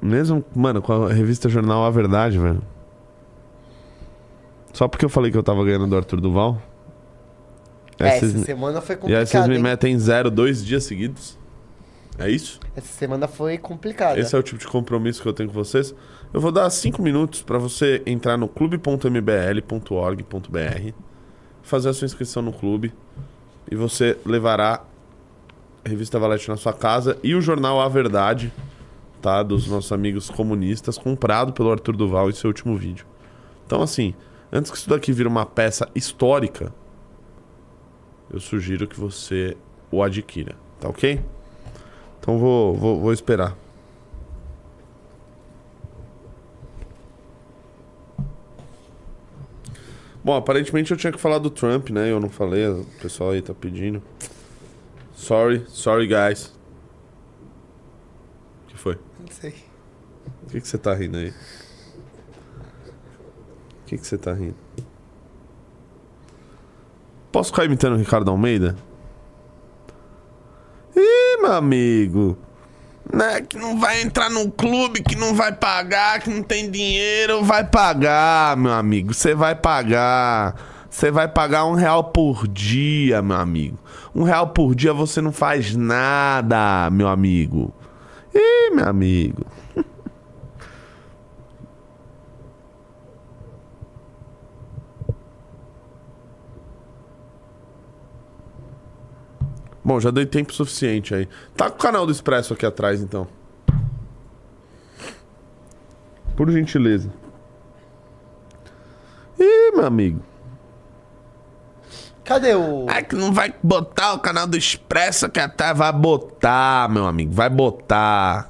Mesmo, 0.00 0.44
mano, 0.54 0.80
com 0.80 0.92
a 1.06 1.12
revista 1.12 1.48
Jornal 1.48 1.84
A 1.84 1.90
Verdade, 1.90 2.38
velho. 2.38 2.62
Só 4.72 4.88
porque 4.88 5.04
eu 5.04 5.08
falei 5.10 5.30
que 5.30 5.36
eu 5.36 5.42
tava 5.42 5.64
ganhando 5.64 5.86
do 5.88 5.96
Arthur 5.96 6.20
Duval. 6.20 6.60
É, 7.98 8.16
essa 8.16 8.38
semana 8.44 8.80
foi 8.80 8.94
E 9.06 9.14
aí 9.14 9.26
vocês 9.26 9.30
complicado, 9.32 9.48
me 9.50 9.56
hein? 9.56 9.62
metem 9.62 9.98
zero 9.98 10.30
dois 10.30 10.64
dias 10.64 10.84
seguidos? 10.84 11.38
É 12.20 12.30
isso? 12.30 12.60
Essa 12.76 12.92
semana 12.92 13.26
foi 13.26 13.56
complicada. 13.56 14.20
Esse 14.20 14.36
é 14.36 14.38
o 14.38 14.42
tipo 14.42 14.58
de 14.58 14.66
compromisso 14.66 15.22
que 15.22 15.28
eu 15.28 15.32
tenho 15.32 15.48
com 15.48 15.54
vocês. 15.54 15.94
Eu 16.32 16.40
vou 16.40 16.52
dar 16.52 16.68
cinco 16.68 17.00
minutos 17.00 17.40
para 17.40 17.58
você 17.58 18.02
entrar 18.04 18.36
no 18.36 18.46
clube.mbl.org.br, 18.46 20.92
fazer 21.62 21.88
a 21.88 21.94
sua 21.94 22.04
inscrição 22.04 22.42
no 22.42 22.52
clube 22.52 22.92
e 23.70 23.74
você 23.74 24.18
levará 24.26 24.84
a 25.82 25.88
revista 25.88 26.18
Valete 26.18 26.50
na 26.50 26.58
sua 26.58 26.74
casa 26.74 27.16
e 27.22 27.34
o 27.34 27.40
jornal 27.40 27.80
A 27.80 27.88
Verdade, 27.88 28.52
tá, 29.22 29.42
dos 29.42 29.66
nossos 29.66 29.90
amigos 29.90 30.28
comunistas, 30.28 30.98
comprado 30.98 31.54
pelo 31.54 31.72
Arthur 31.72 31.96
Duval 31.96 32.28
em 32.28 32.32
seu 32.32 32.48
último 32.48 32.76
vídeo. 32.76 33.06
Então, 33.64 33.80
assim, 33.80 34.14
antes 34.52 34.70
que 34.70 34.76
isso 34.76 34.90
daqui 34.90 35.10
vire 35.10 35.28
uma 35.28 35.46
peça 35.46 35.88
histórica, 35.94 36.74
eu 38.30 38.40
sugiro 38.40 38.86
que 38.86 39.00
você 39.00 39.56
o 39.90 40.02
adquira, 40.02 40.54
tá 40.78 40.88
ok? 40.88 41.20
Então 42.20 42.38
vou, 42.38 42.74
vou, 42.74 43.00
vou 43.00 43.12
esperar. 43.12 43.56
Bom, 50.22 50.36
aparentemente 50.36 50.90
eu 50.90 50.98
tinha 50.98 51.10
que 51.12 51.18
falar 51.18 51.38
do 51.38 51.48
Trump, 51.48 51.88
né? 51.88 52.10
Eu 52.10 52.20
não 52.20 52.28
falei, 52.28 52.68
o 52.68 52.84
pessoal 53.00 53.30
aí 53.30 53.40
tá 53.40 53.54
pedindo. 53.54 54.02
Sorry, 55.14 55.64
sorry 55.68 56.06
guys. 56.06 56.54
O 58.64 58.68
que 58.68 58.76
foi? 58.76 58.98
Não 59.18 59.28
sei. 59.28 59.54
O 60.42 60.50
que, 60.50 60.60
que 60.60 60.68
você 60.68 60.76
tá 60.76 60.94
rindo 60.94 61.16
aí? 61.16 61.30
O 61.30 61.34
que, 63.86 63.96
que 63.96 64.06
você 64.06 64.18
tá 64.18 64.34
rindo? 64.34 64.56
Posso 67.32 67.50
ficar 67.50 67.64
imitando 67.64 67.94
o 67.94 67.98
Ricardo 67.98 68.30
Almeida? 68.30 68.76
Amigo. 71.50 72.38
Né, 73.12 73.40
que 73.40 73.58
não 73.58 73.78
vai 73.78 74.02
entrar 74.02 74.30
num 74.30 74.48
clube, 74.48 75.02
que 75.02 75.16
não 75.16 75.34
vai 75.34 75.52
pagar, 75.52 76.20
que 76.20 76.30
não 76.30 76.42
tem 76.44 76.70
dinheiro, 76.70 77.42
vai 77.42 77.64
pagar, 77.64 78.56
meu 78.56 78.72
amigo. 78.72 79.12
Você 79.12 79.34
vai 79.34 79.54
pagar. 79.54 80.54
Você 80.88 81.10
vai 81.10 81.26
pagar 81.28 81.64
um 81.66 81.74
real 81.74 82.04
por 82.04 82.46
dia, 82.48 83.22
meu 83.22 83.36
amigo. 83.36 83.78
Um 84.14 84.22
real 84.22 84.48
por 84.48 84.74
dia 84.74 84.92
você 84.92 85.20
não 85.20 85.32
faz 85.32 85.74
nada, 85.74 86.90
meu 86.90 87.08
amigo. 87.08 87.72
Ih, 88.34 88.74
meu 88.74 88.88
amigo. 88.88 89.44
Bom, 99.84 99.98
já 99.98 100.10
dei 100.10 100.26
tempo 100.26 100.52
suficiente 100.52 101.14
aí. 101.14 101.26
Tá 101.56 101.70
com 101.70 101.76
o 101.76 101.78
canal 101.78 102.04
do 102.04 102.12
Expresso 102.12 102.52
aqui 102.52 102.66
atrás, 102.66 103.00
então. 103.00 103.26
Por 106.36 106.50
gentileza. 106.50 107.10
Ih, 109.38 109.72
meu 109.74 109.86
amigo. 109.86 110.20
Cadê 112.24 112.54
o. 112.54 112.86
É 112.88 113.02
que 113.02 113.16
não 113.16 113.32
vai 113.32 113.52
botar 113.62 114.12
o 114.12 114.20
canal 114.20 114.46
do 114.46 114.56
Expresso 114.56 115.26
aqui 115.26 115.40
atrás. 115.40 115.76
Vai 115.76 115.92
botar, 115.92 116.88
meu 116.88 117.06
amigo. 117.06 117.32
Vai 117.32 117.48
botar. 117.48 118.48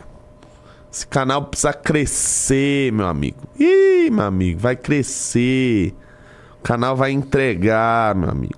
Esse 0.91 1.07
canal 1.07 1.45
precisa 1.45 1.73
crescer, 1.73 2.91
meu 2.91 3.07
amigo. 3.07 3.37
Ih, 3.59 4.09
meu 4.09 4.25
amigo, 4.25 4.59
vai 4.59 4.75
crescer. 4.75 5.93
Canal 6.65 6.95
vai 6.95 7.11
entregar, 7.11 8.15
meu 8.15 8.27
amigo. 8.27 8.57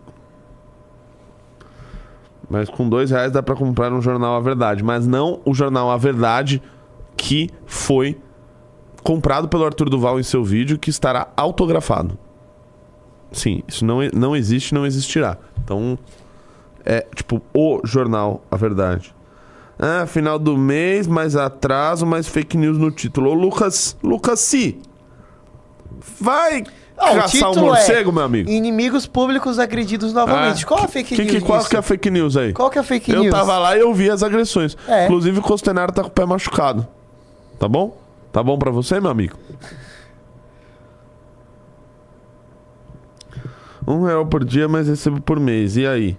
Mas 2.50 2.70
com 2.70 2.88
dois 2.88 3.12
reais 3.12 3.34
dá 3.34 3.44
pra 3.44 3.54
comprar 3.54 3.92
um 3.92 4.02
jornal 4.02 4.38
A 4.38 4.40
Verdade. 4.40 4.82
Mas 4.82 5.06
não 5.06 5.42
o 5.44 5.54
jornal 5.54 5.92
A 5.92 5.98
Verdade 5.98 6.64
que 7.18 7.50
foi 7.66 8.18
comprado 9.04 9.50
pelo 9.50 9.66
Arthur 9.66 9.90
Duval 9.90 10.22
em 10.22 10.24
seu 10.24 10.42
vídeo, 10.42 10.80
que 10.80 10.90
estará 10.90 11.28
autografado. 11.36 12.18
Sim, 13.34 13.62
isso 13.68 13.84
não, 13.84 14.00
não 14.14 14.34
existe 14.34 14.74
não 14.74 14.86
existirá. 14.86 15.38
Então, 15.62 16.00
é 16.86 17.06
tipo 17.14 17.42
o 17.54 17.82
jornal 17.84 18.42
A 18.50 18.56
Verdade. 18.56 19.14
Ah, 19.78 20.06
final 20.08 20.40
do 20.40 20.58
mês, 20.58 21.08
mais 21.08 21.36
atraso, 21.36 22.06
mais 22.06 22.26
fake 22.26 22.56
news 22.56 22.78
no 22.78 22.90
título. 22.90 23.32
Ô, 23.32 23.34
Lucas, 23.34 23.98
Lucas 24.02 24.40
Si. 24.40 24.80
Vai 26.22 26.64
Ah, 26.98 27.12
o 27.12 27.16
caçar 27.16 27.30
título 27.30 27.68
morcego, 27.68 28.10
é 28.10 28.14
meu 28.14 28.24
amigo. 28.24 28.50
Inimigos 28.50 29.06
públicos 29.06 29.60
agredidos 29.60 30.14
novamente. 30.14 30.64
Ah, 30.64 30.68
Qual 30.68 30.84
a 30.84 30.88
fake 30.88 31.16
que, 31.16 31.22
news 31.22 31.32
que, 31.36 31.42
Qual 31.42 31.58
disso? 31.60 31.70
que 31.70 31.76
é 31.76 31.80
a 31.80 31.82
fake 31.84 32.10
news 32.10 32.36
aí? 32.36 32.54
Qual 32.54 32.70
que 32.70 32.78
é 32.78 32.82
a 32.82 32.84
fake 32.84 33.12
eu 33.12 33.22
news? 33.22 33.32
tava 33.36 33.58
lá 33.60 33.78
e 33.78 33.82
eu 33.82 33.94
vi 33.94 34.10
as 34.10 34.24
agressões. 34.24 34.76
É. 34.88 35.06
Inclusive 35.06 35.40
o 35.40 35.42
Costenaro 35.42 35.92
tá 35.92 36.02
com 36.02 36.10
o 36.10 36.12
pé 36.12 36.26
machucado. 36.26 36.88
Tá 37.60 37.68
bom? 37.68 37.96
Tá 38.32 38.42
bom 38.42 38.58
pra 38.58 38.72
você, 38.72 39.00
meu 39.00 39.12
amigo? 39.12 39.36
Um 43.88 44.04
real 44.04 44.26
por 44.26 44.44
dia, 44.44 44.68
mas 44.68 44.88
recebo 44.88 45.22
por 45.22 45.40
mês. 45.40 45.78
E 45.78 45.88
aí? 45.88 46.18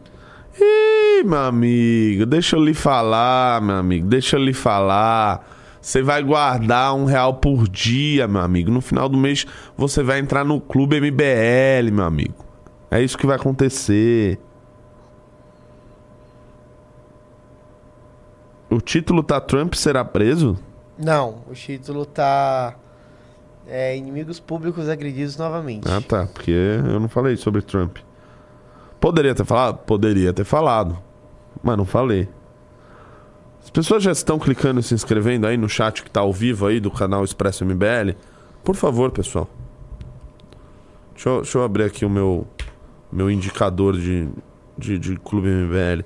Ih, 0.61 1.23
meu 1.25 1.39
amigo, 1.39 2.25
deixa 2.25 2.57
eu 2.57 2.65
lhe 2.65 2.73
falar, 2.75 3.61
meu 3.61 3.77
amigo. 3.77 4.07
Deixa 4.09 4.37
eu 4.37 4.41
lhe 4.45 4.55
falar. 4.55 5.47
Você 5.89 6.03
vai 6.03 6.23
guardar 6.23 6.95
um 6.95 7.07
real 7.07 7.33
por 7.33 7.67
dia, 7.67 8.29
meu 8.29 8.43
amigo. 8.43 8.71
No 8.71 8.83
final 8.83 9.09
do 9.09 9.17
mês 9.17 9.47
você 9.75 10.03
vai 10.03 10.19
entrar 10.19 10.45
no 10.45 10.61
clube 10.61 11.01
MBL, 11.01 11.91
meu 11.91 12.05
amigo. 12.05 12.45
É 12.91 13.01
isso 13.01 13.17
que 13.17 13.27
vai 13.27 13.37
acontecer. 13.37 14.39
O 18.69 18.83
título 18.83 19.23
tá 19.23 19.41
Trump 19.41 19.73
será 19.73 20.05
preso? 20.05 20.59
Não, 20.99 21.43
o 21.49 21.55
título 21.55 22.05
tá. 22.05 22.75
É, 23.67 23.97
inimigos 23.97 24.39
públicos 24.39 24.91
agredidos 24.91 25.39
novamente. 25.39 25.89
Ah, 25.91 26.03
tá. 26.07 26.27
Porque 26.27 26.51
eu 26.51 27.01
não 27.01 27.09
falei 27.09 27.35
sobre 27.39 27.63
Trump. 27.63 27.97
Poderia 29.01 29.35
ter 29.35 29.47
falado? 29.47 29.79
Poderia 29.87 30.35
ter 30.35 30.45
falado. 30.45 30.99
Mas 31.63 31.79
não 31.79 31.87
falei. 31.87 32.29
As 33.69 33.71
pessoas 33.71 34.03
já 34.03 34.13
estão 34.13 34.39
clicando 34.39 34.81
e 34.81 34.83
se 34.83 34.95
inscrevendo 34.95 35.47
aí 35.47 35.59
no 35.59 35.69
chat 35.69 36.03
que 36.03 36.11
tá 36.11 36.21
ao 36.21 36.33
vivo 36.33 36.67
aí 36.67 36.81
do 36.81 36.91
canal 36.91 37.23
Expresso 37.23 37.67
MBL. 37.67 38.17
Por 38.65 38.75
favor, 38.75 39.11
pessoal. 39.11 39.47
Deixa 41.13 41.29
eu, 41.29 41.37
deixa 41.43 41.59
eu 41.59 41.63
abrir 41.63 41.83
aqui 41.85 42.03
o 42.07 42.09
meu, 42.09 42.47
meu 43.13 43.31
indicador 43.31 43.95
de, 43.95 44.27
de, 44.79 44.99
de 44.99 45.17
Clube 45.19 45.49
MBL. 45.49 46.03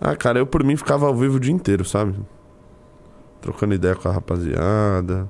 Ah, 0.00 0.14
cara, 0.14 0.38
eu 0.38 0.46
por 0.46 0.62
mim 0.62 0.76
ficava 0.76 1.08
ao 1.08 1.14
vivo 1.16 1.38
o 1.38 1.40
dia 1.40 1.52
inteiro, 1.52 1.84
sabe? 1.84 2.14
Trocando 3.40 3.74
ideia 3.74 3.96
com 3.96 4.08
a 4.08 4.12
rapaziada. 4.12 5.28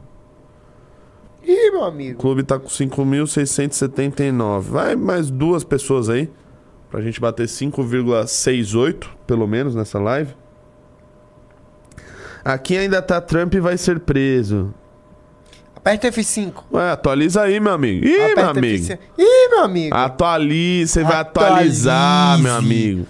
Ih, 1.42 1.70
meu 1.70 1.80
O 1.80 1.84
amigo. 1.84 2.20
clube 2.20 2.42
tá 2.42 2.58
com 2.58 2.68
5.679. 2.68 4.60
Vai 4.60 4.94
mais 4.94 5.30
duas 5.30 5.64
pessoas 5.64 6.10
aí. 6.10 6.30
Pra 6.90 7.00
gente 7.00 7.18
bater 7.18 7.46
5,68, 7.46 9.06
pelo 9.26 9.46
menos, 9.46 9.74
nessa 9.74 9.98
live. 9.98 10.34
Aqui 12.44 12.76
ainda 12.76 13.00
tá 13.02 13.20
Trump 13.20 13.54
vai 13.56 13.76
ser 13.76 14.00
preso. 14.00 14.72
Aperta 15.76 16.08
F5. 16.08 16.52
Ué, 16.72 16.90
atualiza 16.90 17.42
aí, 17.42 17.58
meu 17.58 17.72
amigo. 17.72 18.06
Ih, 18.06 18.22
Aperta 18.22 18.40
meu 18.40 18.50
amigo. 18.50 18.84
F5. 18.84 18.98
Ih, 19.18 19.48
meu 19.50 19.64
amigo. 19.64 19.96
Atualize, 19.96 20.92
você 20.92 21.02
vai 21.04 21.16
atualizar, 21.16 22.38
meu 22.38 22.54
amigo. 22.54 23.06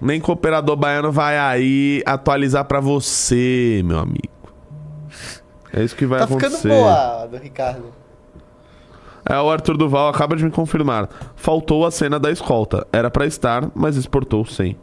Nem 0.00 0.20
cooperador 0.20 0.76
baiano 0.76 1.12
vai 1.12 1.38
aí 1.38 2.02
atualizar 2.04 2.64
pra 2.64 2.80
você, 2.80 3.82
meu 3.84 3.98
amigo. 3.98 4.28
É 5.72 5.82
isso 5.82 5.96
que 5.96 6.06
vai 6.06 6.20
tá 6.20 6.24
acontecer. 6.26 6.56
ficando 6.56 6.74
boa, 6.74 7.26
do 7.26 7.36
Ricardo. 7.36 7.84
É, 9.28 9.38
o 9.40 9.50
Arthur 9.50 9.76
Duval 9.76 10.08
acaba 10.08 10.36
de 10.36 10.44
me 10.44 10.50
confirmar. 10.50 11.08
Faltou 11.34 11.86
a 11.86 11.90
cena 11.90 12.18
da 12.18 12.30
escolta. 12.30 12.86
Era 12.92 13.10
pra 13.10 13.26
estar, 13.26 13.70
mas 13.74 13.96
exportou 13.96 14.44
sem. 14.44 14.76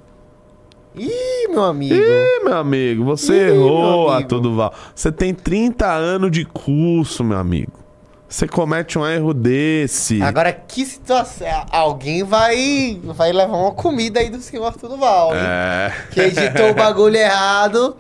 Ih, 0.95 1.47
meu 1.49 1.63
amigo. 1.63 1.95
Ih, 1.95 2.43
meu 2.43 2.57
amigo, 2.57 3.03
você 3.03 3.33
Ih, 3.33 3.51
errou, 3.51 4.09
amigo. 4.09 4.39
Duval. 4.39 4.73
Você 4.93 5.11
tem 5.11 5.33
30 5.33 5.87
anos 5.87 6.31
de 6.31 6.45
curso, 6.45 7.23
meu 7.23 7.37
amigo. 7.37 7.81
Você 8.27 8.47
comete 8.47 8.97
um 8.97 9.05
erro 9.05 9.33
desse. 9.33 10.21
Agora, 10.21 10.53
que 10.53 10.85
situação. 10.85 11.65
Alguém 11.69 12.23
vai, 12.23 12.97
vai 13.03 13.33
levar 13.33 13.57
uma 13.57 13.73
comida 13.73 14.21
aí 14.21 14.29
do 14.29 14.39
senhor 14.39 14.65
Arthur 14.65 14.87
Duval, 14.87 15.33
hein? 15.33 15.41
É. 15.43 15.93
Que 16.11 16.21
editou 16.21 16.69
o 16.69 16.73
bagulho 16.73 17.17
errado. 17.17 17.97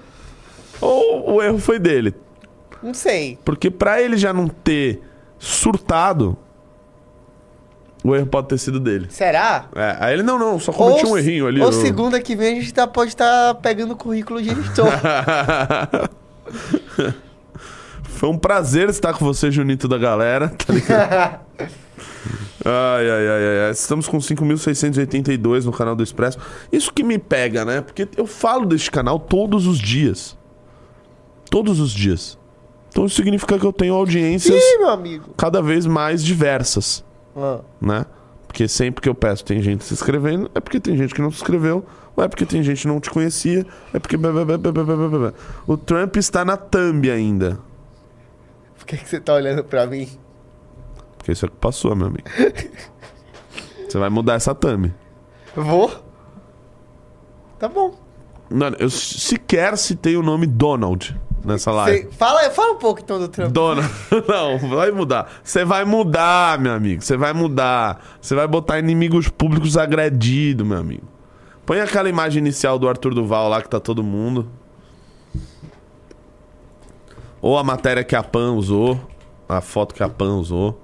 Ou 0.79 1.35
o 1.35 1.43
erro 1.43 1.59
foi 1.59 1.79
dele. 1.79 2.15
Não 2.81 2.93
sei. 2.93 3.37
Porque 3.43 3.69
pra 3.69 4.01
ele 4.01 4.15
já 4.15 4.31
não 4.31 4.47
ter 4.47 5.01
surtado, 5.37 6.37
o 8.03 8.15
erro 8.15 8.25
pode 8.25 8.47
ter 8.47 8.57
sido 8.57 8.79
dele. 8.79 9.07
Será? 9.09 9.65
É, 9.75 9.97
aí 9.99 10.13
ele, 10.13 10.23
não, 10.23 10.39
não, 10.39 10.59
só 10.59 10.71
cometi 10.71 11.05
um 11.05 11.17
errinho 11.17 11.47
ali. 11.47 11.61
Ou 11.61 11.67
eu- 11.67 11.73
segunda 11.73 12.19
que 12.19 12.35
vem 12.35 12.57
a 12.57 12.61
gente 12.61 12.73
tá, 12.73 12.87
pode 12.87 13.09
estar 13.11 13.55
pegando 13.55 13.93
o 13.93 13.95
currículo 13.95 14.41
de 14.41 14.49
editor. 14.49 14.87
Foi 18.03 18.29
um 18.29 18.37
prazer 18.37 18.89
estar 18.89 19.13
com 19.13 19.25
você, 19.25 19.49
Junito 19.49 19.87
da 19.87 19.97
galera, 19.97 20.49
tá 20.49 20.73
ligado? 20.73 21.39
Ai, 22.63 23.09
ai, 23.09 23.27
ai, 23.27 23.43
ai, 23.47 23.59
ai. 23.65 23.71
Estamos 23.71 24.07
com 24.07 24.19
5.682 24.19 25.63
no 25.65 25.71
canal 25.71 25.95
do 25.95 26.03
Expresso. 26.03 26.37
Isso 26.71 26.93
que 26.93 27.03
me 27.03 27.17
pega, 27.17 27.65
né? 27.65 27.81
Porque 27.81 28.07
eu 28.15 28.27
falo 28.27 28.67
deste 28.67 28.91
canal 28.91 29.17
todos 29.17 29.65
os 29.65 29.79
dias. 29.79 30.37
Todos 31.49 31.79
os 31.79 31.89
dias. 31.91 32.37
Então 32.89 33.05
isso 33.07 33.15
significa 33.15 33.57
que 33.57 33.65
eu 33.65 33.73
tenho 33.73 33.95
audiências 33.95 34.61
Ih, 34.61 35.21
cada 35.35 35.59
vez 35.59 35.87
mais 35.87 36.23
diversas, 36.23 37.03
Ah. 37.35 37.59
né? 37.79 38.05
Porque 38.47 38.67
sempre 38.67 39.01
que 39.01 39.07
eu 39.07 39.15
peço 39.15 39.45
tem 39.45 39.61
gente 39.61 39.83
se 39.83 39.93
inscrevendo, 39.93 40.51
é 40.53 40.59
porque 40.59 40.79
tem 40.79 40.97
gente 40.97 41.13
que 41.13 41.21
não 41.21 41.31
se 41.31 41.37
inscreveu, 41.37 41.85
ou 42.15 42.23
é 42.23 42.27
porque 42.27 42.45
tem 42.45 42.61
gente 42.61 42.81
que 42.81 42.87
não 42.87 42.99
te 42.99 43.09
conhecia, 43.09 43.65
é 43.93 43.99
porque... 43.99 44.17
O 45.65 45.77
Trump 45.77 46.17
está 46.17 46.43
na 46.43 46.57
thumb 46.57 47.09
ainda. 47.09 47.59
Por 48.77 48.85
que, 48.85 48.97
que 48.97 49.07
você 49.07 49.21
tá 49.21 49.35
olhando 49.35 49.63
pra 49.63 49.87
mim? 49.87 50.09
Porque 51.17 51.31
isso 51.31 51.45
é 51.45 51.49
que 51.49 51.55
passou, 51.55 51.95
meu 51.95 52.07
amigo. 52.07 52.27
Você 53.87 53.97
vai 53.97 54.09
mudar 54.09 54.33
essa 54.33 54.55
thumb. 54.55 54.93
Vou? 55.55 55.91
Tá 57.59 57.67
bom. 57.67 57.93
Mano, 58.49 58.75
eu 58.79 58.89
sequer 58.89 59.77
citei 59.77 60.17
o 60.17 60.23
nome 60.23 60.47
Donald 60.47 61.17
nessa 61.43 61.71
live. 61.71 62.03
Você- 62.03 62.11
fala, 62.17 62.49
fala 62.51 62.73
um 62.73 62.77
pouco 62.77 63.01
então 63.01 63.19
do 63.19 63.27
Trump. 63.27 63.51
Donald. 63.51 63.89
Não, 64.27 64.57
vai 64.69 64.91
mudar. 64.91 65.31
Você 65.43 65.63
vai 65.65 65.83
mudar, 65.85 66.59
meu 66.59 66.73
amigo. 66.73 67.01
Você 67.01 67.17
vai 67.17 67.33
mudar. 67.33 68.03
Você 68.21 68.35
vai 68.35 68.47
botar 68.47 68.79
inimigos 68.79 69.27
públicos 69.29 69.77
agredidos, 69.77 70.65
meu 70.65 70.77
amigo. 70.77 71.03
Põe 71.65 71.79
aquela 71.79 72.09
imagem 72.09 72.39
inicial 72.39 72.77
do 72.79 72.87
Arthur 72.89 73.13
Duval 73.13 73.47
lá 73.49 73.61
que 73.61 73.69
tá 73.69 73.79
todo 73.79 74.03
mundo. 74.03 74.47
Ou 77.41 77.57
a 77.57 77.63
matéria 77.63 78.03
que 78.03 78.15
a 78.15 78.23
Pan 78.23 78.53
usou. 78.53 78.99
A 79.49 79.61
foto 79.61 79.93
que 79.93 80.03
a 80.03 80.09
Pan 80.09 80.35
usou. 80.35 80.79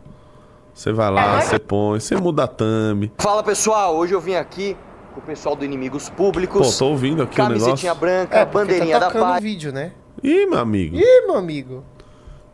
Você 0.73 0.91
vai 0.93 1.09
lá, 1.09 1.41
você 1.41 1.57
põe, 1.57 1.99
você 1.99 2.15
muda 2.15 2.43
a 2.43 2.47
thumb. 2.47 3.11
Fala 3.17 3.41
pessoal, 3.41 3.95
hoje 3.95 4.13
eu 4.13 4.21
vim 4.21 4.35
aqui 4.35 4.77
com 5.11 5.19
o 5.19 5.23
pessoal 5.23 5.55
do 5.55 5.65
Inimigos 5.65 6.07
Públicos. 6.07 6.73
Pô, 6.73 6.77
tô 6.85 6.91
ouvindo 6.91 7.23
aqui 7.23 7.33
o 7.33 7.37
Camisetinha 7.37 7.93
negócio. 7.93 7.99
branca, 7.99 8.37
É, 8.37 8.45
porque 8.45 8.57
bandeirinha 8.59 8.99
tá 8.99 9.09
da 9.09 9.19
paz. 9.19 9.41
vídeo, 9.43 9.71
né? 9.71 9.93
Ih, 10.23 10.45
meu 10.45 10.59
amigo. 10.59 10.97
Ih, 10.97 11.27
meu 11.27 11.35
amigo. 11.35 11.83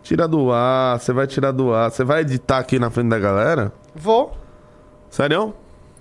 Tira 0.02 0.28
do 0.28 0.52
ar, 0.52 1.00
você 1.00 1.14
vai 1.14 1.26
tirar 1.28 1.52
do 1.52 1.74
ar. 1.74 1.90
Você 1.90 2.04
vai 2.04 2.22
editar 2.22 2.60
aqui 2.60 2.78
na 2.78 2.90
frente 2.90 3.10
da 3.10 3.20
galera? 3.20 3.72
Vou. 3.96 4.36
Sério? 5.10 5.54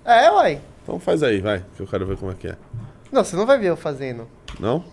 É, 0.03 0.29
uai. 0.29 0.61
Então 0.83 0.99
faz 0.99 1.23
aí, 1.23 1.39
vai, 1.39 1.63
que 1.75 1.81
eu 1.81 1.87
quero 1.87 2.05
ver 2.05 2.17
como 2.17 2.31
é 2.31 2.35
que 2.35 2.47
é. 2.47 2.57
Não, 3.11 3.23
você 3.23 3.35
não 3.35 3.45
vai 3.45 3.57
ver 3.57 3.67
eu 3.67 3.77
fazendo. 3.77 4.27
Não? 4.59 4.83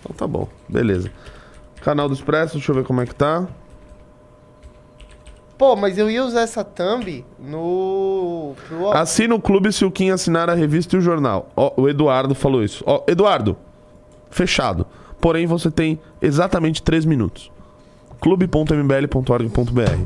Então 0.00 0.16
tá 0.16 0.26
bom, 0.26 0.48
beleza. 0.66 1.12
Canal 1.82 2.08
do 2.08 2.14
Expresso, 2.14 2.54
deixa 2.54 2.72
eu 2.72 2.76
ver 2.76 2.84
como 2.84 3.02
é 3.02 3.06
que 3.06 3.14
tá. 3.14 3.46
Pô, 5.58 5.76
mas 5.76 5.98
eu 5.98 6.10
ia 6.10 6.24
usar 6.24 6.40
essa 6.40 6.64
thumb 6.64 7.22
no. 7.38 8.54
Pro... 8.66 8.92
Assina 8.92 9.34
o 9.34 9.40
clube 9.40 9.70
se 9.70 9.84
o 9.84 9.90
Kim 9.90 10.10
assinar 10.10 10.48
a 10.48 10.54
revista 10.54 10.96
e 10.96 10.98
o 10.98 11.02
jornal. 11.02 11.50
Ó, 11.54 11.74
o 11.76 11.86
Eduardo 11.86 12.34
falou 12.34 12.64
isso. 12.64 12.82
Ó, 12.86 13.04
Eduardo, 13.06 13.54
fechado. 14.30 14.86
Porém, 15.20 15.46
você 15.46 15.70
tem 15.70 16.00
exatamente 16.22 16.82
3 16.82 17.04
minutos. 17.04 17.50
clube.mbl.org.br 18.20 20.04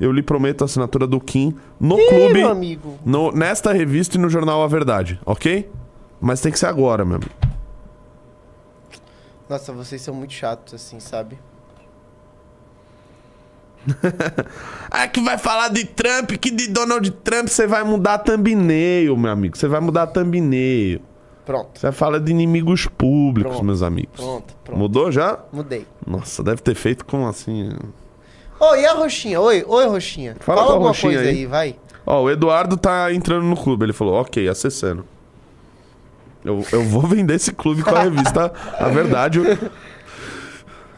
Eu 0.00 0.12
lhe 0.12 0.22
prometo 0.22 0.62
a 0.62 0.64
assinatura 0.66 1.06
do 1.06 1.20
Kim 1.20 1.54
no 1.80 1.98
Ih, 1.98 2.08
clube, 2.08 2.32
meu 2.34 2.50
amigo. 2.50 2.98
no- 3.04 3.32
nesta 3.32 3.72
revista 3.72 4.16
e 4.16 4.20
no 4.20 4.28
jornal 4.30 4.62
A 4.62 4.66
Verdade, 4.66 5.20
ok? 5.26 5.68
Mas 6.20 6.40
tem 6.40 6.50
que 6.52 6.58
ser 6.58 6.66
agora, 6.66 7.04
meu 7.04 7.16
amigo. 7.16 7.30
Nossa, 9.48 9.72
vocês 9.72 10.00
são 10.02 10.14
muito 10.14 10.32
chatos, 10.34 10.74
assim, 10.74 11.00
sabe? 11.00 11.38
Ah, 14.90 15.06
que 15.06 15.20
vai 15.20 15.36
falar 15.38 15.68
de 15.68 15.84
Trump, 15.84 16.30
que 16.32 16.50
de 16.50 16.68
Donald 16.68 17.10
Trump 17.10 17.48
você 17.48 17.66
vai 17.66 17.84
mudar 17.84 18.14
a 18.14 18.18
thumbnail, 18.18 19.16
meu 19.16 19.30
amigo. 19.30 19.56
Você 19.56 19.68
vai 19.68 19.80
mudar 19.80 20.02
a 20.04 20.06
thumbnail. 20.06 21.00
Pronto. 21.48 21.80
Você 21.80 21.90
fala 21.92 22.20
de 22.20 22.30
inimigos 22.30 22.84
públicos, 22.84 23.52
Pronto, 23.52 23.64
meus 23.64 23.80
amigos. 23.82 24.20
pronto, 24.20 24.54
pronto. 24.62 24.78
Mudou 24.78 25.10
já? 25.10 25.38
Mudei. 25.50 25.86
Nossa, 26.06 26.42
deve 26.42 26.60
ter 26.60 26.74
feito 26.74 27.06
com 27.06 27.26
assim. 27.26 27.72
Ô, 28.60 28.74
e 28.74 28.84
a 28.84 28.92
roxinha? 28.92 29.40
Oi, 29.40 29.64
oi, 29.66 29.86
roxinha. 29.86 30.36
Fala 30.40 30.58
Fala, 30.58 30.72
alguma 30.74 30.90
roxinha 30.90 31.14
coisa 31.14 31.30
aí. 31.30 31.36
aí, 31.38 31.46
vai. 31.46 31.76
Ó, 32.04 32.24
o 32.24 32.30
Eduardo 32.30 32.76
tá 32.76 33.10
entrando 33.14 33.44
no 33.46 33.56
clube. 33.56 33.86
Ele 33.86 33.94
falou, 33.94 34.20
ok, 34.20 34.46
acessando. 34.46 35.06
Eu, 36.44 36.62
eu 36.70 36.84
vou 36.84 37.00
vender 37.00 37.36
esse 37.36 37.50
clube 37.50 37.82
com 37.82 37.94
a 37.94 38.02
revista 38.02 38.52
A 38.78 38.88
Verdade. 38.90 39.40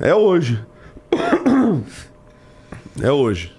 É 0.00 0.12
hoje. 0.12 0.60
É 3.00 3.12
hoje. 3.12 3.56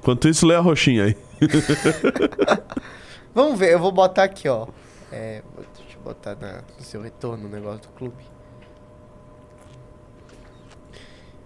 Enquanto 0.00 0.26
isso, 0.26 0.44
lê 0.48 0.56
a 0.56 0.60
roxinha 0.60 1.04
aí. 1.04 1.16
Vamos 3.32 3.56
ver, 3.56 3.72
eu 3.74 3.78
vou 3.78 3.92
botar 3.92 4.24
aqui, 4.24 4.48
ó. 4.48 4.66
É, 5.12 5.42
vou- 5.54 5.64
deixa 5.76 5.96
eu 5.98 6.02
botar 6.02 6.36
na- 6.40 6.62
no 6.78 6.84
seu 6.84 7.00
retorno 7.02 7.46
o 7.46 7.50
negócio 7.50 7.80
do 7.82 7.88
clube. 7.88 8.22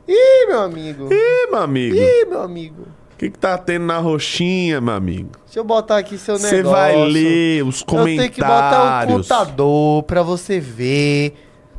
Ih, 0.07 0.47
meu 0.49 0.61
amigo. 0.61 1.09
Ih, 1.13 1.47
meu 1.51 1.61
amigo. 1.63 1.97
Ih, 1.97 2.25
meu 2.27 2.43
amigo. 2.43 2.83
O 2.83 3.17
que, 3.17 3.31
que 3.31 3.39
tá 3.39 3.57
tendo 3.57 3.87
na 3.87 3.99
roxinha, 3.99 4.81
meu 4.81 4.93
amigo? 4.95 5.31
Deixa 5.47 5.61
eu 5.61 5.65
botar 5.65 5.99
aqui 5.99 6.19
seu 6.19 6.35
negócio. 6.35 6.57
Você 6.57 6.63
vai 6.63 6.97
ler 7.07 7.65
os 7.65 7.81
Eu 7.89 8.05
tenho 8.05 8.31
que 8.31 8.41
botar 8.41 8.69
o 8.69 9.07
comentários. 9.07 9.17
computador 9.29 10.03
pra 10.03 10.23
você 10.23 10.61
ver. 10.61 11.35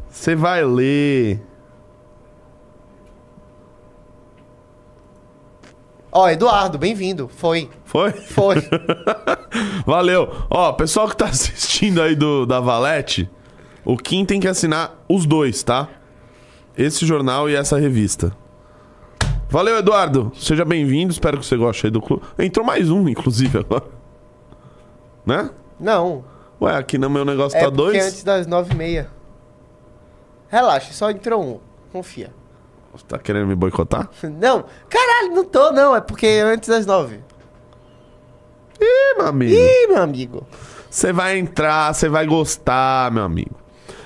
Você 0.09 0.33
vai 0.33 0.63
ler. 0.63 1.41
Ó, 6.17 6.29
Eduardo, 6.29 6.77
bem-vindo. 6.77 7.27
Foi. 7.27 7.69
Foi? 7.83 8.09
Foi. 8.13 8.55
Valeu. 9.85 10.29
Ó, 10.49 10.71
pessoal 10.71 11.09
que 11.09 11.17
tá 11.17 11.25
assistindo 11.27 12.01
aí 12.01 12.15
do, 12.15 12.45
da 12.45 12.61
Valete, 12.61 13.29
o 13.83 13.97
Kim 13.97 14.23
tem 14.23 14.39
que 14.39 14.47
assinar 14.47 14.95
os 15.09 15.25
dois, 15.25 15.61
tá? 15.61 15.89
Esse 16.77 17.05
jornal 17.05 17.49
e 17.49 17.55
essa 17.55 17.77
revista. 17.77 18.31
Valeu, 19.49 19.77
Eduardo. 19.77 20.31
Seja 20.37 20.63
bem-vindo. 20.63 21.11
Espero 21.11 21.37
que 21.37 21.45
você 21.45 21.57
goste 21.57 21.87
aí 21.87 21.91
do 21.91 22.01
clube. 22.01 22.23
Entrou 22.39 22.65
mais 22.65 22.89
um, 22.89 23.09
inclusive, 23.09 23.57
agora. 23.59 23.83
Né? 25.25 25.49
Não. 25.77 26.23
Ué, 26.61 26.77
aqui 26.77 26.97
no 26.97 27.09
meu 27.09 27.25
negócio 27.25 27.57
é 27.57 27.61
tá 27.61 27.69
dois. 27.69 28.01
antes 28.01 28.23
das 28.23 28.47
nove 28.47 28.73
e 28.73 28.77
meia. 28.77 29.11
Relaxa, 30.47 30.93
só 30.93 31.11
entrou 31.11 31.43
um. 31.43 31.59
Confia. 31.91 32.31
Você 32.95 33.05
tá 33.07 33.17
querendo 33.17 33.47
me 33.47 33.55
boicotar? 33.55 34.09
Não, 34.23 34.65
caralho, 34.89 35.35
não 35.35 35.43
tô 35.43 35.71
não. 35.71 35.95
É 35.95 36.01
porque 36.01 36.41
antes 36.43 36.69
das 36.69 36.85
nove. 36.85 37.19
Ih, 38.79 39.17
meu 39.17 39.27
amigo. 39.27 39.53
Ih, 39.53 39.87
meu 39.87 40.01
amigo. 40.01 40.47
Você 40.89 41.11
vai 41.11 41.37
entrar, 41.37 41.93
você 41.93 42.07
vai 42.07 42.25
gostar, 42.25 43.11
meu 43.11 43.23
amigo. 43.23 43.55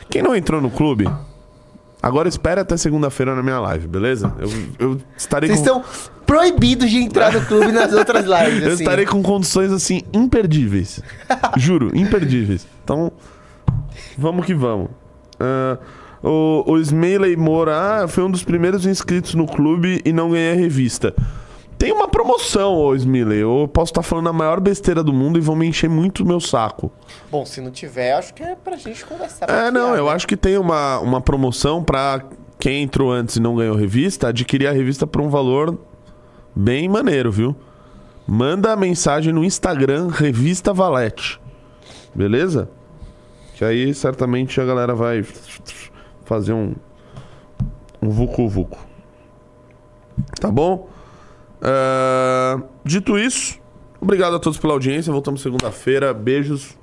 Quem 0.10 0.22
não 0.22 0.36
entrou 0.36 0.60
no 0.60 0.72
clube, 0.72 1.08
agora 2.02 2.28
espera 2.28 2.62
até 2.62 2.76
segunda-feira 2.78 3.36
na 3.36 3.44
minha 3.44 3.60
live, 3.60 3.88
beleza? 3.88 4.34
Eu, 4.40 4.50
eu 4.80 5.02
estarei 5.16 5.50
Vocês 5.50 5.68
com... 5.70 5.80
estão 5.82 6.10
proibidos 6.26 6.90
de 6.90 6.98
entrar 6.98 7.32
no 7.32 7.46
clube 7.46 7.72
nas 7.72 7.94
outras 7.94 8.26
lives. 8.26 8.62
Eu 8.66 8.74
assim. 8.74 8.84
estarei 8.84 9.06
com 9.06 9.22
condições 9.22 9.72
assim 9.72 10.02
imperdíveis. 10.14 11.02
Juro, 11.58 11.92
imperdíveis. 11.96 12.68
Então, 12.84 13.12
vamos 14.18 14.46
que 14.46 14.54
vamos. 14.54 14.90
Ah, 15.40 15.78
o, 16.24 16.64
o 16.68 17.40
Moura 17.40 18.04
ah, 18.04 18.08
foi 18.08 18.24
um 18.24 18.32
dos 18.32 18.44
primeiros 18.44 18.86
inscritos 18.86 19.36
no 19.36 19.46
clube 19.46 20.02
e 20.04 20.12
não 20.12 20.32
ganhei 20.32 20.52
a 20.52 20.56
revista. 20.56 21.14
Tem 21.80 21.94
uma 21.94 22.10
promoção, 22.10 22.76
ô 22.76 22.94
Smeiley. 22.94 23.40
Eu 23.40 23.70
posso 23.74 23.92
estar 23.92 24.04
falando 24.04 24.28
a 24.28 24.34
maior 24.34 24.60
besteira 24.60 25.02
do 25.02 25.14
mundo 25.14 25.38
e 25.38 25.42
vão 25.42 25.56
me 25.56 25.66
encher 25.66 25.90
muito 25.90 26.24
o 26.24 26.28
meu 26.28 26.42
saco. 26.42 26.92
Bom, 27.32 27.46
se 27.46 27.62
não 27.62 27.72
tiver, 27.72 28.12
acho 28.16 28.34
que 28.34 28.44
é 28.44 28.54
pra 28.54 28.76
gente 28.76 29.06
conversar. 29.06 29.50
É, 29.50 29.72
não, 29.72 29.94
né? 29.94 30.00
eu 30.00 30.10
acho 30.10 30.28
que 30.28 30.36
tem 30.36 30.58
uma, 30.58 31.00
uma 31.00 31.22
promoção 31.22 31.82
pra 31.82 32.22
quem 32.60 32.84
entrou 32.84 33.10
antes 33.10 33.38
e 33.38 33.40
não 33.40 33.56
ganhou 33.56 33.78
revista, 33.78 34.28
adquirir 34.28 34.68
a 34.68 34.74
revista 34.74 35.08
por 35.08 35.22
um 35.22 35.30
valor 35.30 35.80
bem 36.54 36.90
maneiro, 36.90 37.32
viu? 37.32 37.56
Manda 38.28 38.74
a 38.74 38.76
mensagem 38.76 39.32
no 39.32 39.46
Instagram 39.46 40.10
Revista 40.10 40.74
Valete. 40.74 41.40
Beleza? 42.14 42.70
Que 43.56 43.64
aí 43.64 43.94
certamente 43.94 44.60
a 44.60 44.66
galera 44.66 44.94
vai 44.94 45.24
fazer 46.30 46.54
um 46.54 46.76
um 48.00 48.10
vucu 48.10 48.48
vucu. 48.48 48.78
Tá 50.40 50.52
bom? 50.52 50.88
Ah, 51.60 52.62
dito 52.86 53.18
isso, 53.18 53.60
obrigado 54.00 54.36
a 54.36 54.40
todos 54.40 54.60
pela 54.60 54.74
audiência. 54.74 55.12
Voltamos 55.12 55.42
segunda-feira. 55.42 56.14
Beijos. 56.14 56.78